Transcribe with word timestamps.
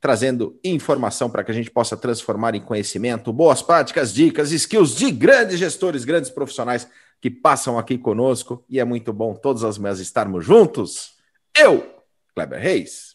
trazendo 0.00 0.58
informação 0.64 1.28
para 1.28 1.44
que 1.44 1.50
a 1.50 1.54
gente 1.54 1.70
possa 1.70 1.96
transformar 1.96 2.54
em 2.54 2.60
conhecimento, 2.60 3.32
boas 3.32 3.60
práticas, 3.60 4.14
dicas, 4.14 4.50
skills 4.50 4.94
de 4.96 5.10
grandes 5.10 5.58
gestores, 5.58 6.04
grandes 6.04 6.30
profissionais 6.30 6.88
que 7.20 7.30
passam 7.30 7.78
aqui 7.78 7.98
conosco 7.98 8.64
e 8.68 8.80
é 8.80 8.84
muito 8.84 9.12
bom 9.12 9.34
todas 9.34 9.62
as 9.62 9.76
manhãs 9.76 10.00
estarmos 10.00 10.44
juntos. 10.44 11.16
Eu, 11.54 12.02
Kleber 12.34 12.60
Reis, 12.60 13.14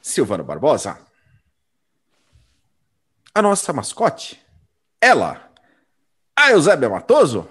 Silvano 0.00 0.42
Barbosa, 0.42 0.98
a 3.34 3.42
nossa 3.42 3.72
mascote, 3.72 4.40
ela, 5.00 5.52
a 6.34 6.50
Eusébia 6.52 6.88
Matoso, 6.88 7.46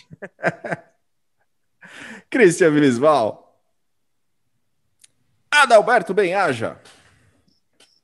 Cristian 2.30 2.70
Vilisval, 2.70 3.45
Adalberto 5.62 6.14
Benhaja. 6.14 6.78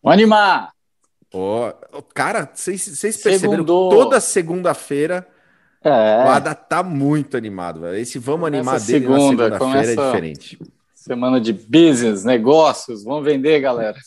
Animar! 0.04 0.72
Oh, 1.32 1.72
cara, 2.14 2.50
vocês 2.52 3.00
perceberam 3.22 3.64
toda 3.64 4.20
segunda-feira 4.20 5.26
é. 5.84 6.24
o 6.24 6.28
Ada 6.28 6.54
tá 6.54 6.82
muito 6.82 7.36
animado. 7.36 7.80
Véio. 7.80 7.96
Esse 7.96 8.18
vamos 8.18 8.46
animar 8.46 8.80
dele 8.80 9.00
segunda, 9.00 9.48
na 9.48 9.58
segunda-feira 9.58 9.92
é 9.92 10.06
diferente. 10.06 10.58
Semana 10.94 11.40
de 11.40 11.52
business, 11.52 12.24
negócios, 12.24 13.02
vamos 13.02 13.24
vender, 13.24 13.60
galera. 13.60 13.98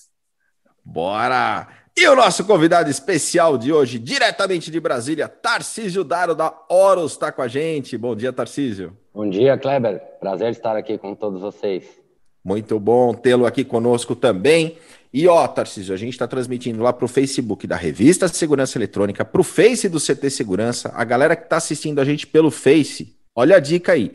Bora! 0.83 1.67
E 1.97 2.07
o 2.07 2.15
nosso 2.15 2.45
convidado 2.45 2.89
especial 2.89 3.57
de 3.57 3.71
hoje, 3.71 3.99
diretamente 3.99 4.69
de 4.69 4.79
Brasília, 4.79 5.27
Tarcísio 5.27 6.03
Daro 6.03 6.35
da 6.35 6.53
Oros, 6.69 7.13
está 7.13 7.31
com 7.31 7.41
a 7.41 7.47
gente. 7.47 7.97
Bom 7.97 8.15
dia, 8.15 8.31
Tarcísio. 8.31 8.95
Bom 9.13 9.29
dia, 9.29 9.57
Kleber. 9.57 10.01
Prazer 10.19 10.51
estar 10.51 10.75
aqui 10.75 10.97
com 10.97 11.15
todos 11.15 11.41
vocês. 11.41 12.04
Muito 12.45 12.79
bom 12.79 13.11
tê-lo 13.11 13.47
aqui 13.47 13.63
conosco 13.63 14.15
também. 14.15 14.77
E 15.11 15.27
ó, 15.27 15.47
Tarcísio, 15.47 15.95
a 15.95 15.97
gente 15.97 16.13
está 16.13 16.27
transmitindo 16.27 16.83
lá 16.83 16.93
para 16.93 17.05
o 17.05 17.07
Facebook 17.07 17.65
da 17.65 17.75
Revista 17.75 18.27
Segurança 18.27 18.77
Eletrônica, 18.77 19.25
para 19.25 19.41
o 19.41 19.43
Face 19.43 19.89
do 19.89 19.99
CT 19.99 20.29
Segurança. 20.29 20.91
A 20.93 21.03
galera 21.03 21.35
que 21.35 21.45
está 21.45 21.57
assistindo 21.57 21.99
a 21.99 22.05
gente 22.05 22.27
pelo 22.27 22.51
Face, 22.51 23.17
olha 23.33 23.55
a 23.55 23.59
dica 23.59 23.93
aí. 23.93 24.11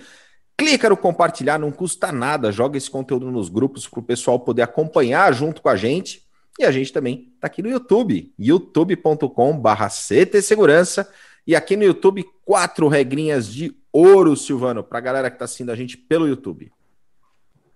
Clica 0.56 0.88
no 0.88 0.96
compartilhar, 0.96 1.58
não 1.58 1.72
custa 1.72 2.12
nada. 2.12 2.52
Joga 2.52 2.78
esse 2.78 2.88
conteúdo 2.88 3.32
nos 3.32 3.48
grupos 3.48 3.88
para 3.88 3.98
o 3.98 4.02
pessoal 4.02 4.38
poder 4.38 4.62
acompanhar 4.62 5.34
junto 5.34 5.60
com 5.60 5.68
a 5.68 5.74
gente. 5.74 6.22
E 6.56 6.64
a 6.64 6.70
gente 6.70 6.92
também 6.92 7.32
está 7.34 7.48
aqui 7.48 7.62
no 7.62 7.68
YouTube, 7.68 8.32
youtube.com/barra 8.38 9.88
CT 9.88 10.40
Segurança. 10.40 11.10
E 11.44 11.56
aqui 11.56 11.76
no 11.76 11.82
YouTube, 11.82 12.24
quatro 12.44 12.86
regrinhas 12.86 13.52
de 13.52 13.74
ouro, 13.92 14.36
Silvano, 14.36 14.84
para 14.84 14.98
a 14.98 15.02
galera 15.02 15.30
que 15.30 15.34
está 15.34 15.46
assistindo 15.46 15.70
a 15.70 15.74
gente 15.74 15.96
pelo 15.96 16.28
YouTube. 16.28 16.70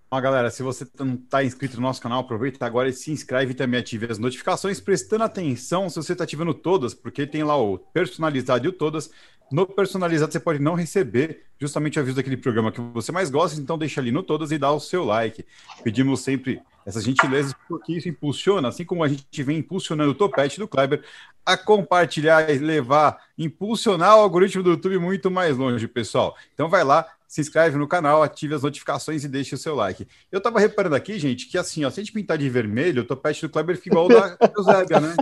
Ó, 0.09 0.21
galera, 0.21 0.51
se 0.51 0.61
você 0.61 0.87
não 0.99 1.15
está 1.15 1.43
inscrito 1.43 1.75
no 1.75 1.81
nosso 1.81 2.01
canal, 2.01 2.21
aproveita 2.21 2.65
agora 2.65 2.87
e 2.87 2.93
se 2.93 3.11
inscreve 3.11 3.51
e 3.51 3.55
também 3.55 3.79
ative 3.79 4.09
as 4.09 4.19
notificações, 4.19 4.79
prestando 4.79 5.23
atenção 5.23 5.89
se 5.89 5.95
você 5.95 6.11
está 6.13 6.23
ativando 6.23 6.53
todas, 6.53 6.93
porque 6.93 7.25
tem 7.25 7.43
lá 7.43 7.57
o 7.57 7.77
personalizado 7.77 8.65
e 8.65 8.69
o 8.69 8.71
todas. 8.71 9.09
No 9.51 9.65
personalizado 9.65 10.31
você 10.31 10.39
pode 10.39 10.59
não 10.59 10.73
receber 10.73 11.45
justamente 11.59 11.97
o 11.97 12.01
aviso 12.01 12.15
daquele 12.17 12.37
programa 12.37 12.71
que 12.71 12.81
você 12.93 13.11
mais 13.11 13.29
gosta, 13.29 13.59
então 13.59 13.77
deixa 13.77 13.99
ali 13.99 14.11
no 14.11 14.23
todas 14.23 14.51
e 14.51 14.57
dá 14.57 14.71
o 14.71 14.79
seu 14.79 15.03
like. 15.03 15.45
Pedimos 15.83 16.21
sempre 16.21 16.61
essas 16.85 17.03
gentilezas 17.03 17.53
porque 17.67 17.93
isso 17.93 18.07
impulsiona, 18.07 18.67
assim 18.67 18.85
como 18.85 19.03
a 19.03 19.07
gente 19.07 19.43
vem 19.43 19.57
impulsionando 19.57 20.11
o 20.11 20.15
topete 20.15 20.59
do 20.59 20.67
Kleber 20.67 21.03
a 21.45 21.57
compartilhar 21.57 22.49
e 22.49 22.57
levar, 22.57 23.17
impulsionar 23.37 24.17
o 24.17 24.21
algoritmo 24.21 24.63
do 24.63 24.71
YouTube 24.71 24.97
muito 24.97 25.29
mais 25.29 25.57
longe, 25.57 25.87
pessoal. 25.87 26.35
Então 26.53 26.69
vai 26.69 26.83
lá, 26.83 27.07
se 27.27 27.41
inscreve 27.41 27.77
no 27.77 27.87
canal, 27.87 28.23
ative 28.23 28.55
as 28.55 28.63
notificações 28.63 29.23
e 29.23 29.27
deixe 29.27 29.55
o 29.55 29.57
seu 29.57 29.75
like. 29.75 30.07
Eu 30.31 30.41
tava 30.41 30.59
reparando 30.59 30.95
aqui, 30.95 31.19
gente, 31.19 31.47
que 31.47 31.57
assim, 31.57 31.83
ó, 31.85 31.89
se 31.89 31.99
a 31.99 32.03
gente 32.03 32.13
pintar 32.13 32.37
de 32.37 32.49
vermelho, 32.49 33.01
o 33.01 33.05
topete 33.05 33.41
do 33.41 33.49
Kleber 33.49 33.77
fica 33.77 33.89
igual 33.89 34.05
o 34.05 34.09
da 34.09 34.37
Eusébia, 34.55 34.99
né? 34.99 35.15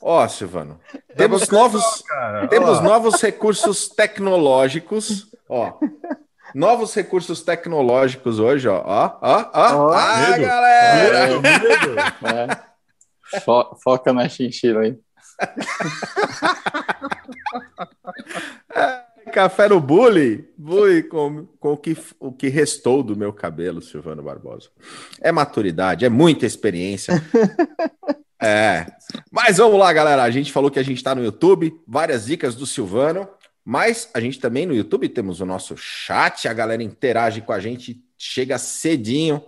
Ó, 0.00 0.26
Silvano, 0.26 0.80
temos 1.16 1.48
novos, 1.48 2.02
temos 2.50 2.80
novos 2.80 3.20
recursos 3.20 3.88
tecnológicos, 3.88 5.28
ó. 5.48 5.78
Novos 6.54 6.94
recursos 6.94 7.42
tecnológicos 7.42 8.38
hoje, 8.38 8.68
ó. 8.68 8.82
Ó, 8.84 9.18
ó, 9.22 9.50
ó. 9.54 9.86
Oh, 9.86 9.92
ah, 9.92 10.28
medo. 10.28 10.42
galera! 10.42 11.28
Medo, 11.28 11.40
medo. 11.40 11.98
É. 12.00 12.62
Fo 13.40 13.74
foca 13.82 14.12
na 14.12 14.28
chinchila 14.28 14.80
aí. 14.80 14.98
é. 18.74 19.02
Café 19.32 19.68
no 19.68 19.80
bullying? 19.80 20.44
Bullying 20.72 21.02
com, 21.02 21.46
com 21.60 21.72
o, 21.72 21.76
que, 21.76 21.96
o 22.18 22.32
que 22.32 22.48
restou 22.48 23.02
do 23.02 23.14
meu 23.14 23.32
cabelo, 23.32 23.82
Silvano 23.82 24.22
Barbosa. 24.22 24.70
É 25.20 25.30
maturidade, 25.30 26.04
é 26.04 26.08
muita 26.08 26.46
experiência. 26.46 27.14
é. 28.40 28.86
Mas 29.30 29.58
vamos 29.58 29.78
lá, 29.78 29.92
galera. 29.92 30.22
A 30.22 30.30
gente 30.30 30.50
falou 30.50 30.70
que 30.70 30.78
a 30.78 30.82
gente 30.82 30.96
está 30.96 31.14
no 31.14 31.22
YouTube, 31.22 31.72
várias 31.86 32.26
dicas 32.26 32.54
do 32.54 32.66
Silvano, 32.66 33.28
mas 33.64 34.10
a 34.14 34.20
gente 34.20 34.40
também 34.40 34.66
no 34.66 34.74
YouTube 34.74 35.08
temos 35.08 35.40
o 35.40 35.46
nosso 35.46 35.76
chat, 35.76 36.48
a 36.48 36.52
galera 36.52 36.82
interage 36.82 37.42
com 37.42 37.52
a 37.52 37.60
gente, 37.60 38.02
chega 38.16 38.58
cedinho. 38.58 39.44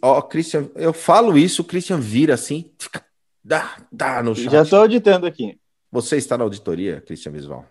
Ó, 0.00 0.18
oh, 0.18 0.22
Christian, 0.22 0.70
eu 0.76 0.92
falo 0.92 1.36
isso, 1.36 1.62
o 1.62 1.64
Christian 1.64 1.98
vira 1.98 2.34
assim, 2.34 2.70
fica, 2.78 3.04
dá, 3.42 3.76
dá 3.90 4.22
no 4.22 4.34
chat. 4.34 4.50
Já 4.50 4.62
estou 4.62 4.80
auditando 4.80 5.26
aqui. 5.26 5.58
Você 5.90 6.16
está 6.16 6.38
na 6.38 6.44
auditoria, 6.44 7.00
Christian 7.00 7.32
Visual? 7.32 7.64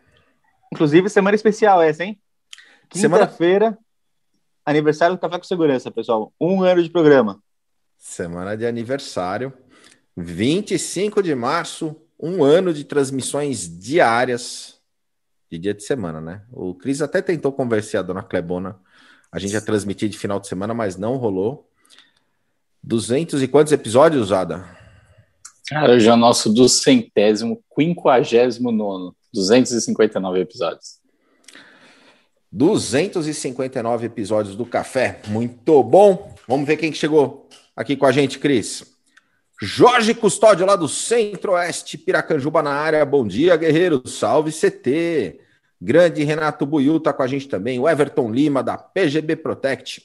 Inclusive, 0.72 1.09
semana 1.09 1.35
especial 1.35 1.81
essa, 1.81 2.03
hein? 2.03 2.20
Quinta-feira, 2.89 3.66
semana... 3.66 3.79
aniversário 4.66 5.16
do 5.16 5.19
Café 5.19 5.38
com 5.38 5.44
Segurança, 5.44 5.91
pessoal. 5.91 6.33
Um 6.39 6.63
ano 6.63 6.83
de 6.83 6.89
programa. 6.89 7.41
Semana 7.97 8.55
de 8.55 8.66
aniversário. 8.66 9.53
25 10.16 11.23
de 11.23 11.33
março, 11.33 11.95
um 12.19 12.43
ano 12.43 12.73
de 12.73 12.83
transmissões 12.83 13.67
diárias 13.67 14.79
de 15.49 15.57
dia 15.57 15.73
de 15.73 15.83
semana, 15.83 16.22
né? 16.22 16.41
O 16.51 16.73
Cris 16.73 17.01
até 17.01 17.22
tentou 17.22 17.51
conversar 17.51 17.99
a 17.99 18.03
dona 18.03 18.23
Clebona. 18.23 18.79
A 19.31 19.39
gente 19.39 19.53
ia 19.53 19.61
transmitir 19.61 20.09
de 20.09 20.17
final 20.17 20.39
de 20.39 20.47
semana, 20.47 20.73
mas 20.73 20.97
não 20.97 21.16
rolou. 21.17 21.69
200 22.83 23.41
e 23.41 23.47
quantos 23.47 23.72
episódios, 23.72 24.31
Ada? 24.31 24.66
Cara, 25.67 25.99
já 25.99 26.13
é 26.13 26.16
nosso 26.16 26.53
do 26.53 26.67
centésimo, 26.67 27.63
quinquagésimo 27.75 28.72
nono. 28.72 29.16
259 29.33 30.39
episódios. 30.39 30.99
259 32.53 34.06
episódios 34.06 34.56
do 34.56 34.64
Café. 34.64 35.19
Muito 35.28 35.81
bom. 35.81 36.36
Vamos 36.47 36.68
ver 36.68 36.78
quem 36.78 36.94
chegou 36.94 37.50
aqui 37.75 37.96
com 37.96 38.06
a 38.06 38.12
gente, 38.12 38.38
Cris. 38.38 38.94
Jorge 39.59 40.14
Custódio, 40.14 40.64
lá 40.64 40.75
do 40.75 40.88
Centro-Oeste, 40.88 41.97
Piracanjuba 41.97 42.62
na 42.62 42.72
área. 42.72 43.03
Bom 43.03 43.25
dia, 43.25 43.58
guerreiro. 43.58 44.08
Salve 44.08 44.52
CT. 44.52 45.40
Grande 45.82 46.23
Renato 46.23 46.64
Buiu 46.64 47.00
tá 47.00 47.11
com 47.11 47.23
a 47.23 47.28
gente 47.28 47.47
também. 47.47 47.79
O 47.79 47.90
Everton 47.90 48.32
Lima, 48.32 48.61
da 48.61 48.78
PGB 48.78 49.35
Protect. 49.35 50.03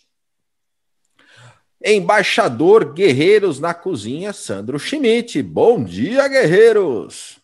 Embaixador 1.84 2.94
Guerreiros 2.94 3.60
na 3.60 3.74
Cozinha, 3.74 4.32
Sandro 4.32 4.78
Schmidt. 4.78 5.42
Bom 5.42 5.84
dia, 5.84 6.26
guerreiros. 6.26 7.38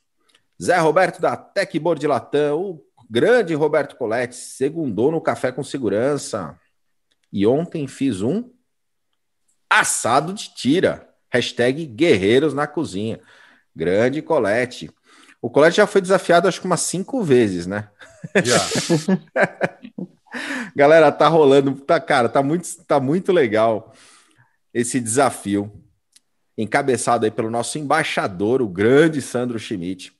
Zé 0.61 0.79
Roberto 0.79 1.21
da 1.21 1.37
Techboard 1.37 2.07
Latam, 2.07 2.81
o 2.94 2.94
grande 3.09 3.55
Roberto 3.55 3.97
Coletti, 3.97 4.37
segundou 4.37 5.11
no 5.11 5.21
Café 5.21 5.53
com 5.53 5.63
Segurança. 5.63 6.59
E 7.33 7.47
ontem 7.47 7.87
fiz 7.87 8.23
um 8.23 8.51
assado 9.69 10.33
de 10.33 10.55
tira. 10.55 11.09
Hashtag 11.31 11.85
Guerreiros 11.87 12.55
na 12.55 12.67
Cozinha. 12.67 13.21
Grande 13.75 14.23
Colete. 14.23 14.91
O 15.43 15.51
Colete 15.51 15.79
já 15.79 15.87
foi 15.87 16.01
desafiado 16.01 16.49
acho 16.49 16.61
que 16.61 16.67
umas 16.67 16.81
cinco 16.81 17.23
vezes, 17.23 17.67
né? 17.67 17.89
Já. 18.43 18.59
Galera, 20.75 21.13
tá 21.13 21.29
rolando, 21.29 21.75
tá, 21.77 22.01
cara, 22.01 22.29
tá 22.29 22.43
muito, 22.43 22.69
tá 22.87 22.99
muito 22.99 23.33
legal 23.33 23.93
esse 24.73 25.01
desafio. 25.01 25.73
Encabeçado 26.57 27.25
aí 27.25 27.31
pelo 27.31 27.51
nosso 27.51 27.79
embaixador, 27.79 28.63
o 28.63 28.69
grande 28.69 29.21
Sandro 29.21 29.59
Schmidt 29.59 30.13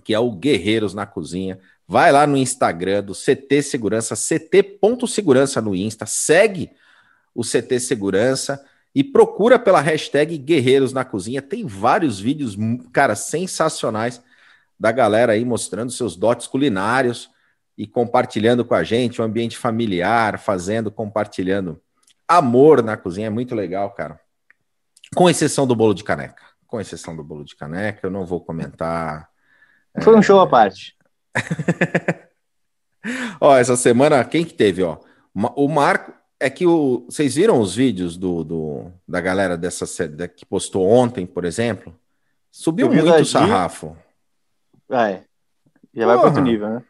que 0.00 0.14
é 0.14 0.18
o 0.18 0.32
Guerreiros 0.32 0.94
na 0.94 1.06
Cozinha. 1.06 1.58
Vai 1.90 2.12
lá 2.12 2.24
no 2.24 2.36
Instagram 2.36 3.02
do 3.02 3.12
CT 3.12 3.62
Segurança, 3.62 4.14
ct.segurança 4.14 5.60
no 5.60 5.74
Insta, 5.74 6.06
segue 6.06 6.70
o 7.34 7.42
CT 7.42 7.80
Segurança 7.80 8.64
E 8.94 9.02
procura 9.02 9.58
pela 9.58 9.80
hashtag 9.80 10.38
Guerreiros 10.38 10.92
na 10.92 11.04
Cozinha. 11.04 11.42
Tem 11.42 11.66
vários 11.66 12.20
vídeos, 12.20 12.56
cara, 12.92 13.16
sensacionais 13.16 14.22
da 14.78 14.92
galera 14.92 15.32
aí 15.32 15.44
mostrando 15.44 15.90
seus 15.90 16.14
dotes 16.14 16.46
culinários 16.46 17.28
e 17.76 17.88
compartilhando 17.88 18.64
com 18.64 18.74
a 18.76 18.84
gente, 18.84 19.20
um 19.20 19.24
ambiente 19.24 19.58
familiar, 19.58 20.38
fazendo, 20.38 20.92
compartilhando 20.92 21.82
amor 22.28 22.84
na 22.84 22.96
cozinha. 22.96 23.26
É 23.26 23.30
muito 23.30 23.52
legal, 23.52 23.90
cara. 23.90 24.20
Com 25.16 25.28
exceção 25.28 25.66
do 25.66 25.74
bolo 25.74 25.94
de 25.94 26.04
caneca. 26.04 26.44
Com 26.68 26.80
exceção 26.80 27.16
do 27.16 27.24
bolo 27.24 27.44
de 27.44 27.56
caneca, 27.56 28.06
eu 28.06 28.12
não 28.12 28.24
vou 28.24 28.40
comentar. 28.40 29.28
Foi 30.00 30.16
um 30.16 30.22
show 30.22 30.38
à 30.38 30.46
parte. 30.46 30.99
ó, 33.40 33.56
essa 33.56 33.76
semana, 33.76 34.24
quem 34.24 34.44
que 34.44 34.54
teve, 34.54 34.82
ó? 34.82 34.98
O 35.54 35.68
Marco, 35.68 36.12
é 36.40 36.48
que 36.48 36.66
o, 36.66 37.04
vocês 37.08 37.34
viram 37.34 37.60
os 37.60 37.74
vídeos 37.74 38.16
do, 38.16 38.42
do 38.42 38.90
da 39.06 39.20
galera 39.20 39.56
dessa 39.56 39.86
que 40.28 40.46
postou 40.46 40.88
ontem, 40.88 41.26
por 41.26 41.44
exemplo? 41.44 41.94
Subiu 42.50 42.90
muito 42.90 43.12
o 43.12 43.24
sarrafo. 43.24 43.96
Ah, 44.90 45.10
é. 45.10 45.24
Já 45.94 46.06
vai 46.06 46.16
para 46.16 46.26
outro 46.26 46.42
nível, 46.42 46.68
né? 46.68 46.82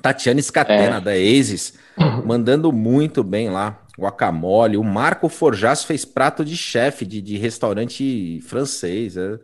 Tatiana 0.00 0.40
Scatena, 0.40 0.98
é. 0.98 1.00
da 1.00 1.12
Aces, 1.12 1.78
mandando 2.24 2.72
muito 2.72 3.24
bem 3.24 3.50
lá. 3.50 3.82
Guacamole. 3.98 4.76
O 4.76 4.84
Marco 4.84 5.28
Forjas 5.28 5.82
fez 5.82 6.04
prato 6.04 6.44
de 6.44 6.56
chefe 6.56 7.04
de, 7.04 7.20
de 7.20 7.36
restaurante 7.36 8.40
francês. 8.42 9.16
É. 9.16 9.38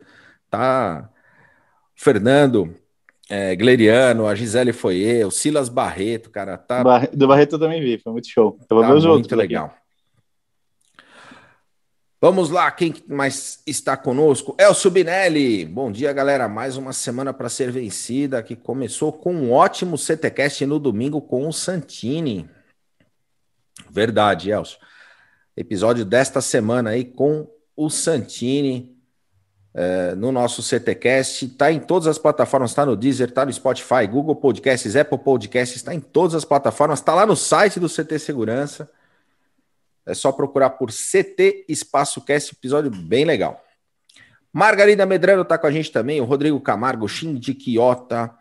Tá. 0.49 1.11
Fernando, 1.97 2.75
é, 3.29 3.57
Gleriano, 3.57 4.27
a 4.27 4.35
Gisele 4.35 4.73
Foyer, 4.73 5.27
o 5.27 5.31
Silas 5.31 5.69
Barreto, 5.69 6.31
cara, 6.31 6.59
tá. 6.59 6.83
Do 7.13 7.27
Barreto 7.27 7.55
eu 7.55 7.59
também 7.59 7.81
vi, 7.81 7.99
foi 7.99 8.13
muito 8.13 8.29
show. 8.29 8.59
Eu 8.69 8.77
vou 8.77 8.83
tá 8.83 8.89
ver 8.89 8.95
os 8.95 9.05
muito 9.05 9.13
outros. 9.13 9.33
Muito 9.33 9.37
legal. 9.37 9.67
Aqui. 9.67 9.85
Vamos 12.21 12.49
lá, 12.49 12.71
quem 12.71 12.95
mais 13.07 13.63
está 13.67 13.99
conosco? 13.99 14.57
Elcio 14.59 14.91
Binelli. 14.91 15.65
Bom 15.67 15.93
dia, 15.93 16.11
galera. 16.11 16.49
Mais 16.49 16.77
uma 16.77 16.95
semana 16.95 17.35
para 17.35 17.51
ser 17.51 17.71
vencida, 17.71 18.43
que 18.43 18.57
começou 18.57 19.13
com 19.13 19.35
um 19.35 19.53
ótimo 19.53 19.99
CTcast 19.99 20.65
no 20.65 20.79
domingo 20.79 21.21
com 21.21 21.47
o 21.47 21.53
Santini. 21.53 22.49
Verdade, 23.91 24.51
Elcio. 24.51 24.79
Episódio 25.55 26.03
desta 26.05 26.41
semana 26.41 26.91
aí 26.91 27.05
com 27.05 27.47
o 27.77 27.91
Santini 27.91 28.94
é, 29.75 30.15
no 30.15 30.31
nosso 30.31 30.63
CTcast. 30.63 31.47
Está 31.47 31.73
em 31.73 31.81
todas 31.81 32.07
as 32.07 32.17
plataformas, 32.17 32.71
está 32.71 32.87
no 32.87 32.97
Deezer, 32.97 33.29
está 33.29 33.45
no 33.45 33.53
Spotify, 33.53 34.07
Google 34.09 34.37
Podcasts, 34.37 34.95
Apple 34.95 35.19
Podcasts, 35.19 35.77
está 35.77 35.93
em 35.95 36.01
todas 36.01 36.35
as 36.35 36.45
plataformas, 36.45 37.01
está 37.01 37.15
lá 37.15 37.27
no 37.27 37.35
site 37.35 37.81
do 37.81 37.89
CT 37.89 38.19
Segurança. 38.19 38.89
É 40.07 40.15
só 40.15 40.31
procurar 40.31 40.71
por 40.71 40.91
CT 40.91 41.65
Espaço 41.69 42.21
Cast, 42.21 42.55
episódio 42.55 42.91
bem 42.91 43.25
legal. 43.25 43.63
Margarida 44.53 45.05
Medrano 45.05 45.43
está 45.43 45.59
com 45.59 45.67
a 45.67 45.71
gente 45.71 45.91
também, 45.91 46.21
o 46.21 46.25
Rodrigo 46.25 46.61
Camargo, 46.61 47.09
Shinji 47.09 47.55
Quiota, 47.55 48.33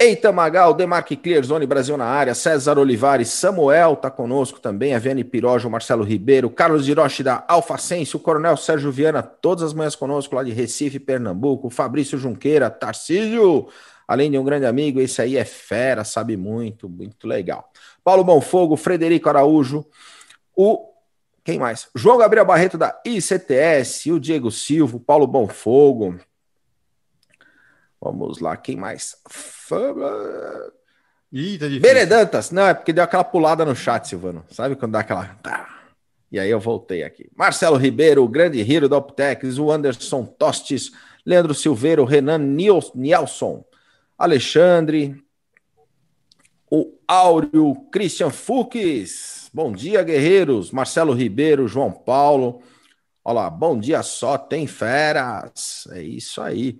Eita 0.00 0.30
Magal, 0.30 0.74
Demarque 0.74 1.16
Clear, 1.16 1.42
Zone 1.42 1.66
Brasil 1.66 1.96
na 1.96 2.04
área, 2.04 2.32
César 2.32 2.78
Olivares, 2.78 3.30
Samuel 3.30 3.94
está 3.94 4.08
conosco 4.08 4.60
também, 4.60 4.94
a 4.94 4.98
Viane 5.00 5.24
Pirojo, 5.24 5.68
Marcelo 5.68 6.04
Ribeiro, 6.04 6.48
Carlos 6.48 6.86
Hiroshi 6.86 7.24
da 7.24 7.44
Alfacense, 7.48 8.14
o 8.14 8.20
Coronel 8.20 8.56
Sérgio 8.56 8.92
Viana, 8.92 9.24
todas 9.24 9.64
as 9.64 9.74
manhãs 9.74 9.96
conosco 9.96 10.36
lá 10.36 10.44
de 10.44 10.52
Recife, 10.52 11.00
Pernambuco, 11.00 11.68
Fabrício 11.68 12.16
Junqueira, 12.16 12.70
Tarcísio, 12.70 13.66
além 14.06 14.30
de 14.30 14.38
um 14.38 14.44
grande 14.44 14.66
amigo, 14.66 15.00
esse 15.00 15.20
aí 15.20 15.36
é 15.36 15.44
fera, 15.44 16.04
sabe 16.04 16.36
muito, 16.36 16.88
muito 16.88 17.26
legal. 17.26 17.68
Paulo 18.04 18.22
Bonfogo, 18.22 18.76
Frederico 18.76 19.28
Araújo, 19.28 19.84
o 20.54 20.92
quem 21.42 21.58
mais? 21.58 21.88
João 21.92 22.18
Gabriel 22.18 22.44
Barreto 22.44 22.78
da 22.78 23.00
ICTS, 23.04 24.12
o 24.12 24.20
Diego 24.20 24.50
Silva, 24.50 25.00
Paulo 25.04 25.26
Bonfogo, 25.26 26.20
Vamos 28.00 28.40
lá, 28.40 28.56
quem 28.56 28.76
mais? 28.76 29.16
Ih, 31.32 31.58
tá 31.58 31.66
difícil. 31.66 31.80
Beredantas. 31.80 32.50
Não, 32.50 32.68
é 32.68 32.74
porque 32.74 32.92
deu 32.92 33.04
aquela 33.04 33.24
pulada 33.24 33.64
no 33.64 33.74
chat, 33.74 34.08
Silvano. 34.08 34.44
Sabe 34.50 34.76
quando 34.76 34.92
dá 34.92 35.00
aquela. 35.00 35.26
Tá. 35.42 35.78
E 36.30 36.38
aí 36.38 36.50
eu 36.50 36.60
voltei 36.60 37.02
aqui. 37.02 37.28
Marcelo 37.36 37.76
Ribeiro, 37.76 38.22
o 38.22 38.28
grande 38.28 38.60
Hiro 38.60 38.88
da 38.88 38.96
Optex, 38.98 39.58
o 39.58 39.70
Anderson 39.70 40.24
Tostes, 40.24 40.92
Leandro 41.24 41.54
Silveiro, 41.54 42.04
Renan 42.04 42.38
Nielson, 42.38 43.64
Alexandre, 44.16 45.22
o 46.70 46.92
Áureo, 47.06 47.74
Christian 47.90 48.30
Fux. 48.30 49.50
Bom 49.52 49.72
dia, 49.72 50.02
guerreiros. 50.02 50.70
Marcelo 50.70 51.12
Ribeiro, 51.14 51.66
João 51.66 51.90
Paulo. 51.90 52.62
Olha 53.24 53.34
lá, 53.34 53.50
bom 53.50 53.78
dia 53.78 54.02
só, 54.02 54.38
tem 54.38 54.66
feras. 54.66 55.88
É 55.92 56.02
isso 56.02 56.40
aí. 56.40 56.78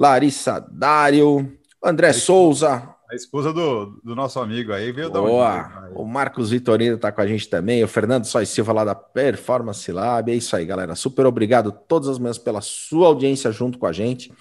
Larissa 0.00 0.66
Dário, 0.72 1.58
André 1.84 2.08
a 2.08 2.14
Souza. 2.14 2.88
A 3.10 3.14
esposa 3.14 3.52
do, 3.52 4.00
do 4.02 4.16
nosso 4.16 4.40
amigo 4.40 4.72
aí 4.72 4.90
veio 4.92 5.10
da 5.10 5.20
onde? 5.20 5.92
O 5.94 6.06
Marcos 6.06 6.48
Vitorino 6.48 6.96
está 6.96 7.12
com 7.12 7.20
a 7.20 7.26
gente 7.26 7.46
também, 7.50 7.84
o 7.84 7.88
Fernando 7.88 8.24
Sois 8.24 8.48
Silva 8.48 8.72
lá 8.72 8.82
da 8.82 8.94
Performance 8.94 9.92
Lab. 9.92 10.32
É 10.32 10.34
isso 10.34 10.56
aí, 10.56 10.64
galera. 10.64 10.94
Super 10.94 11.26
obrigado 11.26 11.70
todas 11.70 12.08
as 12.08 12.18
manhãs 12.18 12.38
pela 12.38 12.62
sua 12.62 13.08
audiência 13.08 13.52
junto 13.52 13.78
com 13.78 13.84
a 13.84 13.92
gente, 13.92 14.32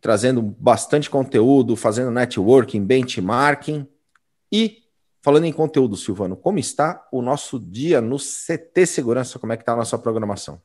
trazendo 0.00 0.40
bastante 0.40 1.10
conteúdo, 1.10 1.76
fazendo 1.76 2.10
networking, 2.10 2.82
benchmarking. 2.82 3.86
E 4.50 4.78
falando 5.20 5.44
em 5.44 5.52
conteúdo, 5.52 5.94
Silvano, 5.94 6.34
como 6.34 6.58
está 6.58 7.06
o 7.12 7.20
nosso 7.20 7.60
dia 7.60 8.00
no 8.00 8.16
CT 8.16 8.86
Segurança? 8.86 9.38
Como 9.38 9.52
é 9.52 9.58
que 9.58 9.62
está 9.62 9.74
a 9.74 9.76
nossa 9.76 9.98
programação? 9.98 10.58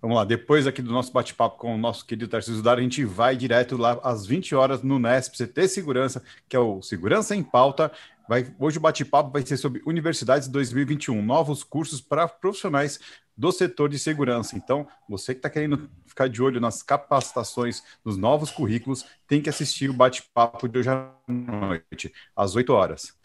Vamos 0.00 0.16
lá, 0.16 0.24
depois 0.24 0.64
aqui 0.64 0.80
do 0.80 0.92
nosso 0.92 1.12
bate-papo 1.12 1.58
com 1.58 1.74
o 1.74 1.78
nosso 1.78 2.06
querido 2.06 2.28
Tarcísio 2.28 2.62
Dar, 2.62 2.78
a 2.78 2.80
gente 2.80 3.04
vai 3.04 3.36
direto 3.36 3.76
lá 3.76 3.98
às 4.04 4.24
20 4.24 4.54
horas 4.54 4.80
no 4.80 4.96
NESP 4.96 5.36
CT 5.36 5.66
Segurança, 5.66 6.22
que 6.48 6.54
é 6.54 6.58
o 6.58 6.80
Segurança 6.80 7.34
em 7.34 7.42
Pauta. 7.42 7.90
Vai, 8.28 8.46
hoje 8.60 8.78
o 8.78 8.80
bate-papo 8.80 9.32
vai 9.32 9.44
ser 9.44 9.56
sobre 9.56 9.82
Universidades 9.84 10.46
2021, 10.46 11.20
novos 11.20 11.64
cursos 11.64 12.00
para 12.00 12.28
profissionais 12.28 13.00
do 13.36 13.50
setor 13.50 13.88
de 13.88 13.98
segurança. 13.98 14.56
Então, 14.56 14.86
você 15.08 15.34
que 15.34 15.38
está 15.38 15.50
querendo 15.50 15.90
ficar 16.06 16.28
de 16.28 16.40
olho 16.40 16.60
nas 16.60 16.80
capacitações, 16.80 17.82
nos 18.04 18.16
novos 18.16 18.52
currículos, 18.52 19.04
tem 19.26 19.42
que 19.42 19.48
assistir 19.48 19.90
o 19.90 19.94
bate-papo 19.94 20.68
de 20.68 20.78
hoje 20.78 20.90
à 20.90 21.10
noite, 21.26 22.12
às 22.36 22.54
8 22.54 22.72
horas. 22.72 23.16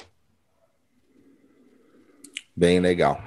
Bem 2.56 2.80
legal. 2.80 3.24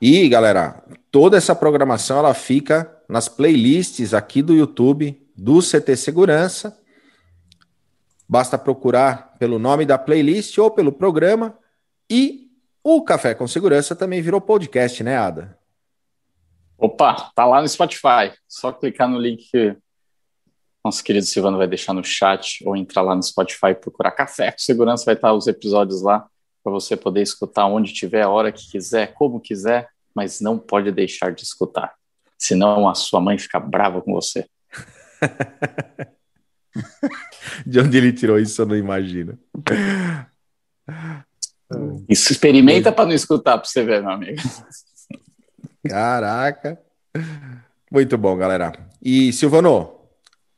E, 0.00 0.28
galera, 0.28 0.82
toda 1.10 1.36
essa 1.36 1.54
programação 1.54 2.18
ela 2.18 2.34
fica 2.34 2.92
nas 3.08 3.28
playlists 3.28 4.14
aqui 4.14 4.42
do 4.42 4.54
YouTube 4.54 5.20
do 5.36 5.60
CT 5.60 5.96
Segurança. 5.96 6.78
Basta 8.28 8.58
procurar 8.58 9.36
pelo 9.38 9.58
nome 9.58 9.86
da 9.86 9.96
playlist 9.96 10.58
ou 10.58 10.70
pelo 10.70 10.92
programa. 10.92 11.58
E 12.10 12.48
o 12.84 13.02
Café 13.02 13.34
com 13.34 13.48
Segurança 13.48 13.96
também 13.96 14.20
virou 14.20 14.40
podcast, 14.40 15.02
né, 15.02 15.16
Ada? 15.16 15.58
Opa, 16.76 17.32
tá 17.34 17.44
lá 17.44 17.60
no 17.60 17.68
Spotify. 17.68 18.32
Só 18.46 18.70
clicar 18.70 19.08
no 19.08 19.18
link 19.18 19.50
que 19.50 19.76
nosso 20.84 21.02
querido 21.02 21.26
Silvano 21.26 21.58
vai 21.58 21.66
deixar 21.66 21.92
no 21.92 22.04
chat 22.04 22.62
ou 22.64 22.76
entrar 22.76 23.02
lá 23.02 23.16
no 23.16 23.22
Spotify 23.22 23.68
e 23.70 23.74
procurar 23.74 24.12
Café 24.12 24.52
com 24.52 24.58
Segurança. 24.58 25.04
Vai 25.04 25.14
estar 25.14 25.32
os 25.32 25.46
episódios 25.46 26.02
lá 26.02 26.28
para 26.62 26.72
você 26.72 26.96
poder 26.96 27.22
escutar 27.22 27.66
onde 27.66 27.92
tiver, 27.92 28.22
a 28.22 28.28
hora 28.28 28.52
que 28.52 28.70
quiser, 28.70 29.14
como 29.14 29.40
quiser, 29.40 29.88
mas 30.14 30.40
não 30.40 30.58
pode 30.58 30.90
deixar 30.90 31.32
de 31.32 31.42
escutar. 31.42 31.94
Senão 32.36 32.88
a 32.88 32.94
sua 32.94 33.20
mãe 33.20 33.38
fica 33.38 33.58
brava 33.58 34.00
com 34.00 34.12
você. 34.12 34.46
de 37.66 37.80
onde 37.80 37.96
ele 37.96 38.12
tirou 38.12 38.38
isso, 38.38 38.62
eu 38.62 38.66
não 38.66 38.76
imagino. 38.76 39.38
Isso 42.08 42.32
experimenta 42.32 42.92
para 42.92 43.06
não 43.06 43.12
escutar, 43.12 43.58
para 43.58 43.68
você 43.68 43.82
ver, 43.82 44.00
meu 44.00 44.10
amigo. 44.10 44.40
Caraca. 45.86 46.80
Muito 47.90 48.16
bom, 48.16 48.36
galera. 48.36 48.72
E 49.02 49.32
Silvano, 49.32 49.98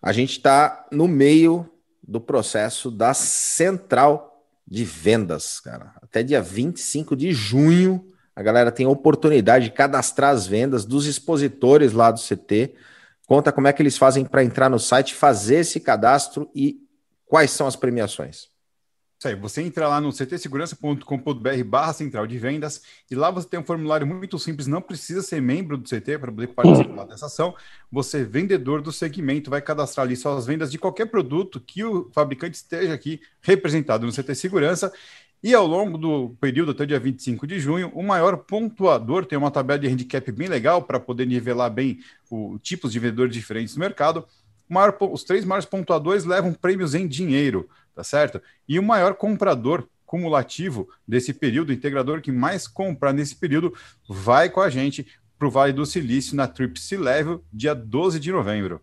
a 0.02 0.12
gente 0.12 0.32
está 0.32 0.86
no 0.90 1.06
meio 1.06 1.68
do 2.06 2.20
processo 2.20 2.90
da 2.90 3.14
central 3.14 4.29
de 4.70 4.84
vendas, 4.84 5.58
cara. 5.58 5.92
Até 6.00 6.22
dia 6.22 6.40
25 6.40 7.16
de 7.16 7.32
junho, 7.32 8.06
a 8.36 8.42
galera 8.42 8.70
tem 8.70 8.86
a 8.86 8.90
oportunidade 8.90 9.64
de 9.64 9.72
cadastrar 9.72 10.30
as 10.30 10.46
vendas 10.46 10.84
dos 10.84 11.06
expositores 11.06 11.92
lá 11.92 12.10
do 12.10 12.20
CT. 12.20 12.74
Conta 13.26 13.50
como 13.50 13.66
é 13.66 13.72
que 13.72 13.82
eles 13.82 13.98
fazem 13.98 14.24
para 14.24 14.44
entrar 14.44 14.70
no 14.70 14.78
site, 14.78 15.14
fazer 15.14 15.56
esse 15.56 15.80
cadastro 15.80 16.48
e 16.54 16.78
quais 17.26 17.50
são 17.50 17.66
as 17.66 17.74
premiações. 17.74 18.49
Isso 19.20 19.28
aí, 19.28 19.34
você 19.34 19.60
entra 19.60 19.86
lá 19.86 20.00
no 20.00 20.10
ctsegurança.com.br 20.10 21.64
barra 21.66 21.92
central 21.92 22.26
de 22.26 22.38
vendas 22.38 22.80
e 23.10 23.14
lá 23.14 23.30
você 23.30 23.46
tem 23.46 23.60
um 23.60 23.62
formulário 23.62 24.06
muito 24.06 24.38
simples, 24.38 24.66
não 24.66 24.80
precisa 24.80 25.20
ser 25.20 25.42
membro 25.42 25.76
do 25.76 25.86
CT 25.86 26.16
para 26.18 26.32
poder 26.32 26.46
participar 26.46 27.04
dessa 27.04 27.26
ação. 27.26 27.54
Você, 27.92 28.24
vendedor 28.24 28.80
do 28.80 28.90
segmento, 28.90 29.50
vai 29.50 29.60
cadastrar 29.60 30.06
ali 30.06 30.16
suas 30.16 30.46
vendas 30.46 30.70
de 30.70 30.78
qualquer 30.78 31.04
produto 31.04 31.60
que 31.60 31.84
o 31.84 32.10
fabricante 32.14 32.56
esteja 32.56 32.94
aqui 32.94 33.20
representado 33.42 34.06
no 34.06 34.12
CT 34.12 34.34
Segurança 34.34 34.90
E 35.42 35.52
ao 35.54 35.66
longo 35.66 35.98
do 35.98 36.30
período 36.40 36.70
até 36.70 36.84
o 36.84 36.86
dia 36.86 36.98
25 36.98 37.46
de 37.46 37.60
junho, 37.60 37.90
o 37.94 38.02
maior 38.02 38.38
pontuador 38.38 39.26
tem 39.26 39.38
uma 39.38 39.50
tabela 39.50 39.78
de 39.78 39.86
handicap 39.86 40.32
bem 40.32 40.48
legal 40.48 40.82
para 40.82 40.98
poder 40.98 41.26
nivelar 41.26 41.70
bem 41.70 41.98
o 42.30 42.58
tipos 42.58 42.90
de 42.90 42.98
vendedores 42.98 43.34
diferentes 43.34 43.74
no 43.76 43.80
mercado. 43.80 44.26
Maior, 44.68 44.96
os 45.12 45.24
três 45.24 45.44
maiores 45.44 45.66
pontuadores 45.66 46.24
levam 46.24 46.54
prêmios 46.54 46.94
em 46.94 47.06
dinheiro, 47.06 47.68
tá 48.00 48.04
certo? 48.04 48.40
E 48.66 48.78
o 48.78 48.82
maior 48.82 49.14
comprador 49.14 49.86
cumulativo 50.06 50.88
desse 51.06 51.34
período, 51.34 51.68
o 51.68 51.72
integrador 51.72 52.22
que 52.22 52.32
mais 52.32 52.66
comprar 52.66 53.12
nesse 53.12 53.36
período, 53.36 53.74
vai 54.08 54.48
com 54.48 54.60
a 54.60 54.70
gente 54.70 55.06
para 55.38 55.46
o 55.46 55.50
Vale 55.50 55.72
do 55.74 55.84
Silício 55.84 56.34
na 56.34 56.48
Tripsi 56.48 56.96
Level, 56.96 57.44
dia 57.52 57.74
12 57.74 58.18
de 58.18 58.32
novembro. 58.32 58.80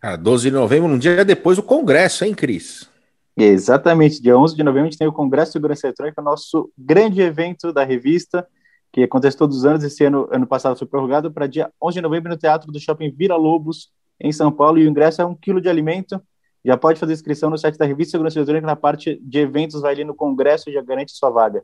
Ah, 0.00 0.14
12 0.14 0.50
de 0.50 0.54
novembro, 0.54 0.88
um 0.88 0.98
dia 0.98 1.24
depois 1.24 1.56
do 1.56 1.64
Congresso, 1.64 2.24
hein, 2.24 2.32
Cris? 2.32 2.88
Exatamente, 3.36 4.22
dia 4.22 4.38
11 4.38 4.54
de 4.54 4.62
novembro 4.62 4.86
a 4.86 4.90
gente 4.90 4.98
tem 4.98 5.08
o 5.08 5.12
Congresso 5.12 5.50
de 5.50 5.52
Segurança 5.54 5.88
Eletrônica, 5.88 6.22
nosso 6.22 6.70
grande 6.78 7.20
evento 7.20 7.72
da 7.72 7.82
revista, 7.82 8.46
que 8.92 9.02
acontece 9.02 9.36
todos 9.36 9.58
os 9.58 9.64
anos, 9.64 9.82
esse 9.82 10.04
ano, 10.04 10.28
ano 10.30 10.46
passado 10.46 10.78
foi 10.78 10.86
prorrogado 10.86 11.32
para 11.32 11.48
dia 11.48 11.72
11 11.82 11.94
de 11.96 12.00
novembro 12.00 12.30
no 12.30 12.36
Teatro 12.36 12.70
do 12.70 12.78
Shopping 12.78 13.10
Vira 13.10 13.34
Lobos, 13.34 13.90
em 14.20 14.30
São 14.30 14.52
Paulo, 14.52 14.78
e 14.78 14.86
o 14.86 14.88
ingresso 14.88 15.20
é 15.20 15.24
um 15.24 15.34
quilo 15.34 15.60
de 15.60 15.68
alimento, 15.68 16.22
já 16.64 16.76
pode 16.76 16.98
fazer 16.98 17.12
inscrição 17.12 17.50
no 17.50 17.58
site 17.58 17.76
da 17.76 17.84
revista 17.84 18.12
Segurança 18.12 18.38
Eletrônica, 18.38 18.66
na 18.66 18.76
parte 18.76 19.20
de 19.22 19.38
eventos, 19.38 19.82
vai 19.82 19.92
ali 19.92 20.04
no 20.04 20.14
Congresso 20.14 20.70
e 20.70 20.72
já 20.72 20.82
garante 20.82 21.12
sua 21.12 21.30
vaga. 21.30 21.62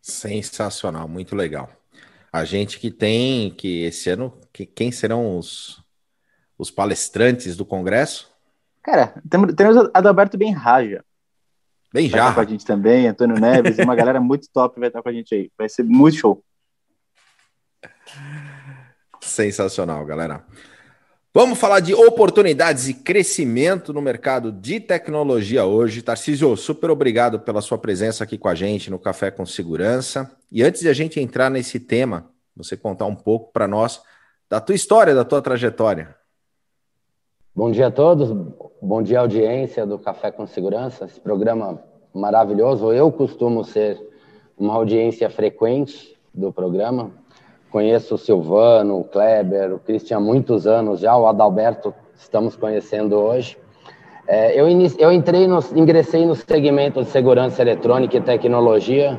Sensacional, 0.00 1.06
muito 1.06 1.36
legal. 1.36 1.70
A 2.32 2.44
gente 2.44 2.80
que 2.80 2.90
tem, 2.90 3.50
que 3.50 3.82
esse 3.84 4.10
ano, 4.10 4.36
que, 4.52 4.66
quem 4.66 4.90
serão 4.90 5.38
os, 5.38 5.80
os 6.58 6.70
palestrantes 6.70 7.56
do 7.56 7.64
Congresso? 7.64 8.32
Cara, 8.82 9.14
temos, 9.30 9.54
temos 9.54 9.90
Adalberto 9.94 10.36
Benraja. 10.36 11.04
Bem 11.92 12.08
já. 12.08 12.34
Com 12.34 12.40
a 12.40 12.44
gente 12.44 12.64
também, 12.64 13.06
Antônio 13.06 13.38
Neves, 13.38 13.78
uma 13.78 13.94
galera 13.94 14.18
muito 14.20 14.48
top 14.50 14.80
vai 14.80 14.88
estar 14.88 15.02
com 15.02 15.08
a 15.08 15.12
gente 15.12 15.32
aí. 15.34 15.52
Vai 15.56 15.68
ser 15.68 15.84
muito 15.84 16.16
show. 16.16 16.44
Sensacional, 19.20 20.04
galera. 20.04 20.44
Vamos 21.34 21.58
falar 21.58 21.80
de 21.80 21.94
oportunidades 21.94 22.88
e 22.88 22.92
crescimento 22.92 23.90
no 23.90 24.02
mercado 24.02 24.52
de 24.52 24.78
tecnologia 24.78 25.64
hoje. 25.64 26.02
Tarcísio, 26.02 26.54
super 26.58 26.90
obrigado 26.90 27.40
pela 27.40 27.62
sua 27.62 27.78
presença 27.78 28.22
aqui 28.22 28.36
com 28.36 28.48
a 28.48 28.54
gente 28.54 28.90
no 28.90 28.98
Café 28.98 29.30
com 29.30 29.46
Segurança. 29.46 30.30
E 30.50 30.62
antes 30.62 30.82
de 30.82 30.90
a 30.90 30.92
gente 30.92 31.18
entrar 31.18 31.48
nesse 31.48 31.80
tema, 31.80 32.26
você 32.54 32.76
contar 32.76 33.06
um 33.06 33.14
pouco 33.14 33.50
para 33.50 33.66
nós 33.66 34.02
da 34.46 34.60
tua 34.60 34.74
história, 34.74 35.14
da 35.14 35.24
tua 35.24 35.40
trajetória. 35.40 36.14
Bom 37.56 37.70
dia 37.70 37.86
a 37.86 37.90
todos, 37.90 38.30
bom 38.82 39.02
dia 39.02 39.20
audiência 39.20 39.86
do 39.86 39.98
Café 39.98 40.30
com 40.30 40.46
Segurança, 40.46 41.06
esse 41.06 41.18
programa 41.18 41.82
maravilhoso. 42.12 42.92
Eu 42.92 43.10
costumo 43.10 43.64
ser 43.64 43.98
uma 44.54 44.74
audiência 44.74 45.30
frequente 45.30 46.14
do 46.34 46.52
programa. 46.52 47.10
Conheço 47.72 48.16
o 48.16 48.18
Silvano, 48.18 49.00
o 49.00 49.04
Kleber, 49.04 49.72
o 49.72 49.78
Cristian 49.78 50.18
há 50.18 50.20
muitos 50.20 50.66
anos 50.66 51.00
já, 51.00 51.16
o 51.16 51.26
Adalberto 51.26 51.94
estamos 52.14 52.54
conhecendo 52.54 53.16
hoje. 53.16 53.56
É, 54.28 54.52
eu, 54.52 54.66
eu 54.98 55.10
entrei 55.10 55.46
no, 55.46 55.58
ingressei 55.74 56.26
no 56.26 56.34
segmento 56.34 57.02
de 57.02 57.08
segurança 57.08 57.62
eletrônica 57.62 58.14
e 58.14 58.20
tecnologia 58.20 59.18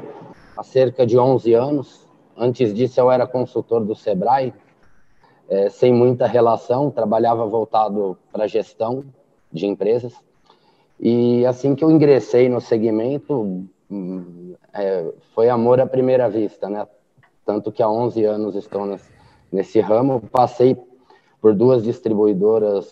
há 0.55 0.61
cerca 0.61 1.03
de 1.03 1.17
11 1.17 1.51
anos. 1.55 2.07
Antes 2.37 2.71
disso, 2.75 2.99
eu 2.99 3.11
era 3.11 3.25
consultor 3.25 3.83
do 3.83 3.95
Sebrae, 3.95 4.53
é, 5.49 5.69
sem 5.69 5.91
muita 5.91 6.27
relação, 6.27 6.91
trabalhava 6.91 7.47
voltado 7.47 8.15
para 8.31 8.45
gestão 8.45 9.03
de 9.51 9.65
empresas. 9.65 10.13
E 10.99 11.43
assim 11.47 11.73
que 11.73 11.83
eu 11.83 11.89
ingressei 11.89 12.47
no 12.49 12.61
segmento, 12.61 13.67
hum, 13.89 14.53
é, 14.71 15.11
foi 15.33 15.49
amor 15.49 15.81
à 15.81 15.87
primeira 15.87 16.29
vista, 16.29 16.69
né? 16.69 16.85
Tanto 17.45 17.71
que 17.71 17.83
há 17.83 17.89
11 17.89 18.23
anos 18.25 18.55
estou 18.55 18.85
nesse, 18.85 19.11
nesse 19.51 19.79
ramo, 19.79 20.21
passei 20.31 20.77
por 21.41 21.53
duas 21.53 21.83
distribuidoras, 21.83 22.89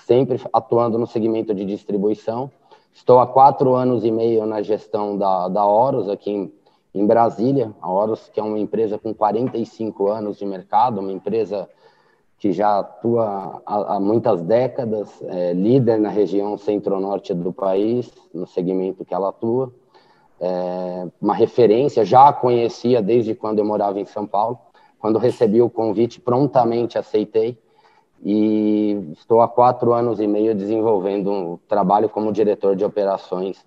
sempre 0.00 0.40
atuando 0.52 0.98
no 0.98 1.06
segmento 1.06 1.54
de 1.54 1.64
distribuição. 1.64 2.50
Estou 2.92 3.18
há 3.18 3.26
quatro 3.26 3.74
anos 3.74 4.04
e 4.04 4.10
meio 4.10 4.44
na 4.44 4.60
gestão 4.60 5.16
da, 5.16 5.48
da 5.48 5.64
Horus, 5.64 6.08
aqui 6.08 6.30
em, 6.30 6.52
em 6.94 7.06
Brasília. 7.06 7.74
A 7.80 7.90
Horus, 7.90 8.28
que 8.28 8.38
é 8.38 8.42
uma 8.42 8.58
empresa 8.58 8.98
com 8.98 9.14
45 9.14 10.08
anos 10.08 10.38
de 10.38 10.44
mercado, 10.44 11.00
uma 11.00 11.12
empresa 11.12 11.68
que 12.38 12.52
já 12.52 12.80
atua 12.80 13.62
há, 13.64 13.94
há 13.94 14.00
muitas 14.00 14.42
décadas, 14.42 15.22
é 15.22 15.52
líder 15.52 15.98
na 15.98 16.10
região 16.10 16.58
centro-norte 16.58 17.32
do 17.32 17.52
país, 17.52 18.12
no 18.34 18.46
segmento 18.46 19.04
que 19.04 19.14
ela 19.14 19.30
atua. 19.30 19.72
É 20.44 21.06
uma 21.20 21.34
referência, 21.34 22.04
já 22.04 22.28
a 22.28 22.32
conhecia 22.32 23.00
desde 23.00 23.32
quando 23.32 23.60
eu 23.60 23.64
morava 23.64 24.00
em 24.00 24.04
São 24.04 24.26
Paulo. 24.26 24.58
Quando 24.98 25.18
recebi 25.18 25.62
o 25.62 25.70
convite, 25.70 26.20
prontamente 26.20 26.98
aceitei 26.98 27.56
e 28.24 29.12
estou 29.12 29.40
há 29.40 29.48
quatro 29.48 29.92
anos 29.92 30.18
e 30.18 30.26
meio 30.26 30.52
desenvolvendo 30.54 31.30
um 31.30 31.58
trabalho 31.68 32.08
como 32.08 32.32
diretor 32.32 32.74
de 32.74 32.84
operações 32.84 33.64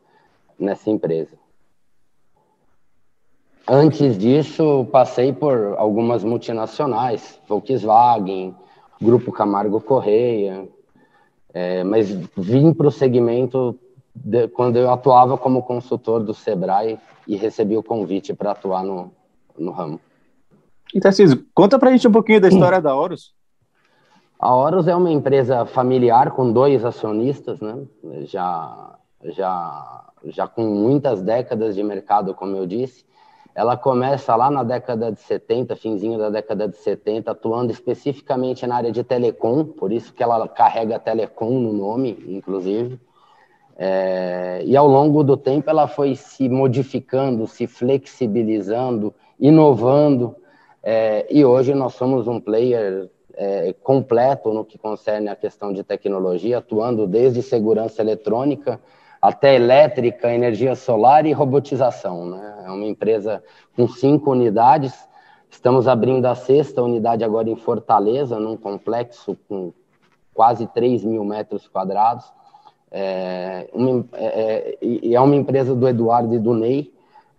nessa 0.59 0.89
empresa. 0.89 1.37
Antes 3.67 4.17
disso, 4.17 4.85
passei 4.91 5.31
por 5.33 5.75
algumas 5.77 6.23
multinacionais, 6.23 7.39
Volkswagen, 7.47 8.53
Grupo 9.01 9.31
Camargo 9.31 9.79
Correia, 9.81 10.67
é, 11.53 11.83
mas 11.83 12.09
vim 12.37 12.73
para 12.73 12.87
o 12.87 12.91
segmento 12.91 13.77
de, 14.15 14.47
quando 14.47 14.77
eu 14.77 14.89
atuava 14.89 15.37
como 15.37 15.63
consultor 15.63 16.23
do 16.23 16.33
Sebrae 16.33 16.97
e 17.27 17.35
recebi 17.35 17.77
o 17.77 17.83
convite 17.83 18.33
para 18.33 18.51
atuar 18.51 18.83
no, 18.83 19.11
no 19.57 19.71
ramo. 19.71 19.99
E 20.93 20.99
Tarcísio, 20.99 21.45
conta 21.53 21.77
para 21.77 21.89
a 21.89 21.91
gente 21.91 22.07
um 22.07 22.11
pouquinho 22.11 22.39
da 22.39 22.47
história 22.47 22.81
da 22.81 22.95
Horus. 22.95 23.33
A 24.39 24.53
Horus 24.55 24.87
é 24.87 24.95
uma 24.95 25.11
empresa 25.11 25.65
familiar 25.65 26.31
com 26.31 26.51
dois 26.51 26.85
acionistas, 26.85 27.59
né? 27.59 27.83
já, 28.25 28.95
já, 29.23 30.05
já 30.25 30.47
com 30.47 30.63
muitas 30.63 31.21
décadas 31.21 31.75
de 31.75 31.83
mercado, 31.83 32.33
como 32.33 32.55
eu 32.55 32.65
disse, 32.65 33.05
ela 33.55 33.77
começa 33.77 34.35
lá 34.35 34.51
na 34.51 34.63
década 34.63 35.11
de 35.11 35.21
70, 35.21 35.77
finzinho 35.77 36.19
da 36.19 36.29
década 36.29 36.67
de 36.67 36.75
70, 36.75 37.31
atuando 37.31 37.71
especificamente 37.71 38.67
na 38.67 38.75
área 38.75 38.91
de 38.91 39.01
telecom, 39.01 39.63
por 39.63 39.93
isso 39.93 40.13
que 40.13 40.21
ela 40.21 40.45
carrega 40.47 40.99
telecom 40.99 41.59
no 41.61 41.71
nome, 41.71 42.21
inclusive. 42.27 42.99
É, 43.77 44.61
e 44.65 44.75
ao 44.77 44.87
longo 44.87 45.23
do 45.23 45.35
tempo 45.35 45.69
ela 45.69 45.87
foi 45.87 46.15
se 46.15 46.47
modificando, 46.47 47.45
se 47.45 47.67
flexibilizando, 47.67 49.13
inovando, 49.39 50.35
é, 50.81 51.25
e 51.29 51.43
hoje 51.43 51.73
nós 51.73 51.95
somos 51.95 52.27
um 52.27 52.39
player 52.39 53.09
é, 53.33 53.73
completo 53.83 54.53
no 54.53 54.63
que 54.63 54.77
concerne 54.77 55.29
a 55.29 55.35
questão 55.35 55.73
de 55.73 55.83
tecnologia, 55.83 56.59
atuando 56.59 57.05
desde 57.07 57.41
segurança 57.41 58.01
eletrônica, 58.01 58.79
até 59.21 59.55
elétrica, 59.55 60.31
energia 60.31 60.75
solar 60.75 61.25
e 61.25 61.31
robotização. 61.31 62.27
Né? 62.27 62.63
É 62.65 62.69
uma 62.69 62.85
empresa 62.85 63.43
com 63.75 63.87
cinco 63.87 64.31
unidades. 64.31 64.93
Estamos 65.49 65.87
abrindo 65.87 66.25
a 66.27 66.35
sexta 66.35 66.83
unidade 66.83 67.23
agora 67.23 67.49
em 67.49 67.55
Fortaleza, 67.55 68.39
num 68.39 68.55
complexo 68.55 69.37
com 69.49 69.73
quase 70.33 70.67
3 70.67 71.03
mil 71.03 71.25
metros 71.25 71.67
quadrados. 71.67 72.31
É, 72.91 73.69
uma, 73.73 74.05
é, 74.13 74.77
é, 74.81 75.13
é 75.13 75.19
uma 75.19 75.35
empresa 75.35 75.75
do 75.75 75.87
Eduardo 75.87 76.33
e 76.33 76.39
do 76.39 76.53
Ney, 76.53 76.93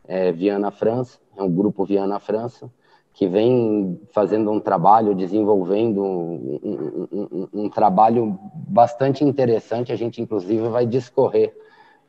é, 0.07 0.33
Viana 0.33 0.71
França, 0.71 1.19
é 1.37 1.43
um 1.43 1.51
grupo 1.51 1.85
Viana 1.85 2.19
França, 2.19 2.71
que 3.13 3.27
vem 3.27 3.99
fazendo 4.13 4.51
um 4.51 4.61
trabalho, 4.61 5.15
desenvolvendo 5.15 6.03
um, 6.03 6.61
um, 6.63 7.09
um, 7.13 7.49
um 7.65 7.71
trabalho 7.71 8.39
bastante 8.53 9.25
interessante. 9.25 9.91
A 9.91 9.97
gente, 9.97 10.21
inclusive, 10.21 10.69
vai 10.69 10.85
discorrer 10.85 11.57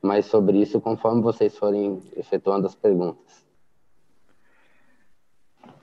mais 0.01 0.25
sobre 0.25 0.57
isso 0.61 0.81
conforme 0.81 1.21
vocês 1.21 1.57
forem 1.57 2.01
efetuando 2.15 2.67
as 2.67 2.75
perguntas. 2.75 3.46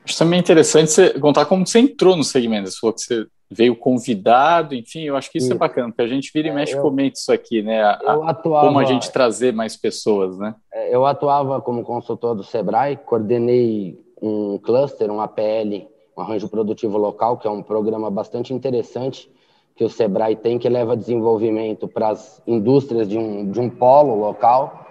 Acho 0.04 0.18
também 0.18 0.40
interessante 0.40 0.90
você 0.90 1.18
contar 1.18 1.46
como 1.46 1.66
você 1.66 1.78
entrou 1.78 2.16
no 2.16 2.24
segmento. 2.24 2.70
Você 2.70 2.78
falou 2.78 2.94
que 2.94 3.00
você 3.00 3.26
veio 3.50 3.76
convidado, 3.76 4.74
enfim, 4.74 5.02
eu 5.02 5.16
acho 5.16 5.30
que 5.30 5.38
isso, 5.38 5.46
isso. 5.46 5.54
é 5.54 5.58
bacana, 5.58 5.88
porque 5.88 6.02
a 6.02 6.06
gente 6.06 6.30
vira 6.34 6.48
e 6.48 6.50
é, 6.50 6.54
mexe 6.54 6.74
eu, 6.74 6.82
comenta 6.82 7.18
isso 7.18 7.32
aqui, 7.32 7.62
né? 7.62 7.82
A, 7.82 8.30
atuava, 8.30 8.66
como 8.66 8.78
a 8.78 8.84
gente 8.84 9.10
trazer 9.10 9.52
mais 9.52 9.76
pessoas, 9.76 10.36
né? 10.38 10.54
É, 10.72 10.94
eu 10.94 11.06
atuava 11.06 11.60
como 11.60 11.82
consultor 11.84 12.34
do 12.34 12.42
Sebrae, 12.42 12.96
coordenei 12.96 13.98
um 14.20 14.58
cluster, 14.58 15.10
um 15.10 15.20
APL, 15.20 15.88
um 16.16 16.22
arranjo 16.22 16.48
produtivo 16.48 16.98
local, 16.98 17.36
que 17.38 17.46
é 17.46 17.50
um 17.50 17.62
programa 17.62 18.10
bastante 18.10 18.52
interessante 18.52 19.30
que 19.76 19.84
o 19.84 19.90
Sebrae 19.90 20.36
tem, 20.36 20.58
que 20.58 20.68
leva 20.68 20.96
desenvolvimento 20.96 21.88
para 21.88 22.10
as 22.10 22.40
indústrias 22.46 23.08
de 23.08 23.18
um, 23.18 23.50
de 23.50 23.60
um 23.60 23.68
polo 23.68 24.14
local. 24.14 24.83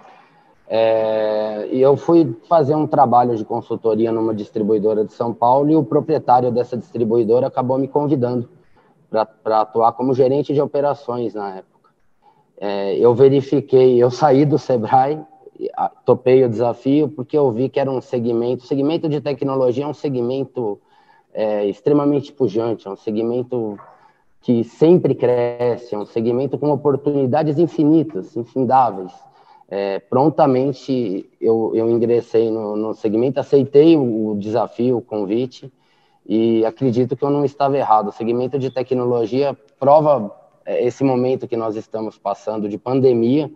É, 0.66 1.68
e 1.70 1.80
eu 1.80 1.96
fui 1.96 2.34
fazer 2.48 2.74
um 2.74 2.86
trabalho 2.86 3.36
de 3.36 3.44
consultoria 3.44 4.10
numa 4.10 4.34
distribuidora 4.34 5.04
de 5.04 5.12
São 5.12 5.32
Paulo 5.32 5.70
e 5.70 5.76
o 5.76 5.84
proprietário 5.84 6.50
dessa 6.50 6.76
distribuidora 6.76 7.46
acabou 7.46 7.76
me 7.78 7.86
convidando 7.86 8.48
para 9.10 9.60
atuar 9.60 9.92
como 9.92 10.14
gerente 10.14 10.54
de 10.54 10.60
operações 10.60 11.34
na 11.34 11.56
época. 11.56 11.90
é, 12.58 12.96
eu 12.96 13.14
verifiquei, 13.14 14.02
eu 14.02 14.10
saí 14.10 14.44
do 14.44 14.58
Sebrae, 14.58 15.20
topei 16.04 16.44
o 16.44 16.48
desafio, 16.48 17.08
porque 17.08 17.36
eu 17.36 17.50
vi 17.50 17.68
que 17.68 17.78
era 17.78 17.90
um 17.90 18.00
segmento, 18.00 18.66
segmento 18.66 19.08
de 19.08 19.20
tecnologia 19.20 19.84
é 19.84 19.86
um 19.86 19.94
segmento 19.94 20.80
é, 21.32 21.66
extremamente 21.66 22.32
pujante, 22.32 22.86
é 22.86 22.90
um 22.90 22.96
segmento 22.96 23.78
que 24.40 24.62
sempre 24.64 25.14
cresce, 25.14 25.94
é 25.94 25.98
um 25.98 26.04
segmento 26.04 26.58
com 26.58 26.70
oportunidades 26.70 27.58
infinitas, 27.58 28.36
infindáveis. 28.36 29.12
É, 29.68 29.98
prontamente 29.98 31.28
eu, 31.40 31.72
eu 31.74 31.90
ingressei 31.90 32.50
no, 32.50 32.76
no 32.76 32.94
segmento, 32.94 33.40
aceitei 33.40 33.96
o, 33.96 34.30
o 34.30 34.38
desafio, 34.38 34.98
o 34.98 35.02
convite, 35.02 35.72
e 36.26 36.64
acredito 36.64 37.16
que 37.16 37.24
eu 37.24 37.30
não 37.30 37.44
estava 37.44 37.76
errado. 37.76 38.08
O 38.08 38.12
segmento 38.12 38.58
de 38.58 38.70
tecnologia 38.70 39.56
prova 39.78 40.34
é, 40.64 40.84
esse 40.84 41.04
momento 41.04 41.46
que 41.46 41.56
nós 41.56 41.76
estamos 41.76 42.18
passando 42.18 42.68
de 42.68 42.78
pandemia, 42.78 43.50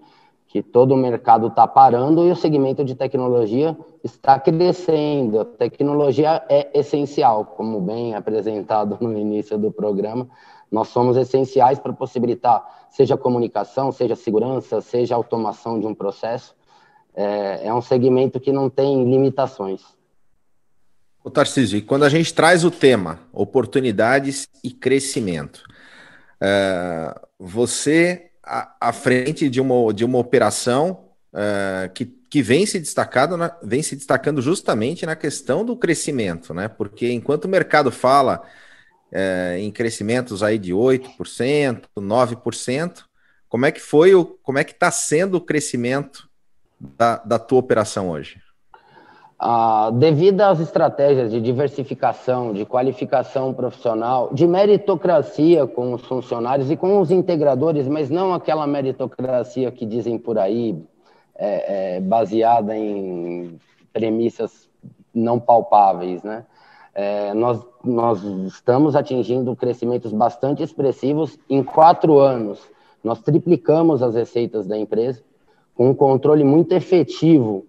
que 0.47 0.63
todo 0.63 0.93
o 0.93 0.97
mercado 0.97 1.49
está 1.49 1.67
parando 1.67 2.27
e 2.27 2.31
o 2.31 2.37
segmento 2.37 2.85
de 2.85 2.95
tecnologia 2.95 3.77
está 4.03 4.39
crescendo. 4.39 5.41
A 5.41 5.45
tecnologia 5.45 6.43
é 6.49 6.79
essencial, 6.79 7.45
como 7.45 7.81
bem 7.81 8.15
apresentado 8.15 8.97
no 9.01 9.19
início 9.19 9.59
do 9.59 9.71
programa. 9.71 10.29
Nós 10.71 10.89
somos 10.89 11.17
essenciais 11.17 11.79
para 11.79 11.93
possibilitar, 11.93 12.87
seja 12.91 13.17
comunicação, 13.17 13.91
seja 13.91 14.15
segurança, 14.15 14.81
seja 14.81 15.15
automação 15.15 15.81
de 15.81 15.87
um 15.87 15.95
processo. 15.95 16.55
É, 17.15 17.67
é 17.67 17.75
um 17.75 17.81
segmento 17.81 18.39
que 18.39 18.53
não 18.53 18.69
tem 18.69 19.09
limitações. 19.11 19.83
O 21.25 21.31
Tarcísio, 21.31 21.85
quando 21.85 22.05
a 22.05 22.09
gente 22.09 22.33
traz 22.33 22.65
o 22.65 22.71
tema 22.71 23.19
oportunidades 23.33 24.49
e 24.63 24.71
crescimento, 24.71 25.63
é, 26.41 27.15
você 27.39 28.31
à, 28.43 28.93
frente 28.93 29.49
de 29.49 29.61
uma, 29.61 29.93
de 29.93 30.05
uma 30.05 30.19
operação 30.19 31.05
é, 31.35 31.91
que, 31.93 32.07
que 32.07 32.41
vem 32.43 32.65
se 32.65 32.79
destacando 32.79 33.37
na, 33.37 33.55
vem 33.63 33.83
se 33.83 33.95
destacando 33.95 34.41
justamente 34.41 35.05
na 35.05 35.15
questão 35.15 35.65
do 35.65 35.77
crescimento, 35.77 36.55
né? 36.55 36.69
Porque 36.69 37.13
enquanto 37.13 37.45
o 37.45 37.49
mercado 37.49 37.91
fala 37.91 38.43
é, 39.13 39.59
em 39.59 39.71
crescimentos 39.71 40.43
aí 40.43 40.59
de 40.59 40.73
8%, 40.73 41.83
9%, 41.97 43.05
como 43.49 43.67
é 43.67 43.73
que 43.73 43.81
foi 43.81 44.15
o 44.15 44.25
como 44.43 44.59
é 44.59 44.65
que 44.65 44.73
está 44.73 44.91
sendo 44.91 45.37
o 45.37 45.41
crescimento 45.41 46.29
da, 46.79 47.17
da 47.17 47.39
tua 47.39 47.59
operação 47.59 48.11
hoje? 48.11 48.41
Ah, 49.41 49.91
devido 49.95 50.41
às 50.41 50.59
estratégias 50.59 51.31
de 51.31 51.41
diversificação, 51.41 52.53
de 52.53 52.67
qualificação 52.67 53.55
profissional, 53.55 54.31
de 54.35 54.49
meritocracia 54.49 55.65
com 55.65 55.95
os 55.95 56.05
funcionários 56.05 56.73
e 56.73 56.77
com 56.77 57.01
os 57.01 57.13
integradores, 57.13 57.87
mas 57.87 58.11
não 58.11 58.35
aquela 58.35 58.67
meritocracia 58.67 59.71
que 59.71 59.87
dizem 59.87 60.19
por 60.19 60.39
aí, 60.39 60.77
é, 61.37 61.97
é, 61.97 62.01
baseada 62.01 62.77
em 62.77 63.61
premissas 63.93 64.69
não 65.15 65.39
palpáveis, 65.39 66.23
né? 66.25 66.45
É, 67.01 67.33
nós, 67.33 67.65
nós 67.85 68.25
estamos 68.25 68.97
atingindo 68.97 69.55
crescimentos 69.55 70.13
bastante 70.13 70.65
expressivos 70.65 71.39
em 71.49 71.63
quatro 71.63 72.19
anos. 72.19 72.61
Nós 73.05 73.21
triplicamos 73.21 74.03
as 74.03 74.17
receitas 74.17 74.67
da 74.67 74.77
empresa 74.77 75.23
com 75.77 75.91
um 75.91 75.95
controle 75.95 76.43
muito 76.43 76.73
efetivo 76.73 77.65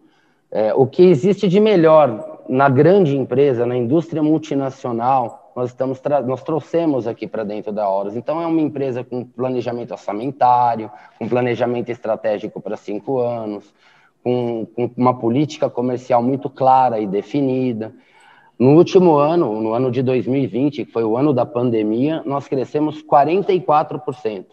é, 0.49 0.73
o 0.73 0.87
que 0.87 1.03
existe 1.03 1.47
de 1.47 1.59
melhor 1.59 2.39
na 2.49 2.67
grande 2.69 3.15
empresa, 3.15 3.67
na 3.67 3.77
indústria 3.77 4.23
multinacional, 4.23 5.51
nós, 5.55 5.69
estamos 5.69 6.01
nós 6.25 6.41
trouxemos 6.41 7.05
aqui 7.05 7.27
para 7.27 7.43
dentro 7.43 7.71
da 7.71 7.87
Horus. 7.87 8.15
Então, 8.15 8.41
é 8.41 8.47
uma 8.47 8.61
empresa 8.61 9.03
com 9.03 9.23
planejamento 9.23 9.91
orçamentário, 9.91 10.89
com 11.19 11.29
planejamento 11.29 11.89
estratégico 11.89 12.59
para 12.59 12.75
cinco 12.75 13.19
anos, 13.19 13.71
com, 14.23 14.65
com 14.75 14.89
uma 14.97 15.13
política 15.13 15.69
comercial 15.69 16.23
muito 16.23 16.49
clara 16.49 16.99
e 16.99 17.05
definida. 17.05 17.93
No 18.59 18.75
último 18.75 19.15
ano, 19.15 19.61
no 19.61 19.71
ano 19.73 19.89
de 19.89 20.03
2020, 20.03 20.83
que 20.83 20.91
foi 20.91 21.05
o 21.05 21.15
ano 21.15 21.33
da 21.33 21.45
pandemia, 21.45 22.21
nós 22.25 22.45
crescemos 22.45 23.01
44%. 23.01 24.47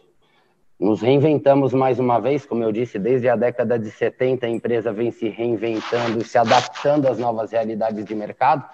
Nos 0.79 1.01
reinventamos 1.01 1.75
mais 1.75 1.99
uma 1.99 2.21
vez, 2.21 2.47
como 2.47 2.63
eu 2.63 2.71
disse, 2.71 3.01
desde 3.01 3.29
a 3.29 3.35
década 3.35 3.77
de 3.77 3.91
70 3.91 4.47
a 4.47 4.49
empresa 4.49 4.93
vem 4.93 5.11
se 5.11 5.29
reinventando, 5.29 6.23
se 6.23 6.39
adaptando 6.39 7.09
às 7.09 7.19
novas 7.19 7.51
realidades 7.51 8.05
de 8.05 8.15
mercado. 8.15 8.65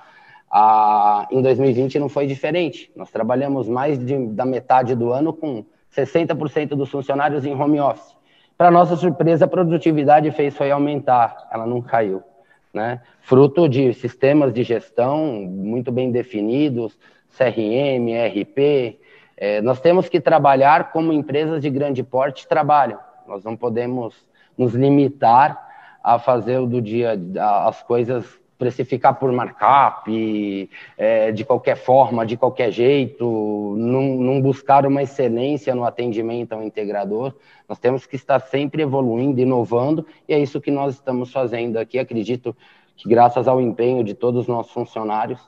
Ah, 0.51 1.27
em 1.31 1.41
2020 1.41 1.99
não 1.99 2.11
foi 2.11 2.27
diferente. 2.27 2.93
Nós 2.95 3.11
trabalhamos 3.11 3.67
mais 3.67 3.99
de, 3.99 4.27
da 4.35 4.45
metade 4.45 4.95
do 4.95 5.15
ano 5.15 5.33
com 5.33 5.65
60% 5.97 6.75
dos 6.77 6.91
funcionários 6.91 7.47
em 7.47 7.55
home 7.55 7.81
office. 7.81 8.15
Para 8.59 8.71
nossa 8.71 8.97
surpresa, 8.97 9.47
a 9.47 9.49
produtividade 9.49 10.31
fez 10.33 10.55
foi 10.55 10.71
aumentar, 10.71 11.49
ela 11.51 11.67
não 11.67 11.81
caiu. 11.81 12.23
Né? 12.73 13.01
Fruto 13.21 13.69
de 13.69 13.93
sistemas 13.95 14.53
de 14.53 14.63
gestão 14.63 15.27
muito 15.47 15.93
bem 15.93 16.11
definidos, 16.11 16.99
CRM, 17.37 18.09
ERP, 18.09 18.99
é, 19.37 19.61
nós 19.61 19.81
temos 19.81 20.09
que 20.09 20.21
trabalhar 20.21 20.93
como 20.93 21.13
empresas 21.13 21.61
de 21.61 21.69
grande 21.69 22.03
porte 22.03 22.47
trabalham. 22.47 22.99
Nós 23.27 23.45
não 23.45 23.57
podemos 23.57 24.15
nos 24.57 24.75
limitar 24.75 25.69
a 26.03 26.19
fazer 26.19 26.65
do 26.67 26.81
dia 26.81 27.19
as 27.67 27.83
coisas 27.83 28.25
precificar 28.63 29.19
por 29.19 29.33
markup, 29.33 30.71
é, 30.97 31.33
de 31.33 31.45
qualquer 31.45 31.77
forma, 31.77 32.25
de 32.25 32.37
qualquer 32.37 32.71
jeito, 32.71 33.75
não, 33.77 34.03
não, 34.03 34.41
buscar 34.41 34.87
uma 34.87 35.03
excelência 35.03 35.75
no 35.75 35.83
atendimento 35.83 36.53
ao 36.53 36.63
integrador. 36.63 37.35
Nós 37.69 37.81
temos 37.81 38.07
que 38.07 38.15
estar 38.15 38.39
sempre 38.39 38.83
evoluindo, 38.83 39.41
inovando, 39.41 40.07
e 40.29 40.33
é 40.33 40.39
isso 40.39 40.61
que 40.61 40.71
nós 40.71 40.95
estamos 40.95 41.33
fazendo 41.33 41.77
aqui. 41.77 41.99
Acredito 41.99 42.57
que, 42.97 43.09
graças 43.09 43.49
ao 43.49 43.61
empenho 43.61 44.05
de 44.05 44.15
todos 44.15 44.43
os 44.43 44.47
nossos 44.47 44.73
funcionários, 44.73 45.41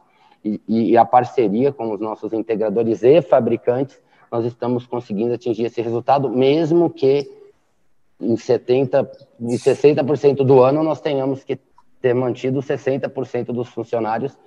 e, 0.44 0.60
e 0.68 0.96
a 0.96 1.04
parceria 1.04 1.72
com 1.72 1.92
os 1.92 2.00
nossos 2.00 2.32
integradores 2.32 3.04
e 3.04 3.22
fabricantes, 3.22 4.02
nós 4.30 4.44
estamos 4.44 4.86
conseguindo 4.86 5.34
atingir 5.34 5.66
esse 5.66 5.80
resultado, 5.80 6.28
mesmo 6.28 6.90
que 6.90 7.30
em 8.20 8.36
70, 8.36 9.10
em 9.40 9.56
60% 9.56 10.44
do 10.44 10.60
ano 10.60 10.82
nós 10.82 11.00
tenhamos 11.00 11.44
que 11.44 11.58
ter 12.04 12.12
mantido 12.12 12.60
60% 12.60 13.46
dos 13.46 13.70
funcionários 13.70 14.38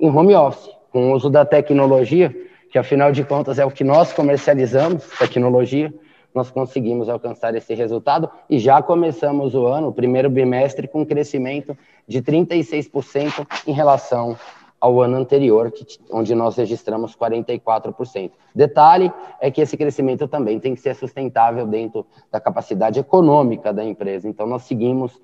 em 0.00 0.10
home 0.10 0.34
office, 0.34 0.68
com 0.90 1.12
o 1.12 1.14
uso 1.14 1.30
da 1.30 1.44
tecnologia, 1.44 2.34
que 2.72 2.76
afinal 2.76 3.12
de 3.12 3.22
contas 3.22 3.56
é 3.56 3.64
o 3.64 3.70
que 3.70 3.84
nós 3.84 4.12
comercializamos, 4.12 5.04
tecnologia, 5.16 5.94
nós 6.34 6.50
conseguimos 6.50 7.08
alcançar 7.08 7.54
esse 7.54 7.72
resultado 7.72 8.28
e 8.50 8.58
já 8.58 8.82
começamos 8.82 9.54
o 9.54 9.64
ano, 9.64 9.90
o 9.90 9.92
primeiro 9.92 10.28
bimestre, 10.28 10.88
com 10.88 11.02
um 11.02 11.04
crescimento 11.04 11.78
de 12.08 12.20
36% 12.20 13.46
em 13.64 13.72
relação 13.72 14.36
ao 14.80 15.00
ano 15.00 15.16
anterior, 15.16 15.72
onde 16.10 16.34
nós 16.34 16.56
registramos 16.56 17.14
44%. 17.14 18.32
Detalhe 18.52 19.12
é 19.40 19.52
que 19.52 19.60
esse 19.60 19.76
crescimento 19.76 20.26
também 20.26 20.58
tem 20.58 20.74
que 20.74 20.80
ser 20.80 20.96
sustentável 20.96 21.64
dentro 21.64 22.04
da 22.32 22.40
capacidade 22.40 22.98
econômica 22.98 23.72
da 23.72 23.84
empresa. 23.84 24.28
Então, 24.28 24.48
nós 24.48 24.64
seguimos 24.64 25.22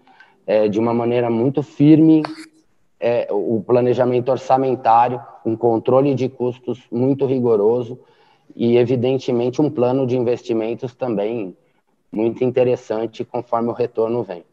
é, 0.50 0.66
de 0.66 0.80
uma 0.80 0.92
maneira 0.92 1.30
muito 1.30 1.62
firme 1.62 2.24
é, 2.98 3.28
o 3.30 3.62
planejamento 3.64 4.32
orçamentário, 4.32 5.22
um 5.46 5.54
controle 5.54 6.12
de 6.12 6.28
custos 6.28 6.82
muito 6.90 7.24
rigoroso 7.24 8.00
e, 8.56 8.76
evidentemente, 8.76 9.62
um 9.62 9.70
plano 9.70 10.04
de 10.04 10.16
investimentos 10.16 10.92
também 10.92 11.56
muito 12.10 12.42
interessante 12.42 13.24
conforme 13.24 13.68
o 13.68 13.72
retorno 13.72 14.24
vem. 14.24 14.44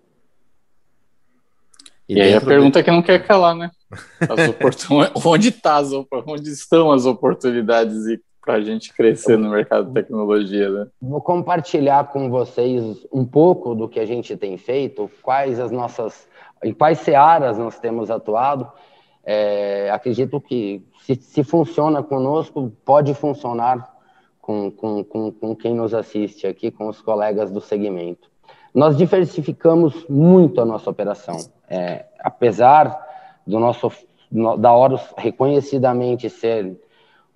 E, 2.07 2.13
e 2.13 2.21
aí 2.21 2.35
a 2.35 2.41
pergunta 2.41 2.77
de... 2.77 2.85
que 2.85 2.91
não 2.91 3.01
quer 3.01 3.25
calar, 3.25 3.55
né? 3.55 3.71
onde, 5.25 5.51
tá 5.51 5.77
as... 5.77 5.91
onde 5.91 6.51
estão 6.51 6.91
as 6.91 7.07
oportunidades 7.07 8.05
para 8.47 8.55
a 8.55 8.61
gente 8.61 8.93
crescer 8.93 9.37
no 9.37 9.49
mercado 9.49 9.89
de 9.89 9.93
tecnologia, 9.93 10.69
né? 10.69 10.87
Vou 11.01 11.19
compartilhar 11.19 12.07
com 12.07 12.29
vocês 12.29 13.05
um 13.11 13.25
pouco 13.25 13.75
do 13.75 13.89
que 13.89 13.99
a 13.99 14.05
gente 14.05 14.37
tem 14.37 14.55
feito, 14.55 15.11
quais 15.21 15.59
as 15.59 15.69
nossas, 15.69 16.29
em 16.63 16.73
quais 16.73 16.99
searas 16.99 17.57
nós 17.57 17.77
temos 17.77 18.09
atuado. 18.09 18.71
É, 19.25 19.91
acredito 19.91 20.39
que 20.39 20.81
se, 21.01 21.15
se, 21.15 21.43
funciona 21.43 22.01
conosco, 22.01 22.71
pode 22.85 23.13
funcionar 23.13 23.93
com, 24.41 24.71
com, 24.71 25.03
com, 25.03 25.29
com 25.29 25.53
quem 25.53 25.75
nos 25.75 25.93
assiste 25.93 26.47
aqui, 26.47 26.71
com 26.71 26.87
os 26.87 27.01
colegas 27.01 27.51
do 27.51 27.59
segmento. 27.59 28.29
Nós 28.73 28.95
diversificamos 28.95 30.05
muito 30.07 30.61
a 30.61 30.65
nossa 30.65 30.89
operação. 30.89 31.35
É, 31.69 32.05
apesar 32.21 32.97
do 33.45 33.59
nosso 33.59 33.91
da 34.57 34.73
Horus 34.73 35.01
reconhecidamente 35.17 36.29
ser 36.29 36.77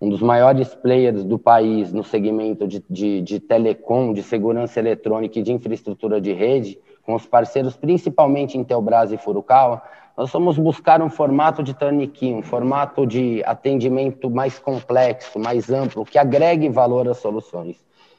um 0.02 0.10
dos 0.10 0.20
maiores 0.20 0.74
players 0.74 1.24
do 1.24 1.38
país 1.38 1.94
no 1.94 2.04
segmento 2.04 2.68
de, 2.68 2.84
de, 2.90 3.22
de 3.22 3.40
telecom, 3.40 4.12
de 4.12 4.24
segurança 4.24 4.80
eletrônica 4.80 5.38
e 5.38 5.44
de 5.44 5.54
infraestrutura 5.54 6.20
de 6.20 6.34
rede, 6.34 6.80
com 7.06 7.14
os 7.14 7.28
parceiros 7.28 7.78
principalmente 7.78 8.58
Intelbras 8.58 9.12
e 9.12 9.18
Furukawa, 9.18 9.84
nós 10.18 10.32
vamos 10.32 10.58
buscar 10.58 11.02
um 11.02 11.10
formato 11.10 11.62
de 11.62 11.76
turnkey, 11.76 12.34
um 12.34 12.42
formato 12.42 13.06
de 13.06 13.44
atendimento 13.46 14.30
mais 14.30 14.58
complexo, 14.58 15.40
mais 15.40 15.70
amplo, 15.70 16.04
que 16.04 16.18
agregue 16.18 16.68
valor 16.68 17.08
às 17.08 17.18
soluções. 17.18 17.78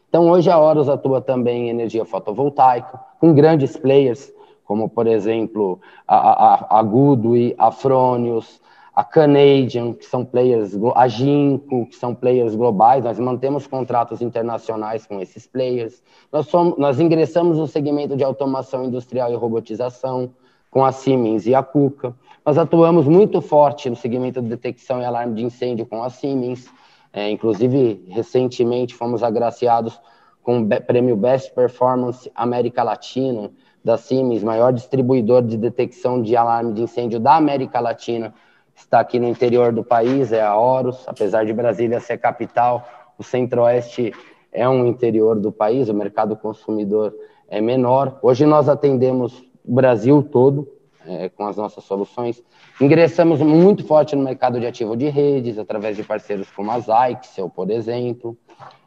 Então, 0.08 0.28
hoje 0.30 0.50
a 0.50 0.58
Horus 0.58 0.88
atua 0.88 1.20
também 1.20 1.66
em 1.66 1.70
energia 1.70 2.04
fotovoltaica, 2.04 3.00
com 3.18 3.34
grandes 3.34 3.76
players, 3.76 4.32
como, 4.64 4.88
por 4.88 5.06
exemplo, 5.06 5.80
a, 6.06 6.16
a, 6.16 6.78
a 6.78 6.82
Goodway, 6.82 7.54
a 7.58 7.70
Fronius, 7.70 8.60
a 8.94 9.02
Canadian, 9.02 9.94
que 9.94 10.04
são 10.04 10.24
players, 10.24 10.72
a 10.94 11.08
Ginkgo, 11.08 11.86
que 11.86 11.96
são 11.96 12.14
players 12.14 12.54
globais, 12.54 13.02
nós 13.02 13.18
mantemos 13.18 13.66
contratos 13.66 14.20
internacionais 14.20 15.06
com 15.06 15.18
esses 15.18 15.46
players. 15.46 16.02
Nós, 16.30 16.46
somos, 16.48 16.76
nós 16.78 17.00
ingressamos 17.00 17.56
no 17.56 17.66
segmento 17.66 18.16
de 18.16 18.22
automação 18.22 18.84
industrial 18.84 19.32
e 19.32 19.36
robotização 19.36 20.30
com 20.70 20.84
a 20.84 20.92
Siemens 20.92 21.46
e 21.46 21.54
a 21.54 21.62
Kuka. 21.62 22.14
Nós 22.44 22.58
atuamos 22.58 23.06
muito 23.06 23.40
forte 23.40 23.88
no 23.88 23.96
segmento 23.96 24.42
de 24.42 24.48
detecção 24.48 25.00
e 25.00 25.04
alarme 25.04 25.36
de 25.36 25.42
incêndio 25.42 25.86
com 25.86 26.02
a 26.02 26.10
Siemens. 26.10 26.68
É, 27.14 27.30
inclusive, 27.30 28.04
recentemente 28.08 28.94
fomos 28.94 29.22
agraciados 29.22 29.98
com 30.42 30.60
o 30.60 30.80
prêmio 30.82 31.16
Best 31.16 31.54
Performance 31.54 32.30
América 32.34 32.82
Latina 32.82 33.50
da 33.84 33.96
Siemens, 33.96 34.42
maior 34.42 34.72
distribuidor 34.72 35.42
de 35.42 35.56
detecção 35.56 36.22
de 36.22 36.36
alarme 36.36 36.72
de 36.72 36.82
incêndio 36.82 37.18
da 37.18 37.36
América 37.36 37.80
Latina, 37.80 38.34
está 38.74 39.00
aqui 39.00 39.18
no 39.18 39.28
interior 39.28 39.72
do 39.72 39.84
país, 39.84 40.32
é 40.32 40.42
a 40.42 40.56
Horus, 40.56 41.04
apesar 41.06 41.44
de 41.44 41.52
Brasília 41.52 42.00
ser 42.00 42.18
capital, 42.18 42.86
o 43.18 43.22
centro-oeste 43.22 44.12
é 44.52 44.68
um 44.68 44.86
interior 44.86 45.38
do 45.38 45.50
país, 45.50 45.88
o 45.88 45.94
mercado 45.94 46.36
consumidor 46.36 47.14
é 47.48 47.60
menor. 47.60 48.18
Hoje 48.22 48.44
nós 48.44 48.68
atendemos 48.68 49.42
o 49.64 49.74
Brasil 49.74 50.22
todo 50.22 50.68
é, 51.06 51.28
com 51.28 51.46
as 51.46 51.56
nossas 51.56 51.84
soluções. 51.84 52.42
Ingressamos 52.80 53.40
muito 53.40 53.84
forte 53.86 54.14
no 54.14 54.22
mercado 54.22 54.60
de 54.60 54.66
ativo 54.66 54.96
de 54.96 55.08
redes, 55.08 55.58
através 55.58 55.96
de 55.96 56.02
parceiros 56.02 56.50
como 56.50 56.70
a 56.70 56.78
Zyxel, 56.78 57.48
por 57.48 57.70
exemplo. 57.70 58.36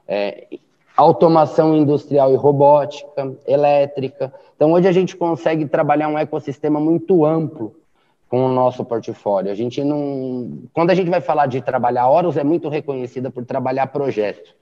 É, 0.08 0.48
automação 0.95 1.76
industrial 1.76 2.32
e 2.32 2.36
robótica, 2.36 3.36
elétrica. 3.45 4.34
Então, 4.56 4.71
hoje 4.71 4.88
a 4.88 4.91
gente 4.91 5.15
consegue 5.15 5.65
trabalhar 5.65 6.08
um 6.08 6.17
ecossistema 6.17 6.80
muito 6.80 7.26
amplo 7.26 7.76
com 8.36 8.48
o 8.48 8.50
nosso 8.50 8.84
portfólio. 8.84 9.50
A 9.50 9.56
gente 9.56 9.82
não. 9.82 10.63
Quando 10.74 10.89
a 10.91 10.93
gente 10.93 11.10
vai 11.10 11.21
falar 11.21 11.45
de 11.45 11.62
trabalhar, 11.62 12.02
a 12.02 12.10
Horus 12.10 12.36
é 12.36 12.43
muito 12.43 12.67
reconhecida 12.67 13.32
por 13.32 13.45
trabalhar 13.45 13.88
projetos, 13.88 14.54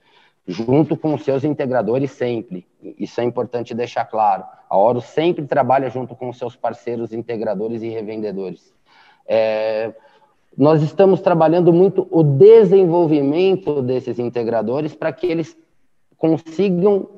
junto 0.46 0.96
com 0.96 1.12
os 1.12 1.24
seus 1.24 1.42
integradores 1.42 2.12
sempre. 2.12 2.64
Isso 2.96 3.20
é 3.20 3.24
importante 3.24 3.74
deixar 3.74 4.04
claro. 4.04 4.44
A 4.70 4.76
Horus 4.76 5.06
sempre 5.06 5.44
trabalha 5.44 5.90
junto 5.90 6.14
com 6.14 6.28
os 6.28 6.38
seus 6.38 6.54
parceiros 6.54 7.12
integradores 7.12 7.82
e 7.82 7.88
revendedores. 7.88 8.72
É, 9.26 9.92
nós 10.56 10.80
estamos 10.80 11.20
trabalhando 11.20 11.72
muito 11.72 12.06
o 12.12 12.22
desenvolvimento 12.22 13.82
desses 13.82 14.20
integradores 14.20 14.94
para 14.94 15.12
que 15.12 15.26
eles 15.26 15.58
consigam 16.16 17.08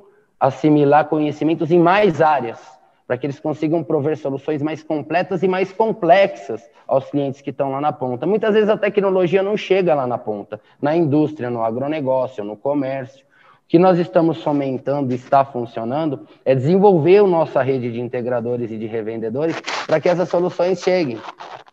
assimilar 0.40 1.06
conhecimentos 1.10 1.70
em 1.70 1.78
mais 1.78 2.22
áreas 2.22 2.76
para 3.06 3.16
que 3.16 3.26
eles 3.26 3.38
consigam 3.38 3.84
prover 3.84 4.16
soluções 4.16 4.60
mais 4.60 4.82
completas 4.82 5.42
e 5.42 5.48
mais 5.48 5.72
complexas 5.72 6.68
aos 6.86 7.08
clientes 7.08 7.40
que 7.40 7.50
estão 7.50 7.70
lá 7.70 7.80
na 7.80 7.92
ponta. 7.92 8.26
Muitas 8.26 8.54
vezes 8.54 8.68
a 8.68 8.76
tecnologia 8.76 9.42
não 9.42 9.56
chega 9.56 9.94
lá 9.94 10.06
na 10.06 10.18
ponta, 10.18 10.60
na 10.80 10.96
indústria, 10.96 11.48
no 11.48 11.62
agronegócio, 11.62 12.42
no 12.44 12.56
comércio. 12.56 13.24
O 13.24 13.68
que 13.68 13.78
nós 13.78 13.98
estamos 13.98 14.42
fomentando 14.42 15.12
e 15.12 15.16
está 15.16 15.44
funcionando 15.44 16.26
é 16.44 16.54
desenvolver 16.54 17.18
a 17.18 17.26
nossa 17.26 17.62
rede 17.62 17.92
de 17.92 18.00
integradores 18.00 18.70
e 18.70 18.78
de 18.78 18.86
revendedores 18.86 19.60
para 19.86 20.00
que 20.00 20.08
essas 20.08 20.28
soluções 20.28 20.80
cheguem 20.80 21.18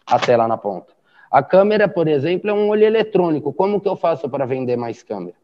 até 0.06 0.36
lá 0.38 0.48
na 0.48 0.58
ponta. 0.58 0.94
A 1.30 1.42
câmera, 1.42 1.88
por 1.88 2.08
exemplo, 2.08 2.50
é 2.50 2.54
um 2.54 2.70
olho 2.70 2.84
eletrônico. 2.84 3.52
Como 3.52 3.82
que 3.82 3.88
eu 3.88 3.96
faço 3.96 4.30
para 4.30 4.46
vender 4.46 4.76
mais 4.76 5.02
câmera? 5.02 5.36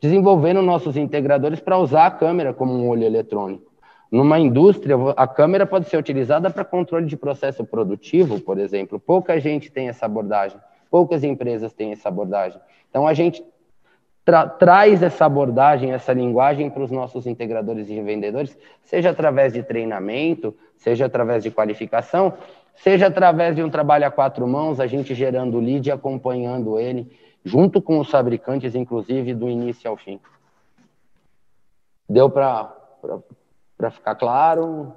Desenvolvendo 0.00 0.62
nossos 0.62 0.96
integradores 0.96 1.58
para 1.58 1.76
usar 1.76 2.06
a 2.06 2.10
câmera 2.10 2.54
como 2.54 2.72
um 2.72 2.88
olho 2.88 3.02
eletrônico. 3.02 3.68
Numa 4.10 4.38
indústria, 4.38 4.96
a 5.16 5.26
câmera 5.26 5.66
pode 5.66 5.88
ser 5.88 5.98
utilizada 5.98 6.48
para 6.50 6.64
controle 6.64 7.06
de 7.06 7.16
processo 7.16 7.64
produtivo, 7.64 8.40
por 8.40 8.58
exemplo. 8.58 8.98
Pouca 8.98 9.38
gente 9.38 9.70
tem 9.70 9.88
essa 9.88 10.06
abordagem, 10.06 10.58
poucas 10.90 11.22
empresas 11.22 11.72
têm 11.74 11.92
essa 11.92 12.08
abordagem. 12.08 12.60
Então, 12.88 13.06
a 13.06 13.12
gente 13.12 13.44
tra 14.24 14.46
traz 14.46 15.02
essa 15.02 15.26
abordagem, 15.26 15.92
essa 15.92 16.12
linguagem 16.12 16.70
para 16.70 16.82
os 16.82 16.90
nossos 16.90 17.26
integradores 17.26 17.88
e 17.88 17.94
revendedores, 17.94 18.56
seja 18.82 19.10
através 19.10 19.52
de 19.52 19.62
treinamento, 19.62 20.54
seja 20.76 21.06
através 21.06 21.42
de 21.42 21.50
qualificação, 21.50 22.34
seja 22.76 23.06
através 23.06 23.56
de 23.56 23.62
um 23.62 23.70
trabalho 23.70 24.06
a 24.06 24.10
quatro 24.10 24.46
mãos, 24.46 24.80
a 24.80 24.86
gente 24.86 25.14
gerando 25.14 25.58
lead 25.58 25.88
e 25.88 25.92
acompanhando 25.92 26.78
ele, 26.78 27.10
junto 27.44 27.80
com 27.80 27.98
os 27.98 28.10
fabricantes, 28.10 28.74
inclusive, 28.74 29.34
do 29.34 29.48
início 29.48 29.88
ao 29.88 29.96
fim. 29.96 30.20
Deu 32.08 32.30
para 32.30 32.74
para 33.78 33.90
ficar 33.92 34.16
claro? 34.16 34.92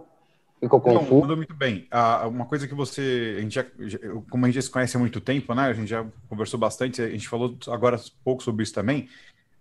Ficou 0.59 0.81
confuso? 0.81 1.11
Não, 1.11 1.21
mandou 1.21 1.37
muito 1.37 1.53
bem. 1.55 1.87
Ah, 1.89 2.27
uma 2.27 2.45
coisa 2.45 2.67
que 2.67 2.73
você, 2.73 3.35
a 3.37 3.41
gente 3.41 3.55
já, 3.55 3.65
como 4.29 4.45
a 4.45 4.47
gente 4.47 4.55
já 4.55 4.61
se 4.61 4.69
conhece 4.69 4.97
há 4.97 4.99
muito 4.99 5.21
tempo, 5.21 5.53
né? 5.55 5.63
A 5.63 5.73
gente 5.73 5.87
já 5.87 6.05
conversou 6.27 6.59
bastante, 6.59 7.01
a 7.01 7.09
gente 7.09 7.27
falou 7.27 7.57
agora 7.67 7.99
pouco 8.23 8.43
sobre 8.43 8.63
isso 8.63 8.73
também. 8.73 9.07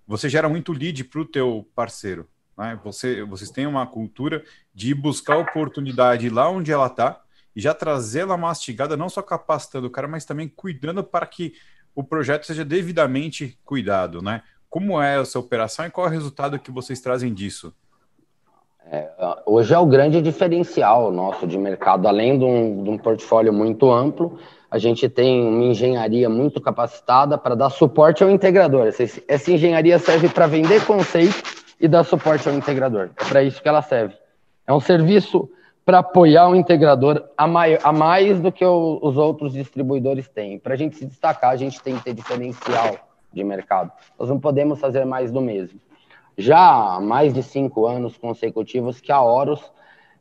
Você 0.06 0.28
gera 0.28 0.48
muito 0.48 0.72
lead 0.72 1.04
para 1.04 1.20
o 1.20 1.24
teu 1.24 1.68
parceiro, 1.74 2.26
né? 2.56 2.78
Você, 2.82 3.22
vocês 3.24 3.50
têm 3.50 3.66
uma 3.66 3.86
cultura 3.86 4.42
de 4.74 4.94
buscar 4.94 5.38
oportunidade 5.38 6.28
lá 6.28 6.50
onde 6.50 6.72
ela 6.72 6.86
está 6.86 7.22
e 7.54 7.60
já 7.60 7.72
trazê-la 7.72 8.36
mastigada, 8.36 8.96
não 8.96 9.08
só 9.08 9.22
capacitando 9.22 9.86
o 9.86 9.90
cara, 9.90 10.08
mas 10.08 10.24
também 10.24 10.48
cuidando 10.48 11.02
para 11.02 11.26
que 11.26 11.54
o 11.94 12.04
projeto 12.04 12.44
seja 12.44 12.64
devidamente 12.64 13.58
cuidado, 13.64 14.20
né? 14.20 14.42
Como 14.68 15.00
é 15.00 15.20
essa 15.20 15.38
operação 15.38 15.86
e 15.86 15.90
qual 15.90 16.06
é 16.06 16.10
o 16.10 16.12
resultado 16.12 16.58
que 16.58 16.70
vocês 16.70 17.00
trazem 17.00 17.32
disso? 17.32 17.74
É, 18.86 19.08
hoje 19.46 19.72
é 19.74 19.78
o 19.78 19.86
grande 19.86 20.20
diferencial 20.20 21.12
nosso 21.12 21.46
de 21.46 21.56
mercado, 21.58 22.08
além 22.08 22.38
de 22.38 22.44
um, 22.44 22.82
de 22.82 22.90
um, 22.90 22.98
portfólio 22.98 23.52
muito 23.52 23.90
amplo, 23.90 24.38
a 24.70 24.78
gente 24.78 25.08
tem 25.08 25.46
uma 25.46 25.64
engenharia 25.64 26.28
muito 26.28 26.60
capacitada 26.60 27.36
para 27.36 27.54
dar 27.54 27.70
suporte 27.70 28.22
ao 28.22 28.30
integrador. 28.30 28.86
Essa, 28.86 29.04
essa 29.28 29.52
engenharia 29.52 29.98
serve 29.98 30.28
para 30.28 30.46
vender 30.46 30.84
conceito 30.86 31.42
e 31.80 31.86
dar 31.86 32.04
suporte 32.04 32.48
ao 32.48 32.54
integrador. 32.54 33.10
É 33.16 33.24
para 33.24 33.42
isso 33.42 33.62
que 33.62 33.68
ela 33.68 33.82
serve. 33.82 34.14
É 34.66 34.72
um 34.72 34.80
serviço 34.80 35.48
para 35.84 35.98
apoiar 35.98 36.48
o 36.48 36.54
integrador 36.54 37.24
a, 37.36 37.46
mai, 37.46 37.78
a 37.82 37.92
mais 37.92 38.40
do 38.40 38.50
que 38.50 38.64
o, 38.64 38.98
os 39.02 39.16
outros 39.16 39.52
distribuidores 39.52 40.28
têm. 40.28 40.58
Para 40.58 40.74
a 40.74 40.76
gente 40.76 40.96
se 40.96 41.06
destacar, 41.06 41.50
a 41.50 41.56
gente 41.56 41.82
tem 41.82 41.96
que 41.96 42.04
ter 42.04 42.14
diferencial 42.14 42.96
de 43.32 43.44
mercado. 43.44 43.92
Nós 44.18 44.28
não 44.28 44.38
podemos 44.38 44.80
fazer 44.80 45.04
mais 45.04 45.30
do 45.30 45.40
mesmo 45.40 45.80
já 46.40 46.96
há 46.96 47.00
mais 47.00 47.32
de 47.32 47.42
cinco 47.42 47.86
anos 47.86 48.16
consecutivos 48.16 49.00
que 49.00 49.12
a 49.12 49.20
Horus 49.20 49.60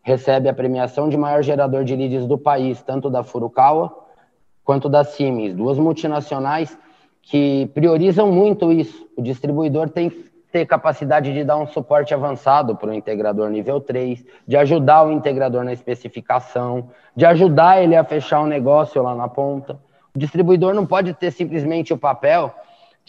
recebe 0.02 0.50
a 0.50 0.54
premiação 0.54 1.10
de 1.10 1.18
maior 1.18 1.42
gerador 1.42 1.84
de 1.84 1.96
leads 1.96 2.28
do 2.28 2.38
país, 2.38 2.82
tanto 2.82 3.10
da 3.10 3.24
Furukawa 3.24 4.08
quanto 4.64 4.88
da 4.88 5.04
Siemens, 5.04 5.56
duas 5.56 5.80
multinacionais 5.80 6.78
que 7.22 7.70
priorizam 7.74 8.32
muito 8.32 8.72
isso. 8.72 9.08
O 9.18 9.22
distribuidor 9.22 9.90
tem 9.90 10.10
que 10.10 10.30
ter 10.52 10.66
capacidade 10.66 11.34
de 11.34 11.44
dar 11.44 11.58
um 11.58 11.68
suporte 11.68 12.14
avançado 12.14 12.76
para 12.76 12.90
o 12.90 12.94
integrador 12.94 13.50
nível 13.50 13.80
3, 13.80 14.24
de 14.48 14.58
ajudar 14.58 15.06
o 15.06 15.12
integrador 15.12 15.64
na 15.64 15.74
especificação, 15.74 16.90
de 17.16 17.26
ajudar 17.26 17.82
ele 17.82 17.96
a 17.96 18.04
fechar 18.04 18.42
o 18.42 18.44
um 18.44 18.48
negócio 18.48 19.02
lá 19.02 19.14
na 19.14 19.28
ponta. 19.28 19.80
O 20.16 20.20
distribuidor 20.20 20.74
não 20.74 20.86
pode 20.86 21.14
ter 21.14 21.32
simplesmente 21.32 21.94
o 21.94 21.98
papel 21.98 22.54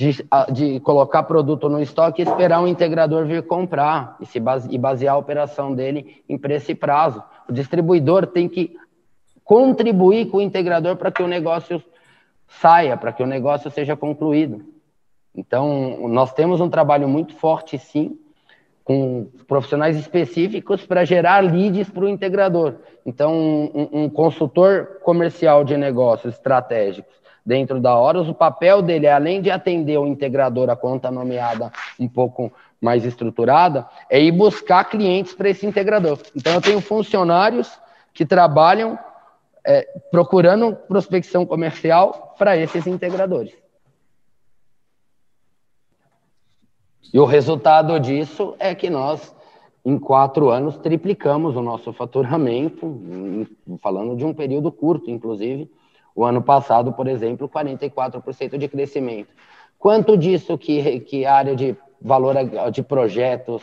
de, 0.00 0.26
de 0.50 0.80
colocar 0.80 1.24
produto 1.24 1.68
no 1.68 1.78
estoque 1.78 2.22
e 2.22 2.24
esperar 2.24 2.62
um 2.62 2.66
integrador 2.66 3.26
vir 3.26 3.42
comprar 3.42 4.16
e, 4.18 4.24
se 4.24 4.40
base, 4.40 4.66
e 4.74 4.78
basear 4.78 5.14
a 5.14 5.18
operação 5.18 5.74
dele 5.74 6.24
em 6.26 6.38
preço 6.38 6.72
e 6.72 6.74
prazo. 6.74 7.22
O 7.46 7.52
distribuidor 7.52 8.26
tem 8.26 8.48
que 8.48 8.74
contribuir 9.44 10.30
com 10.30 10.38
o 10.38 10.40
integrador 10.40 10.96
para 10.96 11.10
que 11.10 11.22
o 11.22 11.28
negócio 11.28 11.82
saia, 12.48 12.96
para 12.96 13.12
que 13.12 13.22
o 13.22 13.26
negócio 13.26 13.70
seja 13.70 13.94
concluído. 13.94 14.64
Então, 15.34 16.08
nós 16.08 16.32
temos 16.32 16.62
um 16.62 16.70
trabalho 16.70 17.06
muito 17.06 17.34
forte, 17.34 17.76
sim, 17.76 18.18
com 18.82 19.28
profissionais 19.46 19.98
específicos 19.98 20.86
para 20.86 21.04
gerar 21.04 21.44
leads 21.44 21.90
para 21.90 22.06
o 22.06 22.08
integrador. 22.08 22.76
Então, 23.04 23.34
um, 23.34 24.04
um 24.04 24.08
consultor 24.08 25.00
comercial 25.02 25.62
de 25.62 25.76
negócios 25.76 26.32
estratégicos 26.32 27.19
dentro 27.50 27.80
da 27.80 27.98
Horus, 27.98 28.28
o 28.28 28.34
papel 28.34 28.80
dele 28.80 29.06
é, 29.06 29.12
além 29.12 29.42
de 29.42 29.50
atender 29.50 29.98
o 29.98 30.06
integrador, 30.06 30.70
a 30.70 30.76
conta 30.76 31.10
nomeada 31.10 31.72
um 31.98 32.06
pouco 32.06 32.52
mais 32.80 33.04
estruturada, 33.04 33.88
é 34.08 34.22
ir 34.22 34.30
buscar 34.30 34.84
clientes 34.84 35.34
para 35.34 35.50
esse 35.50 35.66
integrador. 35.66 36.20
Então, 36.36 36.54
eu 36.54 36.60
tenho 36.60 36.80
funcionários 36.80 37.68
que 38.14 38.24
trabalham 38.24 38.96
é, 39.66 39.82
procurando 40.12 40.76
prospecção 40.76 41.44
comercial 41.44 42.36
para 42.38 42.56
esses 42.56 42.86
integradores. 42.86 43.52
E 47.12 47.18
o 47.18 47.24
resultado 47.24 47.98
disso 47.98 48.54
é 48.60 48.76
que 48.76 48.88
nós, 48.88 49.34
em 49.84 49.98
quatro 49.98 50.50
anos, 50.50 50.76
triplicamos 50.76 51.56
o 51.56 51.62
nosso 51.62 51.92
faturamento, 51.92 53.02
falando 53.82 54.14
de 54.14 54.24
um 54.24 54.32
período 54.32 54.70
curto, 54.70 55.10
inclusive, 55.10 55.68
o 56.14 56.24
ano 56.24 56.42
passado, 56.42 56.92
por 56.92 57.06
exemplo, 57.06 57.48
44% 57.48 58.58
de 58.58 58.68
crescimento. 58.68 59.28
Quanto 59.78 60.16
disso 60.16 60.58
que, 60.58 61.00
que 61.00 61.24
área 61.24 61.56
de 61.56 61.76
valor 62.00 62.34
de 62.70 62.82
projetos 62.82 63.62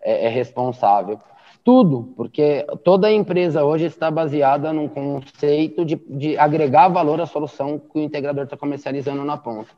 é, 0.00 0.26
é 0.26 0.28
responsável. 0.28 1.18
Tudo, 1.64 2.12
porque 2.16 2.64
toda 2.84 3.10
empresa 3.10 3.64
hoje 3.64 3.86
está 3.86 4.08
baseada 4.08 4.72
num 4.72 4.86
conceito 4.86 5.84
de, 5.84 5.96
de 6.08 6.38
agregar 6.38 6.86
valor 6.88 7.20
à 7.20 7.26
solução 7.26 7.78
que 7.78 7.98
o 7.98 8.02
integrador 8.02 8.44
está 8.44 8.56
comercializando 8.56 9.24
na 9.24 9.36
ponta. 9.36 9.70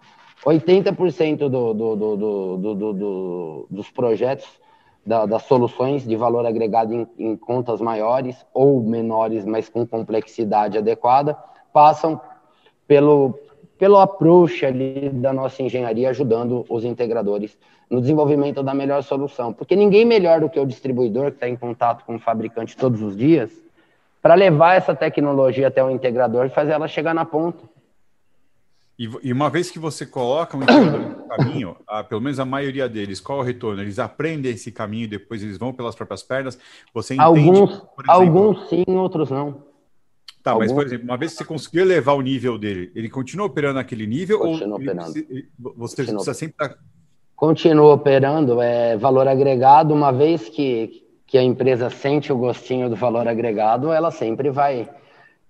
80% 0.45 1.49
do, 1.49 1.49
do, 1.49 1.97
do, 1.97 2.17
do, 2.75 3.67
dos 3.71 3.91
projetos, 3.91 4.47
da, 5.05 5.25
das 5.25 5.45
soluções 5.45 6.07
de 6.07 6.15
valor 6.15 6.45
agregado 6.45 6.95
em, 6.95 7.07
em 7.19 7.37
contas 7.37 7.81
maiores 7.81 8.45
ou 8.53 8.83
menores, 8.83 9.47
mas 9.47 9.71
com 9.71 9.87
complexidade 9.87 10.77
adequada, 10.77 11.39
passam 11.73 12.21
pelo, 12.87 13.39
pelo 13.79 13.99
approach 13.99 14.65
ali 14.65 15.11
da 15.11 15.33
nossa 15.33 15.63
engenharia, 15.63 16.11
ajudando 16.11 16.65
os 16.69 16.85
integradores 16.85 17.57
no 17.91 18.01
desenvolvimento 18.01 18.63
da 18.63 18.75
melhor 18.75 19.03
solução. 19.03 19.53
Porque 19.53 19.77
ninguém 19.77 20.05
melhor 20.05 20.41
do 20.41 20.51
que 20.51 20.59
o 20.59 20.67
distribuidor, 20.67 21.31
que 21.31 21.37
está 21.37 21.49
em 21.49 21.57
contato 21.57 22.05
com 22.05 22.17
o 22.17 22.19
fabricante 22.19 22.77
todos 22.77 23.01
os 23.01 23.17
dias, 23.17 23.51
para 24.21 24.35
levar 24.35 24.75
essa 24.75 24.95
tecnologia 24.95 25.69
até 25.69 25.83
o 25.83 25.91
integrador 25.91 26.47
e 26.47 26.51
fazer 26.51 26.73
ela 26.73 26.89
chegar 26.89 27.15
na 27.15 27.25
ponta. 27.25 27.63
E, 28.99 29.33
uma 29.33 29.49
vez 29.49 29.71
que 29.71 29.79
você 29.79 30.05
coloca 30.05 30.57
um 30.57 30.63
integrador 30.65 31.01
no 31.01 31.29
caminho, 31.29 31.77
a, 31.87 32.03
pelo 32.03 32.21
menos 32.21 32.41
a 32.41 32.45
maioria 32.45 32.89
deles, 32.89 33.21
qual 33.21 33.39
é 33.39 33.43
o 33.43 33.45
retorno? 33.45 33.81
Eles 33.81 34.01
aprendem 34.01 34.51
esse 34.51 34.73
caminho 34.73 35.05
e 35.05 35.07
depois 35.07 35.41
eles 35.41 35.57
vão 35.57 35.73
pelas 35.73 35.95
próprias 35.95 36.25
pernas. 36.25 36.59
Você 36.93 37.15
entende, 37.15 37.25
alguns, 37.25 37.71
exemplo, 37.71 37.89
alguns 38.09 38.69
sim, 38.69 38.85
outros 38.89 39.31
não. 39.31 39.68
Tá, 40.49 40.53
Algum... 40.53 40.65
mas 40.65 40.73
por 40.73 40.87
exemplo, 40.87 41.05
uma 41.05 41.17
vez 41.19 41.33
que 41.33 41.39
você 41.39 41.45
conseguiu 41.45 41.83
elevar 41.83 42.17
o 42.17 42.23
nível 42.23 42.57
dele, 42.57 42.91
ele 42.95 43.11
continua 43.11 43.47
operando 43.47 43.75
naquele 43.75 44.07
nível 44.07 44.39
continua 44.39 44.77
ou 44.77 44.83
operando. 44.83 45.13
você 45.13 45.23
continua. 45.23 45.85
precisa 45.95 46.35
sempre 46.35 46.55
estar 46.55 46.79
continua 47.37 47.93
operando, 47.93 48.61
é 48.61 48.97
valor 48.97 49.29
agregado, 49.29 49.93
uma 49.95 50.11
vez 50.11 50.49
que, 50.49 51.05
que 51.27 51.37
a 51.37 51.43
empresa 51.43 51.91
sente 51.91 52.33
o 52.33 52.37
gostinho 52.37 52.89
do 52.89 52.97
valor 52.97 53.29
agregado, 53.29 53.93
ela 53.93 54.11
sempre 54.11 54.51
vai 54.51 54.89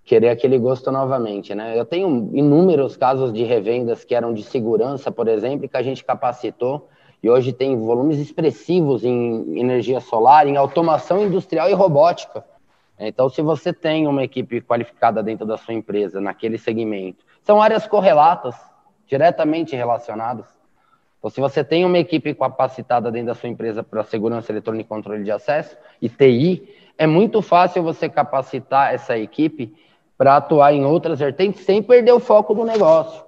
querer 0.04 0.30
aquele 0.30 0.58
gosto 0.58 0.90
novamente, 0.90 1.54
né? 1.54 1.78
Eu 1.78 1.84
tenho 1.84 2.30
inúmeros 2.34 2.96
casos 2.96 3.32
de 3.32 3.44
revendas 3.44 4.04
que 4.04 4.14
eram 4.14 4.34
de 4.34 4.42
segurança, 4.42 5.12
por 5.12 5.28
exemplo, 5.28 5.68
que 5.68 5.76
a 5.76 5.82
gente 5.82 6.04
capacitou 6.04 6.88
e 7.22 7.30
hoje 7.30 7.52
tem 7.52 7.78
volumes 7.78 8.18
expressivos 8.18 9.04
em 9.04 9.58
energia 9.58 10.00
solar, 10.00 10.46
em 10.46 10.56
automação 10.56 11.24
industrial 11.24 11.70
e 11.70 11.72
robótica. 11.72 12.44
Então, 12.98 13.28
se 13.28 13.40
você 13.40 13.72
tem 13.72 14.06
uma 14.06 14.24
equipe 14.24 14.60
qualificada 14.60 15.22
dentro 15.22 15.46
da 15.46 15.56
sua 15.56 15.74
empresa 15.74 16.20
naquele 16.20 16.58
segmento, 16.58 17.24
são 17.42 17.62
áreas 17.62 17.86
correlatas, 17.86 18.56
diretamente 19.06 19.76
relacionadas. 19.76 20.46
Então, 21.18 21.30
se 21.30 21.40
você 21.40 21.62
tem 21.62 21.84
uma 21.84 21.98
equipe 21.98 22.34
capacitada 22.34 23.10
dentro 23.10 23.28
da 23.28 23.34
sua 23.34 23.48
empresa 23.48 23.82
para 23.82 24.02
segurança 24.04 24.50
eletrônica 24.50 24.84
e 24.84 24.88
controle 24.88 25.22
de 25.22 25.30
acesso, 25.30 25.76
e 26.02 26.08
TI, 26.08 26.68
é 26.96 27.06
muito 27.06 27.40
fácil 27.40 27.82
você 27.82 28.08
capacitar 28.08 28.92
essa 28.92 29.16
equipe 29.16 29.74
para 30.16 30.36
atuar 30.36 30.72
em 30.72 30.84
outras 30.84 31.20
vertentes 31.20 31.64
sem 31.64 31.80
perder 31.80 32.12
o 32.12 32.20
foco 32.20 32.52
do 32.52 32.64
negócio. 32.64 33.24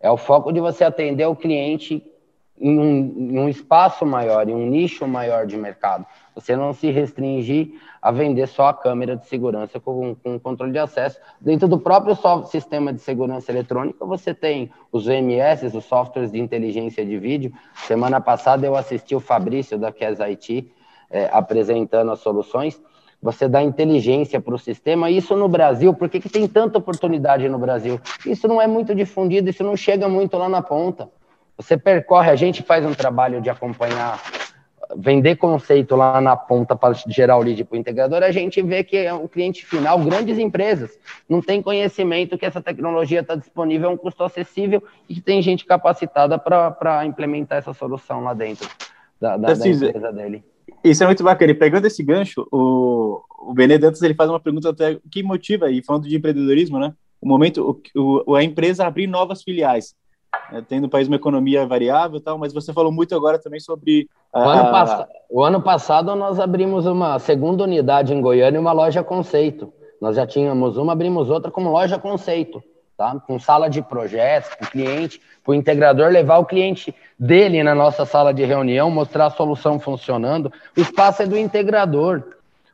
É 0.00 0.10
o 0.10 0.16
foco 0.16 0.52
de 0.52 0.60
você 0.60 0.84
atender 0.84 1.26
o 1.26 1.34
cliente 1.34 2.04
em 2.58 2.78
um, 2.78 3.32
em 3.32 3.38
um 3.38 3.48
espaço 3.48 4.06
maior, 4.06 4.48
em 4.48 4.54
um 4.54 4.66
nicho 4.66 5.06
maior 5.06 5.46
de 5.46 5.56
mercado. 5.56 6.06
Você 6.34 6.56
não 6.56 6.72
se 6.72 6.90
restringir 6.90 7.72
a 8.00 8.10
vender 8.10 8.46
só 8.46 8.68
a 8.68 8.74
câmera 8.74 9.16
de 9.16 9.26
segurança 9.26 9.80
com, 9.80 10.14
com 10.14 10.38
controle 10.38 10.72
de 10.72 10.78
acesso. 10.78 11.18
Dentro 11.40 11.66
do 11.66 11.78
próprio 11.78 12.16
sistema 12.46 12.92
de 12.92 13.00
segurança 13.00 13.50
eletrônica, 13.50 14.04
você 14.04 14.34
tem 14.34 14.70
os 14.92 15.06
VMS, 15.06 15.76
os 15.76 15.84
softwares 15.84 16.30
de 16.30 16.38
inteligência 16.38 17.04
de 17.04 17.18
vídeo. 17.18 17.52
Semana 17.86 18.20
passada 18.20 18.66
eu 18.66 18.76
assisti 18.76 19.14
o 19.14 19.20
Fabrício 19.20 19.78
da 19.78 19.90
Kes 19.90 20.20
IT 20.20 20.70
é, 21.10 21.28
apresentando 21.32 22.10
as 22.10 22.20
soluções. 22.20 22.80
Você 23.22 23.48
dá 23.48 23.62
inteligência 23.62 24.38
para 24.38 24.54
o 24.54 24.58
sistema. 24.58 25.10
Isso 25.10 25.34
no 25.34 25.48
Brasil, 25.48 25.94
por 25.94 26.10
que, 26.10 26.20
que 26.20 26.28
tem 26.28 26.46
tanta 26.46 26.78
oportunidade 26.78 27.48
no 27.48 27.58
Brasil? 27.58 27.98
Isso 28.26 28.46
não 28.46 28.60
é 28.60 28.66
muito 28.66 28.94
difundido, 28.94 29.48
isso 29.48 29.64
não 29.64 29.76
chega 29.76 30.08
muito 30.08 30.36
lá 30.36 30.48
na 30.48 30.60
ponta. 30.60 31.08
Você 31.56 31.76
percorre, 31.76 32.30
a 32.30 32.36
gente 32.36 32.62
faz 32.62 32.84
um 32.84 32.94
trabalho 32.94 33.40
de 33.40 33.48
acompanhar 33.48 34.20
vender 34.96 35.36
conceito 35.36 35.96
lá 35.96 36.20
na 36.20 36.36
ponta 36.36 36.76
para 36.76 36.94
gerar 37.08 37.36
o 37.36 37.42
lead 37.42 37.64
para 37.64 37.76
o 37.76 37.78
integrador, 37.78 38.22
a 38.22 38.30
gente 38.30 38.60
vê 38.62 38.84
que 38.84 39.10
o 39.12 39.28
cliente 39.28 39.64
final, 39.64 39.98
grandes 39.98 40.38
empresas, 40.38 40.98
não 41.28 41.40
tem 41.40 41.62
conhecimento 41.62 42.38
que 42.38 42.46
essa 42.46 42.60
tecnologia 42.60 43.20
está 43.20 43.34
disponível 43.34 43.88
a 43.88 43.92
um 43.92 43.96
custo 43.96 44.22
acessível 44.22 44.82
e 45.08 45.14
que 45.14 45.20
tem 45.20 45.40
gente 45.42 45.64
capacitada 45.64 46.38
para 46.38 47.04
implementar 47.06 47.58
essa 47.58 47.72
solução 47.72 48.22
lá 48.22 48.34
dentro 48.34 48.68
da, 49.20 49.36
da, 49.36 49.54
da 49.54 49.68
empresa 49.68 50.12
dele. 50.12 50.44
Isso 50.82 51.02
é 51.02 51.06
muito 51.06 51.24
bacana. 51.24 51.52
E 51.52 51.54
pegando 51.54 51.86
esse 51.86 52.02
gancho, 52.02 52.46
o, 52.52 53.22
o 53.48 53.54
Benedantes 53.54 54.02
ele 54.02 54.14
faz 54.14 54.28
uma 54.28 54.40
pergunta 54.40 54.70
até 54.70 54.98
que 55.10 55.22
motiva, 55.22 55.70
e 55.70 55.82
falando 55.82 56.08
de 56.08 56.16
empreendedorismo, 56.16 56.78
né? 56.78 56.92
O 57.20 57.28
momento, 57.28 57.80
o, 57.94 58.22
o, 58.26 58.34
a 58.34 58.42
empresa 58.42 58.86
abrir 58.86 59.06
novas 59.06 59.42
filiais 59.42 59.94
é, 60.52 60.60
tendo 60.62 60.82
no 60.82 60.88
país 60.88 61.08
uma 61.08 61.16
economia 61.16 61.66
variável 61.66 62.18
e 62.18 62.20
tal, 62.20 62.38
mas 62.38 62.52
você 62.52 62.72
falou 62.72 62.92
muito 62.92 63.14
agora 63.14 63.38
também 63.38 63.60
sobre. 63.60 64.08
A... 64.32 64.40
O, 64.40 64.48
ano 64.48 64.70
pass... 64.70 65.06
o 65.30 65.44
ano 65.44 65.62
passado 65.62 66.14
nós 66.14 66.38
abrimos 66.38 66.86
uma 66.86 67.18
segunda 67.18 67.64
unidade 67.64 68.12
em 68.12 68.20
Goiânia 68.20 68.58
e 68.58 68.60
uma 68.60 68.72
loja 68.72 69.02
conceito. 69.02 69.72
Nós 70.00 70.16
já 70.16 70.26
tínhamos 70.26 70.76
uma, 70.76 70.92
abrimos 70.92 71.30
outra 71.30 71.50
como 71.50 71.70
loja 71.70 71.98
conceito, 71.98 72.62
tá? 72.96 73.18
Com 73.26 73.38
sala 73.38 73.68
de 73.68 73.80
projetos, 73.80 74.50
o 74.60 74.70
cliente, 74.70 75.20
para 75.42 75.52
o 75.52 75.54
integrador 75.54 76.10
levar 76.10 76.38
o 76.38 76.44
cliente 76.44 76.94
dele 77.18 77.62
na 77.62 77.74
nossa 77.74 78.04
sala 78.04 78.32
de 78.32 78.44
reunião, 78.44 78.90
mostrar 78.90 79.26
a 79.26 79.30
solução 79.30 79.78
funcionando. 79.78 80.52
O 80.76 80.80
espaço 80.80 81.22
é 81.22 81.26
do 81.26 81.36
integrador. 81.36 82.22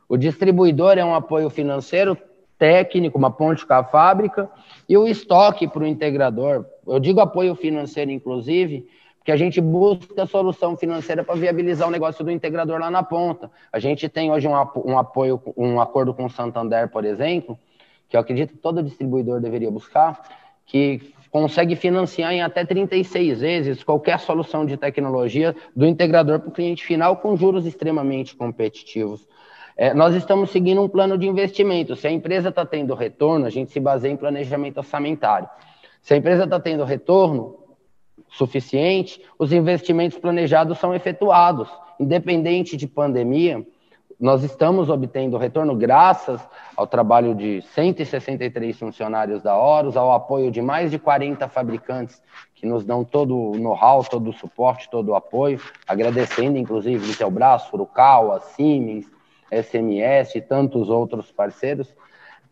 O 0.09 0.17
distribuidor 0.17 0.97
é 0.97 1.05
um 1.05 1.15
apoio 1.15 1.49
financeiro 1.49 2.17
técnico, 2.57 3.17
uma 3.17 3.31
ponte 3.31 3.65
com 3.65 3.73
a 3.73 3.83
fábrica, 3.83 4.49
e 4.87 4.95
o 4.95 5.07
estoque 5.07 5.67
para 5.67 5.81
o 5.81 5.87
integrador. 5.87 6.65
Eu 6.91 6.99
digo 6.99 7.21
apoio 7.21 7.55
financeiro, 7.55 8.11
inclusive, 8.11 8.85
porque 9.17 9.31
a 9.31 9.37
gente 9.37 9.61
busca 9.61 10.25
solução 10.25 10.75
financeira 10.75 11.23
para 11.23 11.35
viabilizar 11.35 11.87
o 11.87 11.91
negócio 11.91 12.21
do 12.21 12.29
integrador 12.29 12.79
lá 12.79 12.91
na 12.91 13.01
ponta. 13.01 13.49
A 13.71 13.79
gente 13.79 14.09
tem 14.09 14.29
hoje 14.29 14.45
um, 14.45 14.51
um 14.85 14.97
apoio, 14.97 15.41
um 15.55 15.79
acordo 15.79 16.13
com 16.13 16.25
o 16.25 16.29
Santander, 16.29 16.89
por 16.89 17.05
exemplo, 17.05 17.57
que 18.09 18.17
eu 18.17 18.19
acredito 18.19 18.51
que 18.51 18.57
todo 18.57 18.83
distribuidor 18.83 19.39
deveria 19.39 19.71
buscar, 19.71 20.21
que 20.65 21.13
consegue 21.31 21.77
financiar 21.77 22.33
em 22.33 22.41
até 22.41 22.65
36 22.65 23.39
vezes 23.39 23.83
qualquer 23.85 24.19
solução 24.19 24.65
de 24.65 24.75
tecnologia 24.75 25.55
do 25.73 25.85
integrador 25.85 26.41
para 26.41 26.49
o 26.49 26.51
cliente 26.51 26.83
final 26.83 27.15
com 27.15 27.37
juros 27.37 27.65
extremamente 27.65 28.35
competitivos. 28.35 29.25
É, 29.77 29.93
nós 29.93 30.13
estamos 30.13 30.51
seguindo 30.51 30.81
um 30.81 30.89
plano 30.89 31.17
de 31.17 31.25
investimento. 31.25 31.95
Se 31.95 32.05
a 32.05 32.11
empresa 32.11 32.49
está 32.49 32.65
tendo 32.65 32.93
retorno, 32.93 33.45
a 33.45 33.49
gente 33.49 33.71
se 33.71 33.79
baseia 33.79 34.11
em 34.11 34.17
planejamento 34.17 34.79
orçamentário. 34.79 35.47
Se 36.01 36.13
a 36.13 36.17
empresa 36.17 36.43
está 36.45 36.59
tendo 36.59 36.83
retorno 36.83 37.57
suficiente, 38.29 39.21
os 39.37 39.51
investimentos 39.51 40.17
planejados 40.17 40.77
são 40.79 40.93
efetuados. 40.95 41.69
Independente 41.99 42.75
de 42.75 42.87
pandemia, 42.87 43.65
nós 44.19 44.43
estamos 44.43 44.89
obtendo 44.89 45.37
retorno 45.37 45.75
graças 45.75 46.39
ao 46.77 46.85
trabalho 46.85 47.33
de 47.33 47.61
163 47.73 48.77
funcionários 48.77 49.41
da 49.41 49.57
Horus, 49.57 49.97
ao 49.97 50.11
apoio 50.11 50.51
de 50.51 50.61
mais 50.61 50.91
de 50.91 50.99
40 50.99 51.47
fabricantes 51.49 52.21
que 52.53 52.67
nos 52.67 52.85
dão 52.85 53.03
todo 53.03 53.35
o 53.35 53.57
know-how, 53.57 54.03
todo 54.03 54.29
o 54.29 54.33
suporte, 54.33 54.89
todo 54.91 55.09
o 55.09 55.15
apoio, 55.15 55.59
agradecendo 55.87 56.57
inclusive 56.57 57.09
Intelbras, 57.09 57.65
Furukawa, 57.65 58.39
Siemens, 58.39 59.11
SMS 59.51 60.35
e 60.35 60.41
tantos 60.41 60.87
outros 60.89 61.31
parceiros. 61.31 61.91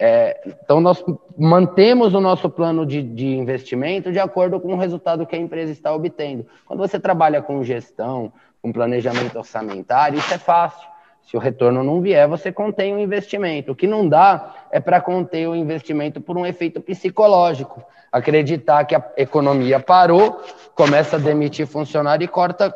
É, 0.02 0.40
então, 0.46 0.80
nós 0.80 1.04
mantemos 1.38 2.14
o 2.14 2.22
nosso 2.22 2.50
plano 2.50 2.86
de, 2.86 3.04
de, 3.04 3.28
investimento 3.28 4.14
de 4.14 4.20
acordo 4.20 4.58
com 4.58 4.74
o 4.74 4.78
resultado 4.78 5.26
que 5.26 5.36
a 5.36 5.40
empresa 5.40 5.74
está 5.74 5.94
obtendo. 5.94 6.46
Quando 6.66 6.80
você 6.80 6.98
trabalha 6.98 7.42
com 7.42 7.62
gestão, 7.66 8.32
com 8.62 8.72
planejamento 8.72 9.38
orçamentário, 9.38 10.18
isso 10.18 10.34
é 10.34 10.38
fácil. 10.38 10.88
Se 11.22 11.36
o 11.36 11.40
retorno 11.40 11.84
não 11.84 12.02
vier, 12.02 12.28
você 12.30 12.50
contém 12.50 12.96
o 12.96 13.00
investimento. 13.00 13.74
O 13.74 13.76
que 13.76 13.86
não 13.86 14.08
dá 14.08 14.68
é 14.72 14.80
para 14.80 15.02
conter 15.02 15.48
o 15.48 15.56
investimento 15.56 16.22
por 16.22 16.38
um 16.38 16.46
efeito 16.46 16.80
psicológico. 16.80 17.84
Acreditar 18.12 18.86
que 18.86 18.96
a 18.96 19.12
economia 19.18 19.80
parou, 19.80 20.42
começa 20.74 21.18
a 21.18 21.20
demitir 21.20 21.68
funcionário 21.68 22.24
e 22.24 22.28
corta 22.28 22.74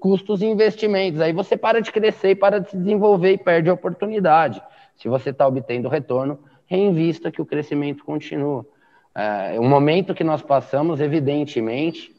custos 0.00 0.40
e 0.40 0.46
investimentos. 0.46 1.20
Aí 1.20 1.32
você 1.32 1.56
para 1.56 1.82
de 1.82 1.90
crescer 1.92 2.30
e 2.30 2.34
para 2.34 2.60
de 2.60 2.70
se 2.70 2.76
desenvolver 2.76 3.32
e 3.32 3.38
perde 3.38 3.68
a 3.68 3.74
oportunidade. 3.74 4.62
Se 4.96 5.08
você 5.08 5.30
está 5.30 5.46
obtendo 5.46 5.88
retorno, 5.88 6.38
reinvista 6.70 7.32
que 7.32 7.42
o 7.42 7.46
crescimento 7.46 8.04
continua. 8.04 8.64
É, 9.12 9.58
o 9.58 9.64
momento 9.64 10.14
que 10.14 10.22
nós 10.22 10.40
passamos, 10.40 11.00
evidentemente, 11.00 12.14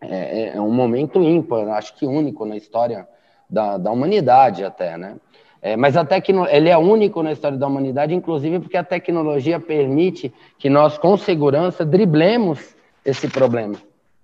é, 0.00 0.52
é 0.54 0.60
um 0.60 0.70
momento 0.70 1.20
ímpar, 1.20 1.68
acho 1.70 1.96
que 1.96 2.06
único 2.06 2.46
na 2.46 2.56
história 2.56 3.08
da, 3.50 3.76
da 3.76 3.90
humanidade 3.90 4.64
até, 4.64 4.96
né? 4.96 5.16
É, 5.60 5.76
mas 5.76 5.96
a 5.96 6.04
tecno... 6.04 6.46
ele 6.48 6.68
é 6.68 6.76
único 6.76 7.22
na 7.22 7.32
história 7.32 7.56
da 7.58 7.66
humanidade, 7.66 8.14
inclusive 8.14 8.60
porque 8.60 8.76
a 8.76 8.82
tecnologia 8.84 9.60
permite 9.60 10.32
que 10.58 10.68
nós, 10.68 10.98
com 10.98 11.16
segurança, 11.16 11.84
driblemos 11.84 12.74
esse 13.04 13.28
problema. 13.28 13.76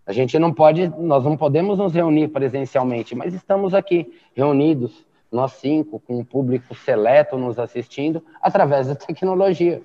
A 0.05 0.13
gente 0.13 0.39
não 0.39 0.53
pode, 0.53 0.89
nós 0.99 1.25
não 1.25 1.37
podemos 1.37 1.79
nos 1.79 1.93
reunir 1.93 2.29
presencialmente, 2.29 3.15
mas 3.15 3.35
estamos 3.35 3.75
aqui 3.75 4.11
reunidos, 4.35 5.05
nós 5.31 5.53
cinco, 5.53 6.01
com 6.01 6.19
um 6.19 6.25
público 6.25 6.75
seleto 6.75 7.37
nos 7.37 7.59
assistindo, 7.59 8.25
através 8.41 8.87
da 8.89 8.95
tecnologia. 8.95 9.83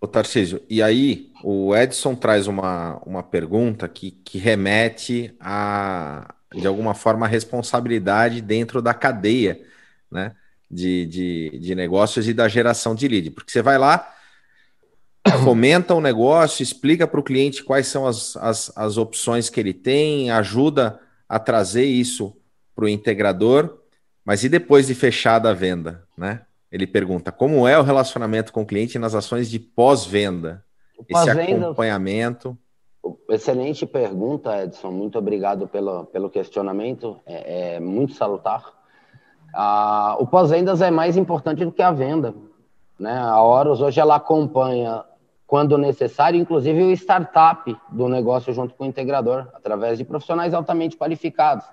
Ô 0.00 0.06
Tarcísio, 0.06 0.62
e 0.68 0.80
aí 0.80 1.32
o 1.42 1.74
Edson 1.74 2.14
traz 2.14 2.46
uma, 2.46 3.00
uma 3.04 3.22
pergunta 3.22 3.88
que, 3.88 4.12
que 4.12 4.38
remete 4.38 5.34
a, 5.40 6.34
de 6.54 6.66
alguma 6.66 6.94
forma, 6.94 7.26
a 7.26 7.28
responsabilidade 7.28 8.40
dentro 8.40 8.80
da 8.80 8.94
cadeia 8.94 9.60
né, 10.10 10.36
de, 10.70 11.04
de, 11.06 11.58
de 11.58 11.74
negócios 11.74 12.28
e 12.28 12.32
da 12.32 12.46
geração 12.46 12.94
de 12.94 13.08
lead. 13.08 13.30
Porque 13.32 13.50
você 13.50 13.60
vai 13.60 13.76
lá, 13.76 14.14
fomenta 15.42 15.94
o 15.94 16.00
negócio, 16.00 16.62
explica 16.62 17.06
para 17.06 17.18
o 17.18 17.24
cliente 17.24 17.64
quais 17.64 17.88
são 17.88 18.06
as, 18.06 18.36
as, 18.36 18.72
as 18.76 18.96
opções 18.96 19.50
que 19.50 19.58
ele 19.58 19.74
tem, 19.74 20.30
ajuda 20.30 21.00
a 21.28 21.40
trazer 21.40 21.84
isso 21.84 22.36
para 22.78 22.84
o 22.84 22.88
integrador, 22.88 23.76
mas 24.24 24.44
e 24.44 24.48
depois 24.48 24.86
de 24.86 24.94
fechada 24.94 25.50
a 25.50 25.52
venda, 25.52 26.04
né? 26.16 26.42
Ele 26.70 26.86
pergunta 26.86 27.32
como 27.32 27.66
é 27.66 27.76
o 27.76 27.82
relacionamento 27.82 28.52
com 28.52 28.62
o 28.62 28.66
cliente 28.66 29.00
nas 29.00 29.16
ações 29.16 29.50
de 29.50 29.58
pós-venda, 29.58 30.64
esse 31.08 31.28
acompanhamento. 31.28 32.56
Excelente 33.28 33.84
pergunta, 33.84 34.62
Edson. 34.62 34.92
Muito 34.92 35.18
obrigado 35.18 35.66
pelo, 35.66 36.04
pelo 36.04 36.30
questionamento. 36.30 37.18
É, 37.26 37.74
é 37.74 37.80
muito 37.80 38.12
salutar. 38.12 38.62
Ah, 39.52 40.16
o 40.20 40.26
pós-vendas 40.28 40.80
é 40.80 40.90
mais 40.90 41.16
importante 41.16 41.64
do 41.64 41.72
que 41.72 41.82
a 41.82 41.90
venda. 41.90 42.32
Né? 42.96 43.18
A 43.18 43.42
Horus 43.42 43.80
hoje 43.80 43.98
ela 43.98 44.14
acompanha, 44.14 45.02
quando 45.48 45.76
necessário, 45.76 46.38
inclusive 46.38 46.80
o 46.84 46.92
startup 46.92 47.76
do 47.90 48.08
negócio 48.08 48.52
junto 48.52 48.74
com 48.74 48.84
o 48.84 48.86
integrador, 48.86 49.48
através 49.52 49.98
de 49.98 50.04
profissionais 50.04 50.54
altamente 50.54 50.96
qualificados, 50.96 51.64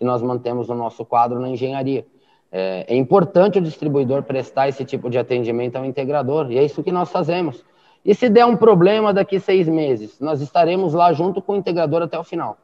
que 0.00 0.04
nós 0.06 0.22
mantemos 0.22 0.66
no 0.66 0.74
nosso 0.74 1.04
quadro 1.04 1.38
na 1.38 1.50
engenharia. 1.50 2.06
É, 2.50 2.86
é, 2.88 2.96
importante 2.96 3.58
o 3.58 3.62
distribuidor 3.62 4.22
prestar 4.22 4.66
esse 4.66 4.82
tipo 4.82 5.10
de 5.10 5.18
atendimento 5.18 5.76
ao 5.76 5.84
integrador, 5.84 6.50
e 6.50 6.56
é 6.56 6.64
isso 6.64 6.82
que 6.82 6.90
nós 6.90 7.10
fazemos. 7.10 7.62
E 8.02 8.14
se 8.14 8.30
der 8.30 8.46
um 8.46 8.56
problema 8.56 9.12
daqui 9.12 9.38
seis 9.38 9.68
meses, 9.68 10.18
nós 10.18 10.40
estaremos 10.40 10.94
lá 10.94 11.12
junto 11.12 11.42
com 11.42 11.52
o 11.52 11.56
integrador 11.56 12.00
até 12.00 12.18
o 12.18 12.24
final. 12.24 12.56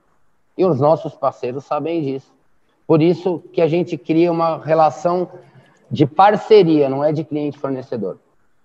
E 0.57 0.65
os 0.65 0.81
nossos 0.81 1.15
parceiros 1.15 1.65
sabem 1.65 2.01
disso. 2.01 2.33
Por 2.87 3.03
isso 3.03 3.45
que 3.53 3.61
a 3.61 3.67
gente 3.67 3.99
cria 3.99 4.33
uma 4.33 4.57
relação 4.57 5.29
de 5.91 6.07
parceria, 6.07 6.89
não 6.89 7.05
é 7.05 7.13
de 7.13 7.23
cliente-fornecedor. 7.23 8.17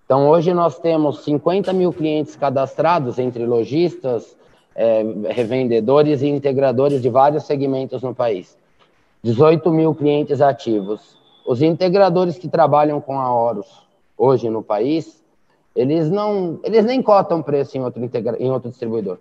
Então, 0.06 0.30
hoje 0.30 0.54
nós 0.54 0.80
temos 0.80 1.26
50 1.26 1.74
mil 1.74 1.92
clientes 1.92 2.38
cadastrados 2.38 3.20
entre 3.20 3.46
lojistas, 3.46 4.38
é, 4.74 5.04
revendedores 5.30 6.22
e 6.22 6.28
integradores 6.30 7.02
de 7.02 7.10
vários 7.10 7.44
segmentos 7.44 8.02
no 8.02 8.16
país. 8.16 8.58
18 9.24 9.72
mil 9.72 9.94
clientes 9.94 10.42
ativos. 10.42 11.18
Os 11.46 11.62
integradores 11.62 12.38
que 12.38 12.48
trabalham 12.48 13.00
com 13.02 13.20
a 13.20 13.34
Horus 13.34 13.88
hoje 14.18 14.50
no 14.50 14.64
país, 14.64 15.24
eles 15.76 16.10
não, 16.10 16.60
eles 16.64 16.86
nem 16.86 17.02
cotam 17.02 17.42
preço 17.42 17.78
em 17.78 17.82
outro, 17.82 18.04
integra, 18.04 18.38
em 18.40 18.52
outro 18.52 18.70
distribuidor. 18.70 19.20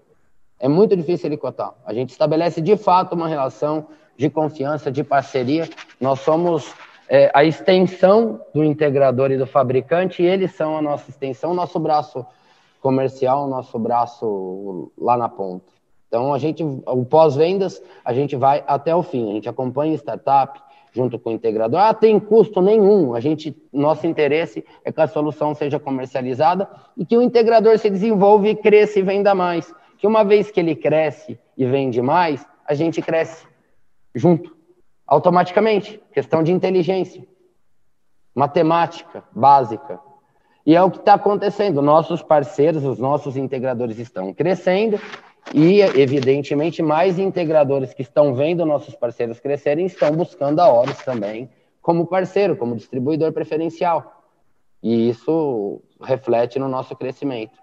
É 0.58 0.68
muito 0.68 0.96
difícil 0.96 1.28
ele 1.28 1.36
cotar. 1.36 1.72
A 1.86 1.94
gente 1.94 2.10
estabelece 2.10 2.60
de 2.60 2.76
fato 2.76 3.14
uma 3.14 3.28
relação 3.28 3.86
de 4.16 4.28
confiança, 4.28 4.90
de 4.90 5.02
parceria. 5.02 5.68
Nós 5.98 6.20
somos 6.20 6.74
é, 7.08 7.30
a 7.34 7.42
extensão 7.42 8.40
do 8.54 8.62
integrador 8.62 9.30
e 9.30 9.38
do 9.38 9.46
fabricante, 9.46 10.22
e 10.22 10.26
eles 10.26 10.54
são 10.54 10.76
a 10.76 10.82
nossa 10.82 11.10
extensão, 11.10 11.54
nosso 11.54 11.80
braço 11.80 12.24
comercial, 12.80 13.48
nosso 13.48 13.78
braço 13.78 14.92
lá 14.98 15.16
na 15.16 15.28
ponta. 15.28 15.79
Então, 16.10 16.34
a 16.34 16.38
gente, 16.38 16.60
o 16.64 17.04
pós-vendas, 17.04 17.80
a 18.04 18.12
gente 18.12 18.34
vai 18.34 18.64
até 18.66 18.92
o 18.92 19.00
fim, 19.00 19.30
a 19.30 19.34
gente 19.34 19.48
acompanha 19.48 19.94
startup 19.94 20.60
junto 20.92 21.20
com 21.20 21.30
o 21.30 21.32
integrador. 21.32 21.78
Ah, 21.78 21.94
tem 21.94 22.18
custo 22.18 22.60
nenhum. 22.60 23.14
A 23.14 23.20
gente, 23.20 23.56
nosso 23.72 24.08
interesse 24.08 24.64
é 24.84 24.90
que 24.90 25.00
a 25.00 25.06
solução 25.06 25.54
seja 25.54 25.78
comercializada 25.78 26.68
e 26.96 27.06
que 27.06 27.16
o 27.16 27.22
integrador 27.22 27.78
se 27.78 27.88
desenvolva 27.88 28.52
cresça 28.56 28.98
e 28.98 29.02
venda 29.02 29.36
mais. 29.36 29.72
Que 29.98 30.06
uma 30.06 30.24
vez 30.24 30.50
que 30.50 30.58
ele 30.58 30.74
cresce 30.74 31.38
e 31.56 31.64
vende 31.64 32.02
mais, 32.02 32.44
a 32.66 32.74
gente 32.74 33.00
cresce 33.00 33.46
junto, 34.12 34.52
automaticamente. 35.06 36.02
Questão 36.12 36.42
de 36.42 36.50
inteligência, 36.50 37.24
matemática 38.34 39.22
básica. 39.30 40.00
E 40.66 40.74
é 40.74 40.82
o 40.82 40.90
que 40.90 40.98
está 40.98 41.14
acontecendo. 41.14 41.80
Nossos 41.80 42.20
parceiros, 42.20 42.84
os 42.84 42.98
nossos 42.98 43.36
integradores 43.36 43.96
estão 44.00 44.34
crescendo 44.34 44.98
e, 45.54 45.80
evidentemente, 45.80 46.82
mais 46.82 47.18
integradores 47.18 47.92
que 47.92 48.02
estão 48.02 48.34
vendo 48.34 48.64
nossos 48.64 48.94
parceiros 48.94 49.40
crescerem 49.40 49.86
estão 49.86 50.12
buscando 50.12 50.60
a 50.60 50.72
Horus 50.72 50.98
também 50.98 51.48
como 51.80 52.06
parceiro, 52.06 52.56
como 52.56 52.76
distribuidor 52.76 53.32
preferencial. 53.32 54.22
E 54.82 55.08
isso 55.08 55.82
reflete 56.00 56.58
no 56.58 56.68
nosso 56.68 56.94
crescimento. 56.94 57.58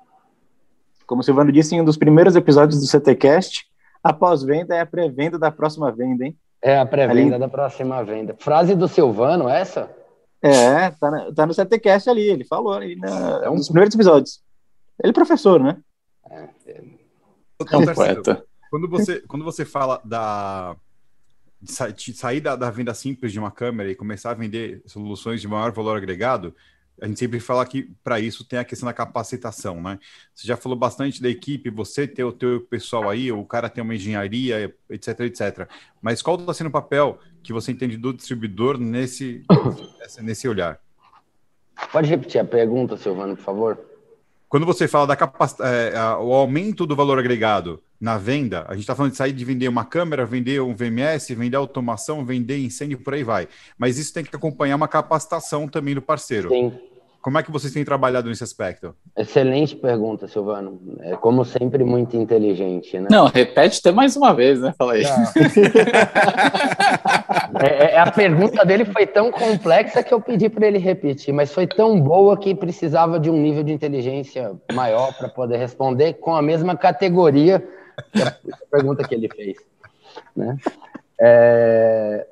Como 1.05 1.21
o 1.21 1.23
Silvano 1.23 1.51
disse 1.51 1.75
em 1.75 1.81
um 1.81 1.85
dos 1.85 1.97
primeiros 1.97 2.35
episódios 2.35 2.79
do 2.79 2.87
CTCast, 2.87 3.65
a 4.03 4.11
pós-venda 4.11 4.75
é 4.75 4.81
a 4.81 4.85
pré-venda 4.85 5.39
da 5.39 5.49
próxima 5.49 5.91
venda, 5.91 6.25
hein? 6.25 6.37
É 6.61 6.77
a 6.77 6.85
pré-venda 6.85 7.35
ali... 7.35 7.39
da 7.39 7.47
próxima 7.47 8.03
venda. 8.03 8.35
Frase 8.37 8.75
do 8.75 8.87
Silvano, 8.87 9.47
essa? 9.47 9.89
É, 10.41 10.91
tá, 10.91 11.09
na, 11.09 11.33
tá 11.33 11.45
no 11.45 11.53
CTCast 11.53 12.09
ali, 12.09 12.23
ele 12.23 12.43
falou 12.43 12.73
ali 12.73 12.95
na, 12.95 13.41
é 13.43 13.49
um... 13.49 13.55
nos 13.55 13.67
primeiros 13.67 13.95
episódios. 13.95 14.41
Ele 15.01 15.11
é 15.11 15.13
professor, 15.13 15.61
né? 15.61 15.77
É, 16.29 16.49
poeta. 17.93 18.45
Quando 18.69 18.87
você, 18.87 19.21
quando 19.21 19.45
você 19.45 19.65
fala 19.65 20.01
da 20.03 20.75
de 21.59 22.13
sair 22.13 22.39
da, 22.39 22.55
da, 22.55 22.69
venda 22.69 22.93
simples 22.93 23.31
de 23.31 23.39
uma 23.39 23.49
câmera 23.49 23.89
e 23.89 23.95
começar 23.95 24.29
a 24.29 24.35
vender 24.35 24.83
soluções 24.85 25.41
de 25.41 25.47
maior 25.47 25.71
valor 25.71 25.97
agregado, 25.97 26.53
a 27.01 27.07
gente 27.07 27.19
sempre 27.19 27.39
fala 27.39 27.65
que 27.65 27.91
para 28.03 28.19
isso 28.19 28.43
tem 28.43 28.59
a 28.59 28.63
questão 28.63 28.87
da 28.87 28.93
capacitação, 28.93 29.81
né? 29.81 29.99
Você 30.33 30.47
já 30.47 30.57
falou 30.57 30.77
bastante 30.77 31.21
da 31.21 31.29
equipe, 31.29 31.69
você 31.69 32.07
ter 32.07 32.23
o 32.23 32.31
teu 32.31 32.61
pessoal 32.61 33.09
aí, 33.09 33.31
o 33.31 33.45
cara 33.45 33.69
tem 33.69 33.83
uma 33.83 33.95
engenharia, 33.95 34.73
etc, 34.89 35.19
etc. 35.21 35.69
Mas 36.01 36.21
qual 36.21 36.37
está 36.37 36.53
sendo 36.53 36.67
o 36.67 36.71
papel 36.71 37.19
que 37.43 37.53
você 37.53 37.71
entende 37.71 37.97
do 37.97 38.13
distribuidor 38.13 38.79
nesse, 38.79 39.43
nesse 40.21 40.47
olhar? 40.47 40.79
Pode 41.91 42.09
repetir 42.09 42.41
a 42.41 42.45
pergunta, 42.45 42.97
Silvano, 42.97 43.35
por 43.35 43.43
favor? 43.43 43.86
Quando 44.49 44.65
você 44.65 44.87
fala 44.87 45.07
da 45.07 45.15
capacidade, 45.15 45.95
é, 45.95 45.99
o 46.19 46.33
aumento 46.33 46.85
do 46.85 46.95
valor 46.95 47.19
agregado 47.19 47.81
na 47.99 48.17
venda, 48.17 48.63
a 48.67 48.73
gente 48.73 48.83
está 48.83 48.95
falando 48.95 49.11
de 49.11 49.17
sair 49.17 49.33
de 49.33 49.43
vender 49.43 49.67
uma 49.67 49.83
câmera, 49.83 50.25
vender 50.25 50.61
um 50.61 50.73
VMS, 50.73 51.35
vender 51.35 51.57
automação, 51.57 52.23
vender 52.23 52.57
incêndio, 52.57 52.99
por 52.99 53.13
aí 53.13 53.23
vai. 53.23 53.47
Mas 53.77 53.97
isso 53.97 54.13
tem 54.13 54.23
que 54.23 54.33
acompanhar 54.33 54.75
uma 54.75 54.87
capacitação 54.87 55.67
também 55.67 55.95
do 55.95 56.01
parceiro. 56.01 56.49
Sim. 56.49 56.71
Como 57.21 57.37
é 57.37 57.43
que 57.43 57.51
vocês 57.51 57.73
têm 57.73 57.83
trabalhado 57.83 58.29
nesse 58.29 58.43
aspecto? 58.43 58.95
Excelente 59.17 59.75
pergunta, 59.75 60.29
Silvano. 60.29 60.79
É 61.01 61.17
como 61.17 61.43
sempre 61.43 61.83
muito 61.83 62.15
inteligente, 62.15 62.97
né? 62.97 63.07
Não, 63.11 63.25
repete 63.25 63.79
até 63.79 63.91
mais 63.91 64.15
uma 64.15 64.33
vez, 64.33 64.61
né? 64.61 64.73
Fala 64.77 64.93
aí. 64.93 65.03
é, 67.61 67.93
é, 67.93 67.99
a 67.99 68.11
pergunta 68.11 68.65
dele 68.65 68.85
foi 68.85 69.05
tão 69.05 69.31
complexa 69.31 70.03
que 70.03 70.13
eu 70.13 70.21
pedi 70.21 70.49
para 70.49 70.67
ele 70.67 70.77
repetir, 70.77 71.33
mas 71.33 71.53
foi 71.53 71.67
tão 71.67 71.99
boa 71.99 72.37
que 72.37 72.53
precisava 72.53 73.19
de 73.19 73.29
um 73.29 73.37
nível 73.37 73.63
de 73.63 73.71
inteligência 73.71 74.55
maior 74.73 75.13
para 75.17 75.29
poder 75.29 75.57
responder 75.57 76.13
com 76.13 76.35
a 76.35 76.41
mesma 76.41 76.75
categoria 76.75 77.65
que 78.11 78.21
a 78.21 78.35
pergunta 78.71 79.07
que 79.07 79.15
ele 79.15 79.29
fez, 79.29 79.57
né? 80.35 80.57
É, 81.19 82.27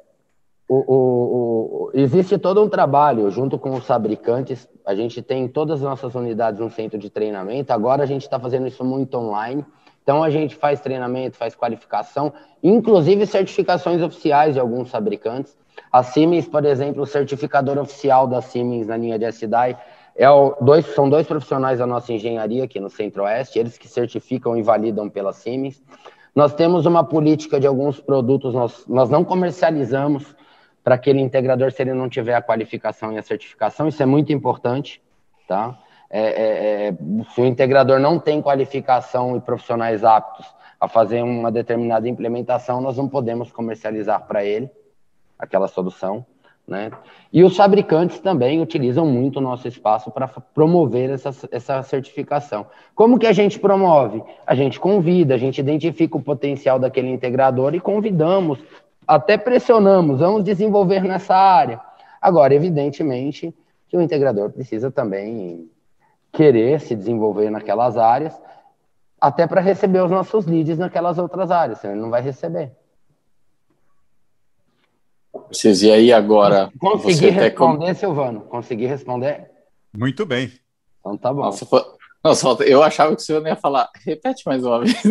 o, 0.68 0.76
o, 0.76 0.96
o, 0.96 1.92
existe 1.94 2.38
todo 2.38 2.64
um 2.64 2.70
trabalho 2.70 3.30
junto 3.30 3.58
com 3.58 3.72
os 3.72 3.86
fabricantes. 3.86 4.68
A 4.86 4.96
gente 4.96 5.22
tem 5.22 5.48
todas 5.48 5.76
as 5.76 5.82
nossas 5.82 6.16
unidades 6.16 6.60
no 6.60 6.70
centro 6.72 6.98
de 6.98 7.10
treinamento. 7.10 7.72
Agora 7.72 8.04
a 8.04 8.06
gente 8.06 8.24
está 8.24 8.40
fazendo 8.40 8.68
isso 8.68 8.84
muito 8.84 9.16
online. 9.18 9.66
Então 10.06 10.24
a 10.24 10.30
gente 10.30 10.56
faz 10.56 10.80
treinamento, 10.80 11.36
faz 11.36 11.56
qualificação, 11.56 12.32
inclusive 12.62 13.26
certificações 13.26 14.04
oficiais 14.04 14.54
de 14.54 14.60
alguns 14.60 14.92
fabricantes. 14.92 15.58
A 15.92 16.04
Siemens, 16.04 16.48
por 16.48 16.64
exemplo, 16.64 17.02
o 17.02 17.08
certificador 17.08 17.80
oficial 17.80 18.28
da 18.28 18.40
Siemens 18.40 18.86
na 18.86 18.96
linha 18.96 19.18
de 19.18 19.26
SDI 19.26 19.76
é 20.16 20.30
o, 20.30 20.56
dois, 20.62 20.86
são 20.94 21.10
dois 21.10 21.26
profissionais 21.26 21.80
da 21.80 21.88
nossa 21.88 22.14
engenharia 22.14 22.66
aqui 22.66 22.80
no 22.80 22.88
Centro-Oeste, 22.88 23.58
eles 23.58 23.80
que 23.80 23.88
certificam 23.88 24.56
e 24.56 24.62
validam 24.62 25.10
pela 25.10 25.34
Siemens. 25.34 25.82
Nós 26.36 26.54
temos 26.54 26.86
uma 26.86 27.04
política 27.04 27.60
de 27.60 27.66
alguns 27.66 28.00
produtos, 28.00 28.54
nós, 28.54 28.86
nós 28.88 29.10
não 29.10 29.26
comercializamos 29.26 30.36
para 30.84 30.94
aquele 30.94 31.20
integrador 31.20 31.72
se 31.72 31.82
ele 31.82 31.96
não 31.96 32.08
tiver 32.08 32.36
a 32.36 32.44
qualificação 32.44 33.12
e 33.12 33.18
a 33.18 33.24
certificação, 33.24 33.88
isso 33.88 34.04
é 34.04 34.06
muito 34.06 34.32
importante, 34.32 35.02
tá? 35.48 35.76
É, 36.10 36.22
é, 36.22 36.88
é, 36.88 36.94
se 37.34 37.42
o 37.42 37.46
integrador 37.46 38.00
não 38.00 38.20
tem 38.20 38.42
qualificação 38.42 39.36
e 39.36 39.42
profissionais 39.42 40.04
aptos 40.04 40.46
a 40.80 40.88
fazer 40.88 41.22
uma 41.22 41.52
determinada 41.52 42.08
implementação, 42.08 42.82
nós 42.82 42.98
não 42.98 43.08
podemos 43.08 43.52
comercializar 43.52 44.26
para 44.28 44.44
ele 44.44 44.70
aquela 45.38 45.68
solução. 45.68 46.26
Né? 46.68 46.92
E 47.32 47.44
os 47.44 47.56
fabricantes 47.56 48.20
também 48.20 48.60
utilizam 48.60 49.06
muito 49.06 49.38
o 49.38 49.42
nosso 49.42 49.68
espaço 49.68 50.10
para 50.10 50.28
promover 50.28 51.12
essa, 51.12 51.30
essa 51.52 51.84
certificação. 51.84 52.66
Como 52.96 53.20
que 53.20 53.28
a 53.28 53.34
gente 53.34 53.60
promove? 53.60 54.24
A 54.48 54.56
gente 54.56 54.80
convida, 54.80 55.36
a 55.36 55.38
gente 55.38 55.60
identifica 55.60 56.18
o 56.18 56.24
potencial 56.24 56.80
daquele 56.80 57.10
integrador 57.10 57.76
e 57.76 57.80
convidamos, 57.80 58.58
até 59.08 59.38
pressionamos, 59.38 60.20
vamos 60.20 60.44
desenvolver 60.44 61.04
nessa 61.04 61.36
área. 61.36 61.80
Agora, 62.20 62.56
evidentemente, 62.56 63.54
que 63.88 63.96
o 63.96 64.02
integrador 64.02 64.50
precisa 64.50 64.90
também 64.90 65.70
querer 66.36 66.80
se 66.82 66.96
desenvolver 66.96 67.50
naquelas 67.50 67.98
áreas, 67.98 68.40
até 69.20 69.48
para 69.48 69.62
receber 69.62 70.04
os 70.04 70.12
nossos 70.12 70.46
leads 70.46 70.78
naquelas 70.78 71.18
outras 71.18 71.50
áreas, 71.50 71.80
senão 71.80 71.96
ele 71.96 72.04
não 72.04 72.10
vai 72.10 72.22
receber. 72.22 72.74
Vocês 75.50 75.82
e 75.82 75.92
aí 75.92 76.12
agora? 76.14 76.70
Consegui 76.80 77.30
responder, 77.30 77.88
com... 77.88 77.96
Silvano? 77.96 78.42
Consegui 78.42 78.86
responder? 78.86 79.50
Muito 79.96 80.26
bem. 80.26 80.52
Então 81.00 81.18
tá 81.18 81.34
bom. 81.34 81.42
Nossa, 81.42 81.66
Nossa, 82.24 82.64
eu 82.64 82.84
achava 82.84 83.16
que 83.16 83.22
o 83.22 83.26
senhor 83.26 83.46
ia 83.46 83.56
falar. 83.56 83.90
Repete 84.04 84.44
mais 84.46 84.66
uma 84.66 84.80
vez. 84.80 84.96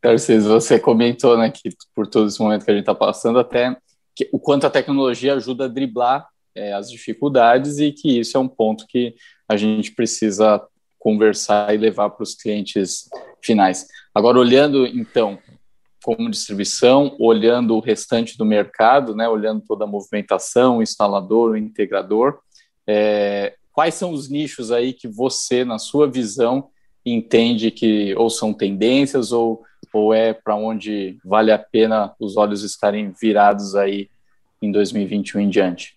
Tarcísio, 0.00 0.52
você 0.52 0.78
comentou 0.78 1.38
né, 1.38 1.50
que 1.50 1.70
por 1.94 2.06
todo 2.06 2.28
esse 2.28 2.38
momento 2.40 2.64
que 2.64 2.70
a 2.70 2.74
gente 2.74 2.82
está 2.82 2.94
passando, 2.94 3.38
até 3.38 3.74
que, 4.14 4.28
o 4.30 4.38
quanto 4.38 4.66
a 4.66 4.70
tecnologia 4.70 5.34
ajuda 5.34 5.64
a 5.64 5.68
driblar 5.68 6.28
é, 6.54 6.72
as 6.72 6.90
dificuldades 6.90 7.78
e 7.78 7.92
que 7.92 8.20
isso 8.20 8.36
é 8.36 8.40
um 8.40 8.48
ponto 8.48 8.86
que 8.86 9.14
a 9.48 9.56
gente 9.56 9.92
precisa 9.92 10.62
conversar 10.98 11.74
e 11.74 11.78
levar 11.78 12.10
para 12.10 12.22
os 12.22 12.34
clientes 12.34 13.08
finais. 13.42 13.86
Agora, 14.14 14.38
olhando 14.38 14.86
então 14.86 15.38
como 16.02 16.30
distribuição, 16.30 17.16
olhando 17.18 17.74
o 17.74 17.80
restante 17.80 18.36
do 18.36 18.44
mercado, 18.44 19.16
né, 19.16 19.26
olhando 19.26 19.62
toda 19.66 19.84
a 19.84 19.86
movimentação, 19.86 20.78
o 20.78 20.82
instalador, 20.82 21.52
o 21.52 21.56
integrador, 21.56 22.40
é, 22.86 23.54
quais 23.72 23.94
são 23.94 24.12
os 24.12 24.28
nichos 24.28 24.70
aí 24.70 24.92
que 24.92 25.08
você, 25.08 25.64
na 25.64 25.78
sua 25.78 26.06
visão, 26.06 26.68
entende 27.06 27.70
que 27.70 28.14
ou 28.16 28.28
são 28.28 28.52
tendências 28.52 29.32
ou, 29.32 29.62
ou 29.94 30.12
é 30.12 30.34
para 30.34 30.54
onde 30.54 31.18
vale 31.24 31.50
a 31.50 31.58
pena 31.58 32.14
os 32.20 32.36
olhos 32.36 32.62
estarem 32.62 33.10
virados 33.10 33.74
aí 33.74 34.08
em 34.60 34.70
2021 34.70 35.40
em 35.40 35.48
diante? 35.48 35.96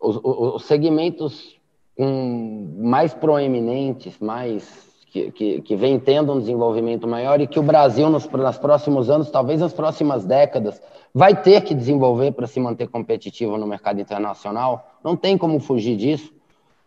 Os, 0.00 0.18
os 0.22 0.64
segmentos 0.64 1.58
um, 1.98 2.74
mais 2.78 3.12
proeminentes, 3.12 4.18
mais 4.20 4.88
que, 5.10 5.30
que, 5.32 5.60
que, 5.62 5.76
vem 5.76 5.98
tendo 5.98 6.32
um 6.32 6.38
desenvolvimento 6.38 7.08
maior 7.08 7.40
e 7.40 7.46
que 7.46 7.58
o 7.58 7.62
Brasil, 7.62 8.08
nos, 8.08 8.28
nos 8.28 8.58
próximos 8.58 9.10
anos, 9.10 9.30
talvez 9.30 9.60
nas 9.60 9.72
próximas 9.72 10.24
décadas, 10.24 10.80
vai 11.14 11.34
ter 11.34 11.62
que 11.62 11.74
desenvolver 11.74 12.32
para 12.32 12.46
se 12.46 12.60
manter 12.60 12.88
competitivo 12.88 13.56
no 13.56 13.66
mercado 13.66 14.00
internacional. 14.00 14.98
Não 15.02 15.16
tem 15.16 15.36
como 15.36 15.58
fugir 15.58 15.96
disso. 15.96 16.32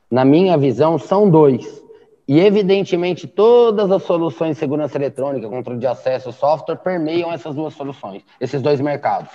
Na 0.09 0.24
minha 0.24 0.57
visão, 0.57 0.97
são 0.97 1.30
dois. 1.30 1.82
E, 2.28 2.39
evidentemente, 2.39 3.28
todas 3.28 3.91
as 3.91 4.03
soluções 4.03 4.51
de 4.51 4.59
segurança 4.59 4.97
eletrônica, 4.97 5.49
controle 5.49 5.80
de 5.80 5.88
acesso, 5.88 6.32
software, 6.32 6.78
permeiam 6.78 7.32
essas 7.32 7.55
duas 7.55 7.74
soluções, 7.74 8.24
esses 8.39 8.62
dois 8.62 8.80
mercados. 8.80 9.32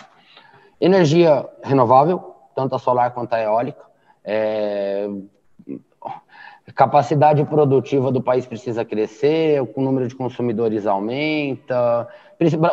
Energia 0.81 1.47
renovável, 1.62 2.36
tanto 2.57 2.74
a 2.74 2.78
solar 2.78 3.12
quanto 3.12 3.34
a 3.34 3.40
eólica. 3.40 3.84
É, 4.24 5.07
capacidade 6.74 7.44
produtiva 7.44 8.11
do 8.11 8.22
país 8.22 8.46
precisa 8.46 8.84
crescer, 8.84 9.62
o 9.62 9.80
número 9.80 10.09
de 10.09 10.16
consumidores 10.16 10.86
aumenta, 10.86 12.09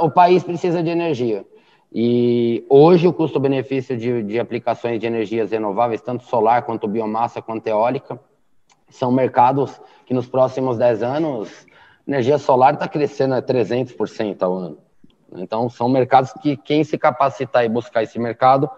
o 0.02 0.10
país 0.10 0.44
precisa 0.44 0.82
de 0.82 0.90
energia. 0.90 1.46
E 1.94 2.66
hoje 2.70 3.08
o 3.08 3.14
custo-benefício 3.14 3.96
de, 3.96 4.24
de, 4.24 4.40
aplicações 4.40 5.00
de 5.00 5.06
energias 5.06 5.52
renováveis, 5.52 6.02
tanto 6.02 6.24
solar 6.24 6.64
quanto 6.64 6.88
biomassa 6.88 7.42
quanto 7.42 7.68
eólica, 7.68 8.20
são 8.90 9.12
mercados 9.12 9.80
que 10.06 10.14
nos 10.14 10.28
próximos 10.28 10.78
10 10.78 11.04
anos, 11.04 11.68
energia 12.08 12.40
solar 12.40 12.74
está 12.74 12.88
crescendo 12.88 13.36
a 13.36 13.42
300% 13.42 14.42
ao 14.42 14.56
ano. 14.56 14.78
Então, 15.36 15.70
são 15.70 15.88
mercados 15.88 16.32
que 16.42 16.58
quem 16.58 16.84
se 16.84 16.98
capacitar 16.98 17.64
e 17.64 17.70
buscar 17.70 18.04
esse 18.04 18.18
mercado, 18.20 18.70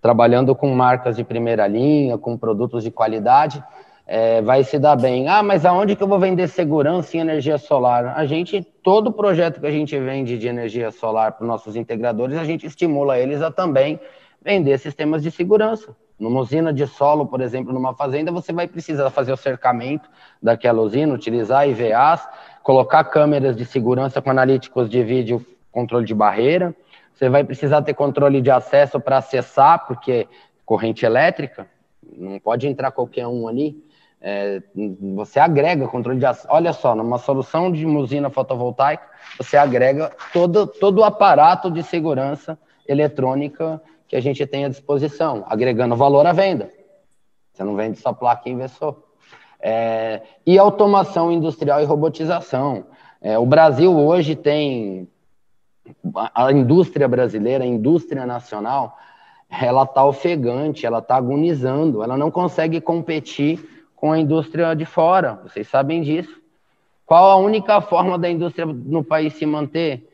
trabalhando 0.00 0.54
com 0.54 0.68
marcas 0.74 1.16
de 1.16 1.24
primeira 1.24 1.66
linha, 1.66 2.16
com 2.18 2.36
produtos 2.36 2.84
de 2.84 2.90
qualidade, 2.90 3.62
é, 4.06 4.40
vai 4.40 4.62
se 4.62 4.78
dar 4.78 4.96
bem. 4.96 5.28
Ah, 5.28 5.42
mas 5.42 5.66
aonde 5.66 5.96
que 5.96 6.02
eu 6.02 6.06
vou 6.06 6.18
vender 6.18 6.48
segurança 6.48 7.16
em 7.16 7.20
energia 7.20 7.58
solar? 7.58 8.14
A 8.16 8.24
gente, 8.24 8.62
todo 8.82 9.12
projeto 9.12 9.60
que 9.60 9.66
a 9.66 9.70
gente 9.70 9.98
vende 9.98 10.38
de 10.38 10.46
energia 10.46 10.90
solar 10.90 11.32
para 11.32 11.42
os 11.42 11.48
nossos 11.48 11.74
integradores, 11.74 12.38
a 12.38 12.44
gente 12.44 12.66
estimula 12.66 13.18
eles 13.18 13.42
a 13.42 13.50
também 13.50 13.98
vender 14.42 14.78
sistemas 14.78 15.22
de 15.22 15.30
segurança. 15.30 15.94
Numa 16.18 16.40
usina 16.40 16.72
de 16.72 16.86
solo, 16.86 17.26
por 17.26 17.42
exemplo, 17.42 17.74
numa 17.74 17.94
fazenda, 17.94 18.32
você 18.32 18.52
vai 18.52 18.66
precisar 18.66 19.10
fazer 19.10 19.32
o 19.32 19.36
cercamento 19.36 20.08
daquela 20.40 20.80
usina, 20.80 21.12
utilizar 21.12 21.68
IVAs, 21.68 22.26
colocar 22.62 23.04
câmeras 23.04 23.54
de 23.54 23.66
segurança 23.66 24.22
com 24.22 24.30
analíticos 24.30 24.88
de 24.88 25.02
vídeo, 25.02 25.44
controle 25.70 26.06
de 26.06 26.14
barreira. 26.14 26.74
Você 27.16 27.30
vai 27.30 27.42
precisar 27.42 27.80
ter 27.80 27.94
controle 27.94 28.42
de 28.42 28.50
acesso 28.50 29.00
para 29.00 29.16
acessar, 29.16 29.86
porque 29.86 30.28
corrente 30.66 31.06
elétrica, 31.06 31.66
não 32.14 32.38
pode 32.38 32.68
entrar 32.68 32.90
qualquer 32.90 33.26
um 33.26 33.48
ali. 33.48 33.82
É, 34.20 34.62
você 35.14 35.40
agrega 35.40 35.88
controle 35.88 36.18
de 36.18 36.26
acesso. 36.26 36.46
Olha 36.50 36.74
só, 36.74 36.94
numa 36.94 37.16
solução 37.16 37.72
de 37.72 37.86
usina 37.86 38.28
fotovoltaica, 38.28 39.02
você 39.38 39.56
agrega 39.56 40.12
todo, 40.30 40.66
todo 40.66 40.98
o 40.98 41.04
aparato 41.04 41.70
de 41.70 41.82
segurança 41.82 42.58
eletrônica 42.86 43.80
que 44.06 44.14
a 44.14 44.20
gente 44.20 44.46
tem 44.46 44.66
à 44.66 44.68
disposição, 44.68 45.42
agregando 45.48 45.96
valor 45.96 46.26
à 46.26 46.34
venda. 46.34 46.70
Você 47.54 47.64
não 47.64 47.74
vende 47.76 47.98
só 47.98 48.12
placa 48.12 48.46
e 48.46 48.52
inversor. 48.52 49.02
É, 49.58 50.20
e 50.44 50.58
automação 50.58 51.32
industrial 51.32 51.80
e 51.80 51.84
robotização. 51.84 52.84
É, 53.22 53.38
o 53.38 53.46
Brasil 53.46 53.96
hoje 53.98 54.36
tem 54.36 55.08
a 56.34 56.52
indústria 56.52 57.08
brasileira, 57.08 57.64
a 57.64 57.66
indústria 57.66 58.26
nacional, 58.26 58.98
ela 59.50 59.84
está 59.84 60.04
ofegante, 60.04 60.86
ela 60.86 60.98
está 60.98 61.16
agonizando, 61.16 62.02
ela 62.02 62.16
não 62.16 62.30
consegue 62.30 62.80
competir 62.80 63.84
com 63.94 64.12
a 64.12 64.18
indústria 64.18 64.74
de 64.74 64.84
fora, 64.84 65.40
vocês 65.42 65.68
sabem 65.68 66.02
disso. 66.02 66.40
Qual 67.04 67.30
a 67.30 67.36
única 67.36 67.80
forma 67.80 68.18
da 68.18 68.28
indústria 68.28 68.66
no 68.66 69.04
país 69.04 69.34
se 69.34 69.46
manter? 69.46 70.08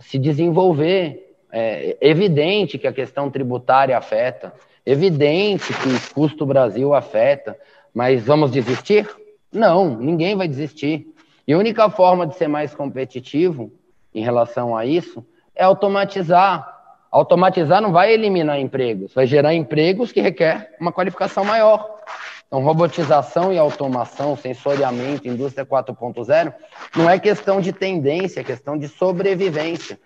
Se 0.00 0.18
desenvolver. 0.18 1.24
É 1.50 1.96
evidente 2.02 2.76
que 2.76 2.86
a 2.86 2.92
questão 2.92 3.30
tributária 3.30 3.96
afeta, 3.96 4.52
evidente 4.84 5.72
que 5.72 5.88
o 5.88 6.14
custo 6.14 6.44
Brasil 6.44 6.92
afeta, 6.92 7.58
mas 7.94 8.26
vamos 8.26 8.50
desistir? 8.50 9.08
Não, 9.50 9.96
ninguém 9.96 10.36
vai 10.36 10.46
desistir. 10.46 11.06
E 11.46 11.54
a 11.54 11.58
única 11.58 11.88
forma 11.88 12.26
de 12.26 12.36
ser 12.36 12.48
mais 12.48 12.74
competitivo 12.74 13.72
em 14.14 14.22
relação 14.22 14.76
a 14.76 14.84
isso 14.84 15.24
é 15.54 15.64
automatizar. 15.64 16.76
Automatizar 17.10 17.80
não 17.80 17.90
vai 17.90 18.12
eliminar 18.12 18.60
empregos, 18.60 19.14
vai 19.14 19.26
gerar 19.26 19.54
empregos 19.54 20.12
que 20.12 20.20
requer 20.20 20.76
uma 20.78 20.92
qualificação 20.92 21.44
maior. 21.44 21.98
Então, 22.46 22.62
robotização 22.62 23.52
e 23.52 23.58
automação, 23.58 24.36
sensoriamento, 24.36 25.28
indústria 25.28 25.66
4.0, 25.66 26.54
não 26.96 27.08
é 27.08 27.18
questão 27.18 27.60
de 27.60 27.72
tendência, 27.72 28.40
é 28.40 28.44
questão 28.44 28.76
de 28.78 28.88
sobrevivência. 28.88 30.00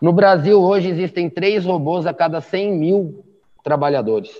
No 0.00 0.12
Brasil, 0.12 0.60
hoje, 0.62 0.88
existem 0.88 1.28
três 1.28 1.64
robôs 1.64 2.06
a 2.06 2.14
cada 2.14 2.40
100 2.40 2.72
mil 2.72 3.24
trabalhadores. 3.62 4.30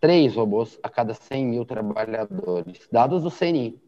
Três 0.00 0.34
robôs 0.34 0.78
a 0.82 0.88
cada 0.88 1.14
100 1.14 1.46
mil 1.46 1.64
trabalhadores, 1.64 2.86
dados 2.92 3.22
do 3.22 3.30
CNI. 3.30 3.80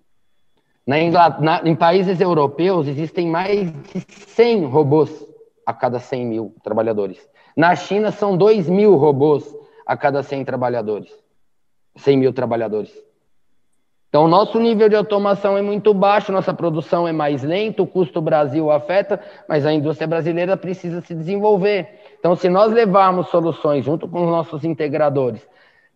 Na 0.87 0.97
na, 1.41 1.63
em 1.65 1.75
países 1.75 2.21
europeus, 2.21 2.89
existem 2.89 3.29
mais 3.29 3.71
de 3.71 4.01
100 4.29 4.65
robôs 4.67 5.27
a 5.65 5.73
cada 5.73 5.99
100 5.99 6.27
mil 6.27 6.55
trabalhadores. 6.63 7.19
Na 7.57 7.75
China, 7.77 8.11
são 8.11 8.37
2 8.37 8.69
mil 8.69 8.97
robôs 8.97 9.45
a 9.87 9.97
cada 9.97 10.23
100 10.23 10.45
trabalhadores. 10.45 11.13
100 11.97 12.17
mil 12.17 12.33
trabalhadores. 12.33 12.93
Então, 14.09 14.27
nosso 14.27 14.59
nível 14.59 14.89
de 14.89 14.97
automação 14.97 15.57
é 15.57 15.63
muito 15.63 15.95
baixo, 15.95 16.33
nossa 16.33 16.53
produção 16.53 17.07
é 17.07 17.13
mais 17.13 17.45
lenta, 17.45 17.81
o 17.81 17.87
custo 17.87 18.21
Brasil 18.21 18.69
afeta, 18.69 19.21
mas 19.49 19.65
a 19.65 19.73
indústria 19.73 20.09
brasileira 20.09 20.57
precisa 20.57 21.01
se 21.01 21.15
desenvolver. 21.15 22.01
Então, 22.19 22.35
se 22.35 22.49
nós 22.49 22.73
levarmos 22.73 23.29
soluções 23.29 23.85
junto 23.85 24.09
com 24.09 24.25
os 24.25 24.29
nossos 24.29 24.65
integradores 24.65 25.47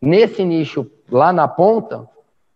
nesse 0.01 0.45
nicho 0.45 0.89
lá 1.11 1.32
na 1.32 1.49
ponta, 1.49 2.09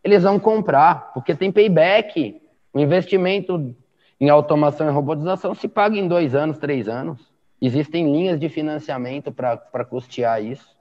eles 0.08 0.22
vão 0.22 0.38
comprar, 0.38 1.12
porque 1.12 1.34
tem 1.34 1.52
payback. 1.52 2.40
O 2.72 2.80
investimento 2.80 3.74
em 4.20 4.28
automação 4.28 4.88
e 4.88 4.90
robotização 4.90 5.54
se 5.54 5.68
paga 5.68 5.96
em 5.96 6.08
dois 6.08 6.34
anos, 6.34 6.58
três 6.58 6.88
anos. 6.88 7.20
Existem 7.60 8.10
linhas 8.10 8.38
de 8.38 8.48
financiamento 8.48 9.32
para 9.32 9.84
custear 9.84 10.42
isso. 10.42 10.76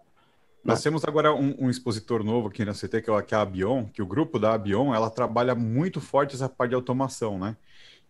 Nós 0.63 0.81
temos 0.81 1.03
agora 1.05 1.33
um, 1.33 1.55
um, 1.59 1.69
expositor 1.69 2.23
novo 2.23 2.49
aqui 2.49 2.65
na 2.65 2.73
CT, 2.73 3.01
que 3.01 3.09
é 3.09 3.37
a 3.37 3.41
Abion, 3.41 3.85
que 3.85 4.01
o 4.01 4.05
grupo 4.05 4.37
da 4.37 4.53
Abion, 4.53 4.93
ela 4.93 5.09
trabalha 5.09 5.55
muito 5.55 6.01
forte 6.01 6.35
essa 6.35 6.49
parte 6.49 6.71
de 6.71 6.75
automação, 6.75 7.39
né? 7.39 7.55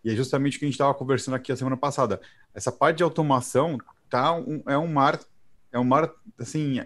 E 0.04 0.10
é 0.10 0.14
justamente 0.14 0.56
o 0.56 0.58
que 0.58 0.64
a 0.64 0.68
gente 0.68 0.74
estava 0.74 0.92
conversando 0.94 1.34
aqui 1.34 1.52
a 1.52 1.56
semana 1.56 1.76
passada. 1.76 2.20
Essa 2.54 2.72
parte 2.72 2.98
de 2.98 3.02
automação 3.02 3.78
tá 4.10 4.34
um, 4.34 4.62
é 4.66 4.76
um 4.76 4.88
mar, 4.88 5.20
é 5.72 5.78
um 5.78 5.84
mar 5.84 6.10
assim 6.38 6.80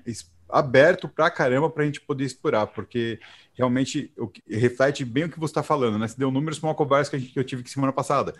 aberto 0.49 1.09
para 1.09 1.31
caramba 1.31 1.71
para 1.71 1.83
a 1.83 1.87
gente 1.87 2.01
poder 2.01 2.25
explorar, 2.25 2.67
porque 2.67 3.19
realmente 3.55 4.13
reflete 4.49 5.05
bem 5.05 5.25
o 5.25 5.29
que 5.29 5.39
você 5.39 5.51
está 5.51 5.63
falando, 5.63 5.99
né? 5.99 6.09
Você 6.09 6.19
deu 6.19 6.31
números 6.31 6.59
para 6.59 6.69
uma 6.69 6.75
conversa 6.75 7.11
que, 7.11 7.19
gente, 7.19 7.33
que 7.33 7.39
eu 7.39 7.45
tive 7.45 7.63
aqui 7.63 7.71
semana 7.71 7.93
passada. 7.93 8.33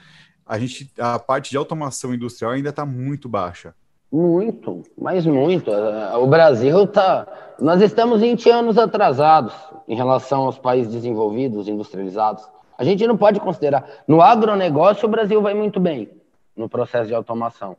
A 0.47 0.59
gente, 0.59 0.91
a 0.99 1.19
parte 1.19 1.51
de 1.51 1.57
automação 1.57 2.15
industrial 2.15 2.53
ainda 2.53 2.71
está 2.71 2.85
muito 2.85 3.29
baixa. 3.29 3.75
Muito, 4.11 4.83
mas 4.97 5.25
muito. 5.25 5.71
O 5.71 6.27
Brasil 6.27 6.85
está. 6.85 7.27
Nós 7.59 7.81
estamos 7.81 8.21
20 8.21 8.51
anos 8.51 8.77
atrasados 8.77 9.55
em 9.89 9.97
relação 9.97 10.43
aos 10.43 10.59
países 10.59 10.93
desenvolvidos, 10.93 11.69
industrializados. 11.69 12.47
A 12.77 12.85
gente 12.85 13.07
não 13.07 13.17
pode 13.17 13.41
considerar. 13.41 13.87
No 14.07 14.21
agronegócio, 14.21 15.07
o 15.07 15.11
Brasil 15.11 15.41
vai 15.41 15.55
muito 15.55 15.81
bem 15.81 16.11
no 16.55 16.69
processo 16.69 17.07
de 17.07 17.15
automação. 17.15 17.77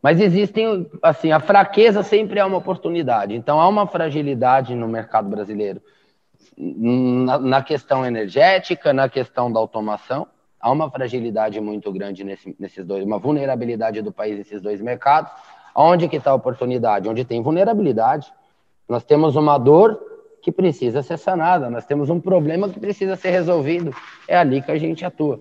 Mas 0.00 0.20
existem, 0.20 0.88
assim, 1.02 1.32
a 1.32 1.40
fraqueza 1.40 2.02
sempre 2.02 2.38
é 2.38 2.44
uma 2.44 2.58
oportunidade. 2.58 3.34
Então, 3.34 3.60
há 3.60 3.66
uma 3.66 3.86
fragilidade 3.86 4.74
no 4.74 4.86
mercado 4.86 5.28
brasileiro 5.28 5.80
na, 6.56 7.38
na 7.38 7.62
questão 7.62 8.04
energética, 8.04 8.92
na 8.92 9.08
questão 9.08 9.50
da 9.50 9.58
automação. 9.58 10.26
Há 10.60 10.70
uma 10.70 10.90
fragilidade 10.90 11.60
muito 11.60 11.92
grande 11.92 12.24
nesse, 12.24 12.56
nesses 12.58 12.84
dois, 12.84 13.04
uma 13.04 13.18
vulnerabilidade 13.18 14.00
do 14.00 14.12
país 14.12 14.38
nesses 14.38 14.62
dois 14.62 14.80
mercados. 14.80 15.30
Onde 15.74 16.08
que 16.08 16.16
está 16.16 16.30
a 16.30 16.34
oportunidade? 16.34 17.08
Onde 17.08 17.24
tem 17.24 17.42
vulnerabilidade. 17.42 18.32
Nós 18.88 19.04
temos 19.04 19.36
uma 19.36 19.58
dor 19.58 20.00
que 20.40 20.52
precisa 20.52 21.02
ser 21.02 21.18
sanada, 21.18 21.70
nós 21.70 21.86
temos 21.86 22.10
um 22.10 22.20
problema 22.20 22.68
que 22.68 22.78
precisa 22.78 23.16
ser 23.16 23.30
resolvido. 23.30 23.94
É 24.28 24.36
ali 24.36 24.62
que 24.62 24.70
a 24.70 24.78
gente 24.78 25.04
atua. 25.04 25.40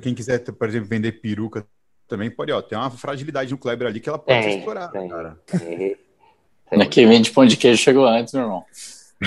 Quem 0.00 0.14
quiser, 0.14 0.38
por 0.38 0.68
exemplo, 0.68 0.88
vender 0.88 1.12
peruca 1.12 1.66
também 2.06 2.30
pode, 2.30 2.52
ó, 2.52 2.62
tem 2.62 2.78
uma 2.78 2.90
fragilidade 2.90 3.50
no 3.50 3.58
Kleber 3.58 3.88
ali 3.88 4.00
que 4.00 4.08
ela 4.08 4.18
pode 4.18 4.40
tem, 4.40 4.52
ser 4.52 4.58
explorada, 4.58 4.92
tem, 4.92 5.08
cara. 5.08 5.38
Tem, 5.46 5.96
tem. 6.70 6.88
Quem 6.88 7.08
vende 7.08 7.30
pão 7.30 7.44
de 7.44 7.56
queijo 7.56 7.82
chegou 7.82 8.06
antes, 8.06 8.34
meu 8.34 8.42
irmão. 8.42 8.64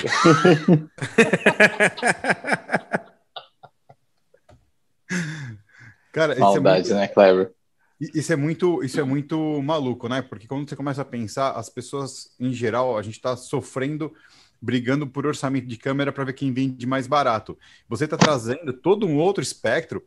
cara, 6.12 6.38
Maldade, 6.38 6.92
é 6.92 6.94
muito... 6.94 6.96
né, 6.96 7.08
Kleber? 7.08 7.56
Isso 8.00 8.32
é 8.32 8.36
muito, 8.36 8.84
isso 8.84 9.00
é 9.00 9.04
muito 9.04 9.60
maluco, 9.64 10.08
né? 10.08 10.22
Porque 10.22 10.48
quando 10.48 10.70
você 10.70 10.76
começa 10.76 11.02
a 11.02 11.06
pensar, 11.06 11.54
as 11.54 11.68
pessoas 11.68 12.32
em 12.40 12.54
geral, 12.54 12.96
a 12.96 13.02
gente 13.02 13.16
está 13.16 13.36
sofrendo, 13.36 14.14
brigando 14.62 15.08
por 15.08 15.26
orçamento 15.26 15.66
de 15.66 15.78
câmera 15.78 16.12
para 16.12 16.26
ver 16.26 16.34
quem 16.34 16.54
vende 16.54 16.86
mais 16.86 17.08
barato. 17.08 17.58
Você 17.90 18.04
está 18.04 18.16
trazendo 18.16 18.72
todo 18.72 19.08
um 19.08 19.18
outro 19.18 19.42
espectro 19.42 20.06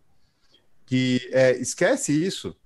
que 0.86 1.28
é, 1.32 1.58
esquece 1.58 2.12
isso. 2.12 2.56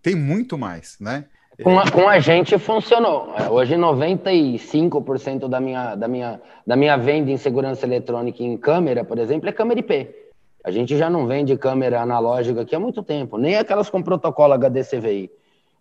Tem 0.00 0.14
muito 0.14 0.56
mais, 0.56 0.96
né? 0.98 1.26
Com 1.62 1.78
a, 1.78 1.90
com 1.90 2.08
a 2.08 2.18
gente 2.18 2.58
funcionou. 2.58 3.34
É, 3.36 3.48
hoje 3.48 3.74
95% 3.76 5.48
da 5.48 5.60
minha, 5.60 5.94
da, 5.94 6.08
minha, 6.08 6.40
da 6.66 6.76
minha 6.76 6.96
venda 6.96 7.30
em 7.30 7.36
segurança 7.36 7.86
eletrônica 7.86 8.42
em 8.42 8.56
câmera, 8.56 9.04
por 9.04 9.18
exemplo, 9.18 9.48
é 9.48 9.52
câmera 9.52 9.80
IP. 9.80 10.14
A 10.64 10.70
gente 10.70 10.96
já 10.96 11.10
não 11.10 11.26
vende 11.26 11.56
câmera 11.56 12.00
analógica 12.00 12.62
aqui 12.62 12.74
há 12.74 12.80
muito 12.80 13.02
tempo, 13.02 13.36
nem 13.36 13.56
aquelas 13.56 13.90
com 13.90 14.02
protocolo 14.02 14.54
HDCVI. 14.54 15.30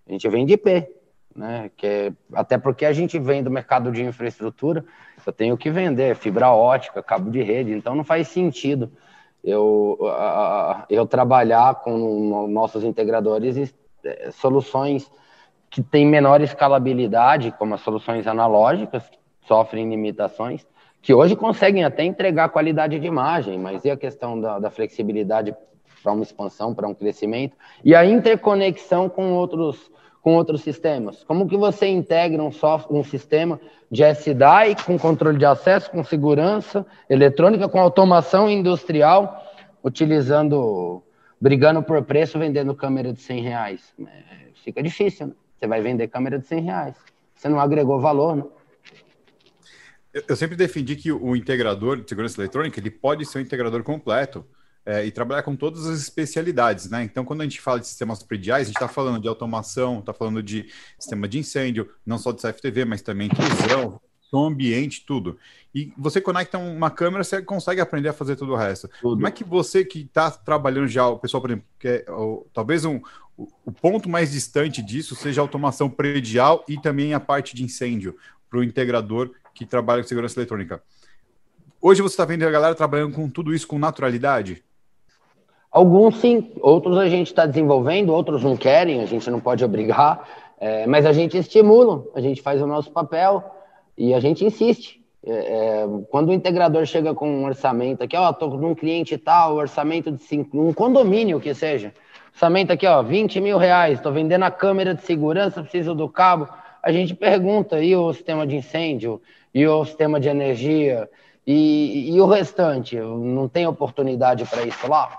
A 0.08 0.12
gente 0.12 0.28
vende 0.30 0.54
IP, 0.54 0.88
né? 1.36 1.70
Que 1.78 1.88
é, 1.88 2.14
até 2.34 2.58
porque 2.58 2.86
a 2.86 2.94
gente 2.94 3.20
vem 3.20 3.44
do 3.44 3.52
mercado 3.52 3.92
de 3.92 4.04
infraestrutura, 4.04 4.84
eu 5.26 5.32
tenho 5.32 5.58
que 5.58 5.70
vender 5.70 6.16
fibra 6.16 6.52
ótica, 6.52 7.04
cabo 7.04 7.30
de 7.30 7.42
rede, 7.42 7.72
então 7.72 7.96
não 7.96 8.04
faz 8.04 8.28
sentido 8.28 8.92
eu, 9.44 9.98
eu 10.90 11.06
trabalhar 11.06 11.76
com 11.76 12.48
nossos 12.48 12.84
integradores 12.84 13.74
é, 14.04 14.30
soluções 14.32 15.10
que 15.72 15.82
têm 15.82 16.06
menor 16.06 16.42
escalabilidade, 16.42 17.54
como 17.58 17.74
as 17.74 17.82
soluções 17.82 18.28
analógicas, 18.28 19.10
que 19.10 19.18
sofrem 19.48 19.90
limitações, 19.90 20.68
que 21.02 21.14
hoje 21.14 21.34
conseguem 21.34 21.86
até 21.86 22.04
entregar 22.04 22.50
qualidade 22.50 23.00
de 23.00 23.08
imagem, 23.08 23.58
mas 23.58 23.86
e 23.86 23.90
a 23.90 23.96
questão 23.96 24.40
da, 24.40 24.60
da 24.60 24.70
flexibilidade 24.70 25.56
para 26.04 26.12
uma 26.12 26.24
expansão, 26.24 26.76
para 26.76 26.88
um 26.88 26.94
crescimento, 26.94 27.56
e 27.86 27.96
a 27.96 28.06
interconexão 28.06 29.08
com 29.08 29.32
outros, 29.34 29.90
com 30.22 30.36
outros 30.36 30.62
sistemas? 30.62 31.24
Como 31.24 31.48
que 31.48 31.56
você 31.56 31.88
integra 31.88 32.44
um, 32.44 32.52
software, 32.52 32.98
um 32.98 33.04
sistema 33.04 33.60
de 33.90 34.04
SDI 34.04 34.76
com 34.86 35.00
controle 35.00 35.38
de 35.38 35.46
acesso, 35.46 35.90
com 35.90 36.04
segurança 36.04 36.86
eletrônica, 37.10 37.70
com 37.70 37.80
automação 37.80 38.50
industrial, 38.50 39.42
utilizando, 39.82 41.02
brigando 41.40 41.82
por 41.82 42.04
preço, 42.04 42.38
vendendo 42.38 42.76
câmera 42.76 43.14
de 43.14 43.22
100 43.22 43.42
reais? 43.42 43.94
É, 44.00 44.50
fica 44.64 44.84
difícil, 44.84 45.28
né? 45.28 45.34
Você 45.62 45.68
vai 45.68 45.80
vender 45.80 46.08
câmera 46.08 46.40
de 46.40 46.48
100 46.48 46.62
reais. 46.62 46.96
Você 47.36 47.48
não 47.48 47.60
agregou 47.60 48.02
valor, 48.02 48.36
né? 48.36 48.44
Eu 50.28 50.36
sempre 50.36 50.58
defendi 50.58 50.96
que 50.96 51.12
o 51.12 51.36
integrador 51.36 52.02
de 52.02 52.10
segurança 52.10 52.42
eletrônica 52.42 52.80
ele 52.80 52.90
pode 52.90 53.24
ser 53.28 53.38
um 53.38 53.42
integrador 53.42 53.84
completo 53.84 54.44
é, 54.84 55.06
e 55.06 55.12
trabalhar 55.12 55.44
com 55.44 55.56
todas 55.56 55.86
as 55.86 56.00
especialidades, 56.00 56.90
né? 56.90 57.04
Então, 57.04 57.24
quando 57.24 57.42
a 57.42 57.44
gente 57.44 57.62
fala 57.62 57.80
de 57.80 57.86
sistemas 57.88 58.24
prediais, 58.24 58.64
a 58.64 58.72
gente 58.72 58.76
está 58.76 58.88
falando 58.88 59.22
de 59.22 59.28
automação, 59.28 60.00
está 60.00 60.12
falando 60.12 60.42
de 60.42 60.66
sistema 61.00 61.28
de 61.28 61.38
incêndio, 61.38 61.92
não 62.04 62.18
só 62.18 62.32
de 62.32 62.42
CFTV, 62.42 62.84
mas 62.84 63.04
também 63.04 63.28
intrusão, 63.28 64.02
som 64.32 64.48
ambiente, 64.48 65.04
tudo. 65.06 65.38
E 65.76 65.92
você 65.98 66.22
conecta 66.22 66.58
uma 66.58 66.90
câmera, 66.90 67.24
você 67.24 67.42
consegue 67.42 67.82
aprender 67.82 68.10
a 68.10 68.14
fazer 68.14 68.38
tudo 68.38 68.54
o 68.54 68.56
resto. 68.56 68.90
Tudo. 69.02 69.16
Como 69.16 69.28
é 69.28 69.32
que 69.32 69.44
você 69.44 69.84
que 69.84 70.00
está 70.00 70.32
trabalhando 70.32 70.88
já, 70.88 71.08
o 71.08 71.20
pessoal, 71.20 71.42
por 71.42 71.52
exemplo, 71.52 71.68
que 71.78 71.88
é, 71.88 72.06
ou, 72.10 72.48
talvez 72.54 72.86
um, 72.86 73.02
o, 73.38 73.48
o 73.66 73.72
ponto 73.72 74.10
mais 74.10 74.32
distante 74.32 74.82
disso 74.82 75.16
seja 75.16 75.42
a 75.42 75.44
automação 75.44 75.90
predial 75.90 76.64
e 76.68 76.80
também 76.80 77.14
a 77.14 77.20
parte 77.20 77.56
de 77.56 77.64
incêndio 77.64 78.16
para 78.50 78.60
o 78.60 78.64
integrador 78.64 79.32
que 79.54 79.66
trabalha 79.66 80.02
com 80.02 80.08
segurança 80.08 80.40
eletrônica. 80.40 80.82
Hoje 81.82 82.02
você 82.02 82.14
está 82.14 82.26
vendo 82.26 82.44
a 82.44 82.52
galera 82.52 82.76
trabalhando 82.76 83.16
com 83.16 83.30
tudo 83.30 83.54
isso 83.54 83.68
com 83.68 83.78
naturalidade? 83.78 84.64
Alguns 85.70 86.18
sim, 86.18 86.52
outros 86.62 86.98
a 86.98 87.08
gente 87.08 87.28
está 87.28 87.46
desenvolvendo, 87.46 88.14
outros 88.14 88.44
não 88.44 88.58
querem, 88.58 89.02
a 89.02 89.06
gente 89.06 89.30
não 89.30 89.40
pode 89.40 89.64
obrigar, 89.64 90.28
é, 90.60 90.86
mas 90.86 91.06
a 91.06 91.14
gente 91.14 91.38
estimula, 91.38 92.06
a 92.14 92.20
gente 92.20 92.42
faz 92.42 92.62
o 92.62 92.68
nosso 92.68 92.92
papel 92.92 93.61
e 93.98 94.14
a 94.14 94.20
gente 94.20 94.46
insiste. 94.46 95.02
É, 95.24 95.32
é, 95.32 95.88
quando 96.10 96.30
o 96.30 96.34
integrador 96.34 96.86
chega 96.86 97.14
com 97.14 97.30
um 97.30 97.46
orçamento 97.46 98.04
aqui, 98.04 98.18
ó, 98.18 98.34
tô 98.34 98.48
num 98.48 98.74
cliente 98.74 99.18
tal, 99.18 99.56
orçamento 99.56 100.12
de 100.12 100.22
cinco, 100.24 100.60
um 100.60 100.74
condomínio 100.74 101.40
que 101.40 101.54
seja, 101.54 101.94
orçamento 102.34 102.72
aqui, 102.74 102.88
ó, 102.88 103.04
20 103.04 103.40
mil 103.40 103.58
reais, 103.58 104.00
estou 104.00 104.12
vendendo 104.12 104.44
a 104.44 104.52
câmera 104.52 104.96
de 104.96 105.04
segurança, 105.04 105.62
preciso 105.62 105.94
do 105.94 106.10
cabo. 106.10 106.48
A 106.82 106.92
gente 106.92 107.14
pergunta, 107.14 107.84
e 107.84 107.96
o 107.96 108.12
sistema 108.12 108.48
de 108.48 108.56
incêndio? 108.56 109.22
e 109.54 109.68
o 109.68 109.86
sistema 109.86 110.20
de 110.20 110.30
energia 110.30 111.10
e, 111.46 112.14
e 112.14 112.22
o 112.22 112.26
restante, 112.26 112.98
não 112.98 113.48
tem 113.48 113.68
oportunidade 113.68 114.46
para 114.46 114.66
isso 114.66 114.88
lá? 114.88 115.10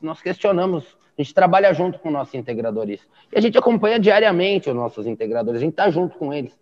Nós 0.00 0.20
questionamos, 0.20 0.84
a 1.18 1.22
gente 1.22 1.34
trabalha 1.34 1.72
junto 1.72 1.98
com 1.98 2.08
o 2.08 2.12
nosso 2.12 2.36
integrador 2.36 2.88
isso. 2.88 3.06
E 3.32 3.38
a 3.38 3.40
gente 3.40 3.58
acompanha 3.58 3.98
diariamente 3.98 4.70
os 4.70 4.76
nossos 4.76 5.06
integradores, 5.06 5.60
a 5.60 5.64
gente 5.64 5.72
está 5.72 5.90
junto 5.90 6.16
com 6.16 6.32
eles. 6.32 6.56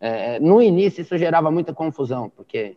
É, 0.00 0.38
no 0.40 0.60
início 0.60 1.02
isso 1.02 1.16
gerava 1.16 1.50
muita 1.50 1.72
confusão, 1.72 2.30
porque 2.34 2.76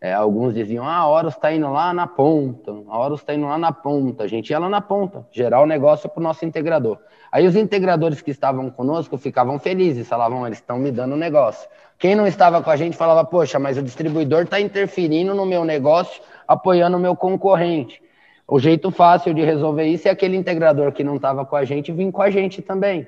é, 0.00 0.12
alguns 0.12 0.54
diziam, 0.54 0.86
ah, 0.86 0.96
a 0.96 1.08
Horus 1.08 1.34
está 1.34 1.52
indo 1.52 1.70
lá 1.70 1.92
na 1.94 2.06
ponta, 2.06 2.70
a 2.88 2.98
Horus 2.98 3.20
está 3.20 3.34
indo 3.34 3.46
lá 3.46 3.56
na 3.56 3.72
ponta, 3.72 4.24
a 4.24 4.26
gente 4.26 4.50
ia 4.50 4.58
lá 4.58 4.68
na 4.68 4.80
ponta, 4.80 5.26
gerar 5.32 5.62
o 5.62 5.66
negócio 5.66 6.08
para 6.08 6.20
o 6.20 6.22
nosso 6.22 6.44
integrador. 6.44 6.98
Aí 7.32 7.46
os 7.46 7.56
integradores 7.56 8.20
que 8.20 8.30
estavam 8.30 8.70
conosco 8.70 9.16
ficavam 9.16 9.58
felizes, 9.58 10.06
falavam, 10.06 10.46
eles 10.46 10.58
estão 10.58 10.78
me 10.78 10.90
dando 10.90 11.14
o 11.14 11.16
negócio. 11.16 11.68
Quem 11.98 12.14
não 12.14 12.26
estava 12.26 12.62
com 12.62 12.70
a 12.70 12.76
gente 12.76 12.96
falava, 12.96 13.24
poxa, 13.24 13.58
mas 13.58 13.78
o 13.78 13.82
distribuidor 13.82 14.42
está 14.42 14.60
interferindo 14.60 15.34
no 15.34 15.46
meu 15.46 15.64
negócio, 15.64 16.22
apoiando 16.46 16.96
o 16.96 17.00
meu 17.00 17.16
concorrente. 17.16 18.02
O 18.46 18.60
jeito 18.60 18.90
fácil 18.90 19.32
de 19.32 19.42
resolver 19.42 19.86
isso 19.86 20.06
é 20.06 20.10
aquele 20.10 20.36
integrador 20.36 20.92
que 20.92 21.02
não 21.02 21.16
estava 21.16 21.46
com 21.46 21.56
a 21.56 21.64
gente 21.64 21.90
vir 21.90 22.12
com 22.12 22.20
a 22.20 22.30
gente 22.30 22.60
também. 22.60 23.06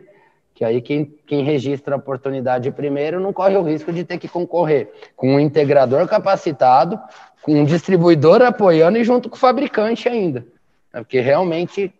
Que 0.56 0.64
aí 0.64 0.80
quem, 0.80 1.04
quem 1.26 1.44
registra 1.44 1.94
a 1.94 1.98
oportunidade 1.98 2.70
primeiro 2.70 3.20
não 3.20 3.30
corre 3.30 3.58
o 3.58 3.62
risco 3.62 3.92
de 3.92 4.04
ter 4.04 4.16
que 4.16 4.26
concorrer 4.26 4.90
com 5.14 5.34
um 5.34 5.38
integrador 5.38 6.08
capacitado, 6.08 6.98
com 7.42 7.60
um 7.60 7.64
distribuidor 7.64 8.40
apoiando 8.40 8.96
e 8.96 9.04
junto 9.04 9.28
com 9.28 9.36
o 9.36 9.38
fabricante 9.38 10.08
ainda. 10.08 10.46
É 10.94 11.00
porque 11.00 11.20
realmente 11.20 11.92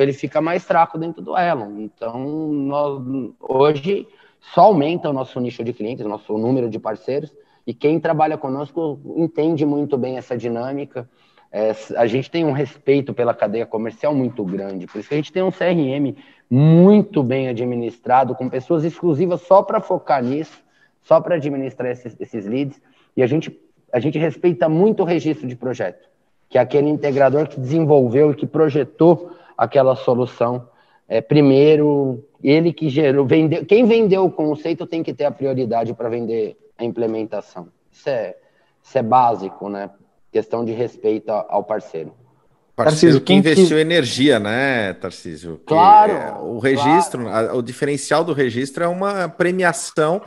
ele 0.00 0.12
fica 0.12 0.40
mais 0.40 0.64
fraco 0.64 0.98
dentro 0.98 1.22
do 1.22 1.36
elo. 1.36 1.80
Então, 1.80 2.18
nós, 2.52 3.00
hoje, 3.38 4.08
só 4.52 4.62
aumenta 4.62 5.08
o 5.08 5.12
nosso 5.12 5.38
nicho 5.38 5.62
de 5.62 5.72
clientes, 5.72 6.04
o 6.04 6.08
nosso 6.08 6.36
número 6.36 6.68
de 6.68 6.80
parceiros, 6.80 7.32
e 7.64 7.72
quem 7.72 8.00
trabalha 8.00 8.36
conosco 8.36 8.98
entende 9.16 9.64
muito 9.64 9.96
bem 9.96 10.18
essa 10.18 10.36
dinâmica. 10.36 11.08
É, 11.52 11.72
a 11.96 12.06
gente 12.08 12.28
tem 12.28 12.44
um 12.44 12.50
respeito 12.50 13.14
pela 13.14 13.32
cadeia 13.32 13.64
comercial 13.64 14.12
muito 14.12 14.42
grande, 14.44 14.88
por 14.88 14.98
isso 14.98 15.08
que 15.08 15.14
a 15.14 15.18
gente 15.18 15.32
tem 15.32 15.42
um 15.42 15.52
CRM 15.52 16.16
muito 16.54 17.22
bem 17.22 17.48
administrado, 17.48 18.34
com 18.34 18.46
pessoas 18.46 18.84
exclusivas 18.84 19.40
só 19.40 19.62
para 19.62 19.80
focar 19.80 20.22
nisso, 20.22 20.62
só 21.02 21.18
para 21.18 21.36
administrar 21.36 21.90
esses, 21.90 22.14
esses 22.20 22.44
leads, 22.44 22.78
e 23.16 23.22
a 23.22 23.26
gente, 23.26 23.58
a 23.90 23.98
gente 23.98 24.18
respeita 24.18 24.68
muito 24.68 25.02
o 25.02 25.06
registro 25.06 25.48
de 25.48 25.56
projeto. 25.56 26.06
que 26.50 26.58
é 26.58 26.60
aquele 26.60 26.90
integrador 26.90 27.48
que 27.48 27.58
desenvolveu 27.58 28.32
e 28.32 28.34
que 28.34 28.46
projetou 28.46 29.30
aquela 29.56 29.96
solução. 29.96 30.68
É, 31.08 31.22
primeiro, 31.22 32.22
ele 32.44 32.70
que 32.70 32.90
gerou, 32.90 33.24
vendeu, 33.24 33.64
quem 33.64 33.86
vendeu 33.86 34.26
o 34.26 34.30
conceito 34.30 34.86
tem 34.86 35.02
que 35.02 35.14
ter 35.14 35.24
a 35.24 35.30
prioridade 35.30 35.94
para 35.94 36.10
vender 36.10 36.58
a 36.76 36.84
implementação. 36.84 37.68
Isso 37.90 38.10
é, 38.10 38.36
isso 38.82 38.98
é 38.98 39.02
básico, 39.02 39.70
né? 39.70 39.88
Questão 40.30 40.62
de 40.62 40.72
respeito 40.72 41.30
ao 41.30 41.64
parceiro. 41.64 42.12
Parceiro 42.74 43.20
que 43.20 43.34
investiu 43.34 43.76
que... 43.76 43.82
energia, 43.82 44.38
né, 44.40 44.94
Tarcísio? 44.94 45.60
Claro. 45.66 46.12
É, 46.12 46.32
o 46.40 46.58
registro, 46.58 47.22
claro. 47.22 47.50
A, 47.50 47.54
o 47.54 47.62
diferencial 47.62 48.24
do 48.24 48.32
registro 48.32 48.82
é 48.82 48.88
uma 48.88 49.28
premiação 49.28 50.22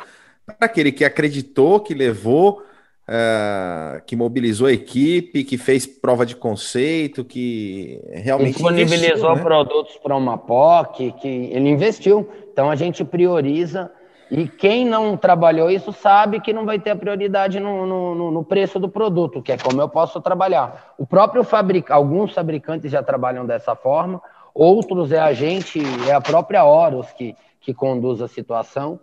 para 0.46 0.56
aquele 0.62 0.92
que 0.92 1.04
acreditou, 1.04 1.80
que 1.80 1.96
levou, 1.96 2.62
uh, 3.10 4.02
que 4.06 4.16
mobilizou 4.16 4.68
a 4.68 4.72
equipe, 4.72 5.44
que 5.44 5.58
fez 5.58 5.88
prova 5.88 6.24
de 6.24 6.36
conceito, 6.36 7.26
que 7.26 8.00
realmente. 8.12 8.54
Disponibilizou 8.54 9.36
né? 9.36 9.42
produtos 9.42 9.98
para 9.98 10.16
uma 10.16 10.38
POC, 10.38 11.14
que 11.20 11.28
ele 11.28 11.70
investiu. 11.70 12.30
Então 12.52 12.70
a 12.70 12.76
gente 12.76 13.04
prioriza 13.04 13.92
e 14.30 14.48
quem 14.48 14.86
não 14.86 15.16
trabalhou 15.16 15.70
isso 15.70 15.94
sabe 15.94 16.40
que 16.40 16.52
não 16.52 16.66
vai 16.66 16.80
ter 16.80 16.92
a 16.92 16.96
prioridade 16.96 17.60
no, 17.60 17.86
no, 17.86 18.32
no, 18.32 18.44
preço 18.44 18.80
do 18.80 18.90
produto, 18.90 19.42
que 19.42 19.52
é 19.52 19.58
como 19.58 19.80
eu 19.80 19.88
posso 19.88 20.20
trabalhar. 20.20 20.94
O 20.98 21.06
próprio 21.06 21.44
fabricante, 21.44 21.94
alguns 21.94 22.34
fabricantes 22.34 22.92
já 22.92 23.04
trabalham 23.04 23.46
dessa 23.46 23.76
forma, 23.76 24.22
outros 24.54 25.12
é 25.12 25.20
a 25.20 25.32
gente, 25.34 25.80
é 26.08 26.14
a 26.14 26.22
própria 26.22 26.64
Horus 26.64 27.12
que, 27.12 27.36
que 27.62 27.74
conduz 27.74 28.22
a 28.22 28.28
situação. 28.28 29.00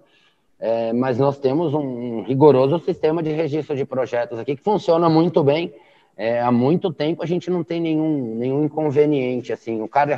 É, 0.58 0.92
mas 0.92 1.18
nós 1.18 1.38
temos 1.38 1.74
um, 1.74 1.80
um, 1.80 2.22
rigoroso 2.22 2.78
sistema 2.78 3.20
de 3.20 3.32
registro 3.32 3.74
de 3.74 3.84
projetos 3.84 4.38
aqui 4.38 4.54
que 4.54 4.62
funciona 4.62 5.08
muito 5.08 5.42
bem. 5.42 5.74
É, 6.16 6.40
há 6.40 6.52
muito 6.52 6.92
tempo 6.92 7.22
a 7.22 7.26
gente 7.26 7.50
não 7.50 7.64
tem 7.64 7.80
nenhum, 7.80 8.36
nenhum 8.36 8.64
inconveniente. 8.64 9.52
Assim, 9.52 9.82
o 9.82 9.88
cara 9.88 10.16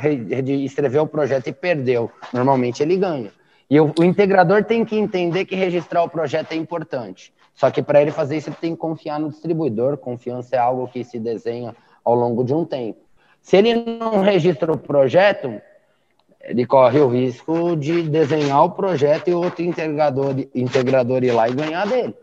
escreveu 0.63 1.03
o 1.03 1.07
projeto 1.07 1.47
e 1.47 1.53
perdeu. 1.53 2.11
Normalmente 2.31 2.83
ele 2.83 2.95
ganha. 2.95 3.31
E 3.69 3.79
o, 3.79 3.93
o, 3.97 4.03
integrador 4.03 4.63
tem 4.63 4.85
que 4.85 4.95
entender 4.95 5.45
que 5.45 5.55
registrar 5.55 6.03
o 6.03 6.09
projeto 6.09 6.51
é 6.51 6.55
importante. 6.55 7.33
Só 7.53 7.71
que 7.71 7.81
para 7.81 8.01
ele 8.01 8.11
fazer 8.11 8.37
isso, 8.37 8.49
ele 8.49 8.57
tem 8.59 8.71
que 8.73 8.77
confiar 8.77 9.19
no 9.19 9.29
distribuidor. 9.29 9.97
Confiança 9.97 10.55
é 10.55 10.59
algo 10.59 10.87
que 10.87 11.03
se 11.03 11.19
desenha 11.19 11.75
ao 12.03 12.13
longo 12.15 12.43
de 12.43 12.53
um 12.53 12.63
tempo. 12.63 12.99
Se 13.41 13.57
ele 13.57 13.75
não 13.75 14.21
registra 14.21 14.71
o 14.71 14.77
projeto, 14.77 15.61
ele 16.41 16.65
corre 16.65 16.99
o 16.99 17.07
risco 17.07 17.75
de 17.75 18.03
desenhar 18.03 18.63
o 18.63 18.71
projeto 18.71 19.29
e 19.29 19.33
outro 19.33 19.63
integrador, 19.63 20.35
integrador 20.53 21.23
ir 21.23 21.31
lá 21.31 21.49
e 21.49 21.53
ganhar 21.53 21.87
dele. 21.87 22.15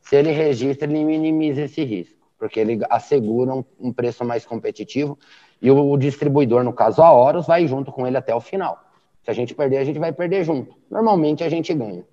Se 0.00 0.16
ele 0.16 0.30
registra, 0.30 0.88
ele 0.88 1.04
minimiza 1.04 1.62
esse 1.62 1.82
risco, 1.82 2.16
porque 2.38 2.60
ele 2.60 2.80
assegura 2.90 3.54
um, 3.54 3.64
um 3.80 3.92
preço 3.92 4.24
mais 4.24 4.44
competitivo 4.44 5.18
e 5.60 5.70
o, 5.70 5.90
o 5.90 5.96
distribuidor, 5.96 6.62
no 6.62 6.72
caso 6.72 7.02
a 7.02 7.10
Horus, 7.10 7.46
vai 7.46 7.66
junto 7.66 7.90
com 7.90 8.06
ele 8.06 8.16
até 8.16 8.34
o 8.34 8.40
final. 8.40 8.83
Se 9.24 9.30
a 9.30 9.34
gente 9.34 9.54
perder, 9.54 9.78
a 9.78 9.84
gente 9.84 9.98
vai 9.98 10.12
perder 10.12 10.44
junto. 10.44 10.76
Normalmente 10.90 11.42
a 11.42 11.48
gente 11.48 11.72
ganha. 11.72 12.04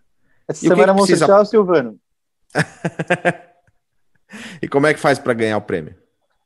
Essa 0.47 0.67
e 0.67 0.69
semana 0.69 0.91
é 0.91 0.95
precisa... 0.95 1.25
social, 1.25 1.45
Silvano. 1.47 1.99
e 4.61 4.67
como 4.67 4.85
é 4.85 4.93
que 4.93 4.99
faz 4.99 5.17
para 5.17 5.33
ganhar 5.33 5.57
o 5.57 5.61
prêmio? 5.61 5.95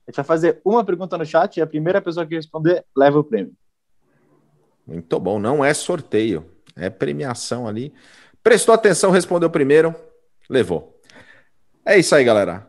A 0.08 0.12
gente 0.12 0.16
vai 0.16 0.26
fazer 0.26 0.62
uma 0.64 0.82
pergunta 0.82 1.18
no 1.18 1.26
chat 1.26 1.58
e 1.58 1.62
a 1.62 1.68
primeira 1.68 2.02
pessoa 2.02 2.26
que 2.26 2.36
responder 2.36 2.86
leva 2.96 3.20
o 3.20 3.24
prêmio. 3.24 3.52
Muito 4.88 5.20
bom. 5.20 5.40
Não 5.40 5.64
é 5.64 5.74
sorteio, 5.74 6.50
é 6.74 6.90
premiação 6.90 7.68
ali. 7.68 7.94
Prestou 8.42 8.74
atenção, 8.74 9.12
respondeu 9.12 9.50
primeiro 9.50 9.94
levou. 10.50 11.00
É 11.86 11.98
isso 11.98 12.14
aí, 12.16 12.24
galera. 12.24 12.68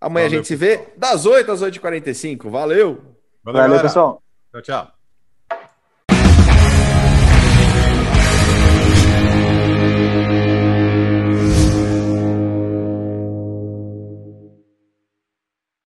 Amanhã 0.00 0.26
Valeu, 0.26 0.38
a 0.38 0.42
gente 0.42 0.48
se 0.48 0.56
vê 0.56 0.88
das 0.96 1.26
8 1.26 1.52
às 1.52 1.62
8h45. 1.62 2.48
Valeu! 2.50 3.16
Valeu, 3.42 3.62
Valeu 3.62 3.80
pessoal. 3.80 4.22
Tchau, 4.52 4.62
tchau. 4.62 4.99